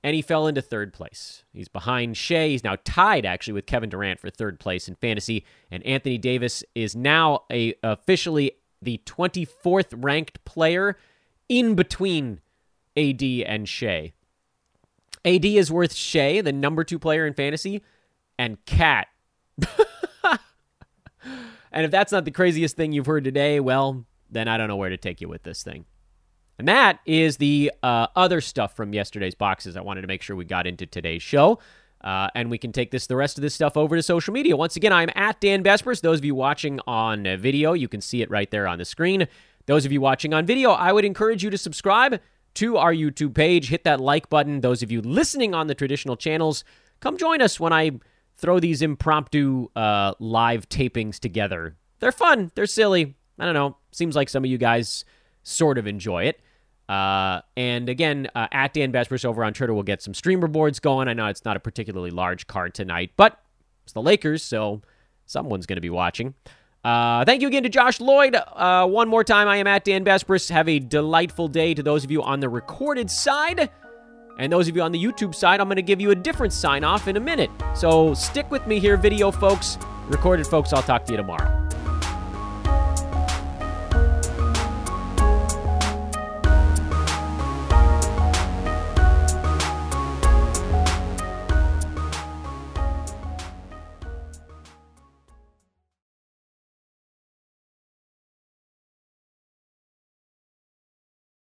and 0.03 0.15
he 0.17 0.23
fell 0.23 0.47
into 0.47 0.61
third 0.61 0.93
place. 0.93 1.45
He's 1.53 1.69
behind 1.69 2.17
Shai. 2.17 2.49
He's 2.49 2.65
now 2.65 2.77
tied 2.85 3.25
actually 3.25 3.55
with 3.55 3.67
Kevin 3.67 3.91
Durant 3.91 4.21
for 4.21 4.31
third 4.31 4.59
place 4.59 4.89
in 4.89 4.97
fantasy, 4.97 5.45
and 5.71 5.85
Anthony 5.87 6.19
Davis 6.19 6.65
is 6.75 6.97
now 6.97 7.45
a 7.51 7.75
officially 7.83 8.53
the 8.81 9.01
24th 9.07 9.95
ranked 9.97 10.45
player 10.45 10.97
in 11.49 11.75
between 11.75 12.41
AD 12.97 13.23
and 13.23 13.69
Shai. 13.69 14.13
AD 15.25 15.45
is 15.45 15.71
worth 15.71 15.95
Shai, 15.95 16.41
the 16.41 16.53
number 16.53 16.83
2 16.83 16.99
player 16.99 17.27
in 17.27 17.35
fantasy, 17.35 17.83
and 18.39 18.65
KAT. 18.67 19.07
and 21.71 21.85
if 21.85 21.93
that's 21.93 22.11
not 22.11 22.25
the 22.25 22.33
craziest 22.33 22.77
thing 22.77 22.91
you've 22.93 23.07
heard 23.07 23.23
today, 23.23 23.61
well, 23.61 24.05
then 24.29 24.49
I 24.49 24.57
don't 24.57 24.67
know 24.67 24.77
where 24.77 24.91
to 24.91 24.97
take 24.97 25.21
you 25.21 25.29
with 25.29 25.45
this 25.45 25.63
thing. 25.63 25.85
And 26.59 26.69
that 26.69 27.01
is 27.07 27.39
the 27.39 27.73
uh, 27.83 28.09
other 28.15 28.41
stuff 28.41 28.77
from 28.77 28.93
yesterday's 28.93 29.35
boxes 29.35 29.77
I 29.77 29.81
wanted 29.81 30.03
to 30.03 30.07
make 30.07 30.23
sure 30.23 30.37
we 30.37 30.45
got 30.45 30.67
into 30.67 30.87
today's 30.87 31.23
show. 31.23 31.59
Uh, 32.03 32.29
and 32.35 32.51
we 32.51 32.59
can 32.59 32.73
take 32.73 32.91
this 32.91 33.07
the 33.07 33.17
rest 33.17 33.39
of 33.39 33.43
this 33.43 33.55
stuff 33.55 33.77
over 33.77 33.95
to 33.95 34.03
social 34.03 34.35
media. 34.35 34.57
Once 34.57 34.77
again, 34.77 34.93
I'm 34.93 35.11
at 35.15 35.41
Dan 35.41 35.63
Besbris. 35.63 36.01
Those 36.01 36.19
of 36.19 36.25
you 36.25 36.35
watching 36.35 36.81
on 36.87 37.25
video, 37.39 37.73
you 37.75 37.89
can 37.89 38.01
see 38.01 38.23
it 38.23 38.31
right 38.31 38.51
there 38.51 38.67
on 38.67 38.79
the 38.79 38.85
screen. 38.85 39.29
Those 39.67 39.85
of 39.87 39.93
you 39.93 40.01
watching 40.01 40.35
on 40.35 40.45
video, 40.45 40.73
I 40.73 40.93
would 40.93 41.05
encourage 41.05 41.45
you 41.45 41.51
to 41.51 41.59
subscribe 41.59 42.21
to 42.55 42.77
our 42.77 42.93
YouTube 42.93 43.35
page. 43.35 43.69
Hit 43.69 43.85
that 43.85 44.01
like 44.01 44.29
button. 44.29 44.61
Those 44.61 44.83
of 44.83 44.91
you 44.91 45.01
listening 45.01 45.55
on 45.55 45.69
the 45.69 45.75
traditional 45.75 46.17
channels, 46.17 46.65
come 47.01 47.17
join 47.17 47.41
us 47.41 47.61
when 47.61 47.73
I 47.73 47.93
throw 48.37 48.59
these 48.59 48.83
impromptu 48.83 49.69
uh, 49.77 50.15
live 50.19 50.69
tapings 50.69 51.21
together. 51.21 51.77
They're 52.01 52.11
fun. 52.11 52.51
They're 52.57 52.67
silly. 52.67 53.15
I 53.39 53.45
don't 53.45 53.55
know. 53.55 53.77
Seems 53.93 54.17
like 54.17 54.29
some 54.29 54.45
of 54.45 54.51
you 54.51 54.59
guys 54.59 55.05
sort 55.43 55.79
of 55.79 55.87
enjoy 55.87 56.25
it. 56.25 56.41
Uh, 56.89 57.41
and 57.57 57.89
again, 57.89 58.29
uh, 58.35 58.49
at 58.53 58.75
Dan 58.75 58.93
Besbris 58.93 59.25
over 59.25 59.45
on 59.45 59.55
Twitter, 59.55 59.73
we'll 59.73 59.83
get 59.83 60.03
some 60.03 60.15
streamer 60.15 60.49
boards 60.49 60.81
going. 60.81 61.09
I 61.09 61.15
know 61.15 61.27
it's 61.27 61.45
not 61.45 61.57
a 61.57 61.61
particularly 61.61 62.11
large 62.11 62.47
card 62.47 62.75
tonight, 62.75 63.13
but 63.17 63.41
it's 63.85 63.93
the 63.93 64.03
Lakers, 64.03 64.43
so 64.43 64.83
someone's 65.27 65.67
going 65.67 65.77
to 65.77 65.83
be 65.83 65.91
watching. 65.91 66.35
Uh, 66.85 67.25
thank 67.25 67.41
you 67.41 67.49
again 67.49 67.63
to 67.63 67.69
Josh 67.69 68.01
Lloyd. 68.01 68.35
Uh, 68.35 68.87
one 68.87 69.09
more 69.09 69.23
time, 69.23 69.47
I 69.49 69.57
am 69.57 69.67
at 69.67 69.85
Dan 69.85 70.05
Besbris. 70.05 70.51
Have 70.51 70.69
a 70.69 70.81
delightful 70.81 71.49
day 71.49 71.75
to 71.75 71.83
those 71.83 72.05
of 72.05 72.11
you 72.11 72.23
on 72.23 72.41
the 72.41 72.49
recorded 72.49 73.11
side. 73.11 73.71
And 74.39 74.53
those 74.53 74.67
of 74.69 74.75
you 74.75 74.83
on 74.83 74.93
the 74.93 75.03
YouTube 75.03 75.35
side, 75.35 75.61
I'm 75.61 75.69
going 75.69 75.77
to 75.77 75.83
give 75.83 76.01
you 76.01 76.11
a 76.11 76.15
different 76.15 76.53
sign 76.53 76.85
off 76.85 77.07
in 77.07 77.17
a 77.17 77.21
minute. 77.21 77.51
So 77.75 78.15
stick 78.15 78.51
with 78.51 78.67
me 78.67 78.81
here, 78.81 78.97
video 78.97 79.31
folks. 79.31 79.79
Recorded 80.09 80.47
folks, 80.47 80.73
I'll 80.73 80.83
talk 80.83 81.05
to 81.05 81.13
you 81.13 81.17
tomorrow. 81.17 81.69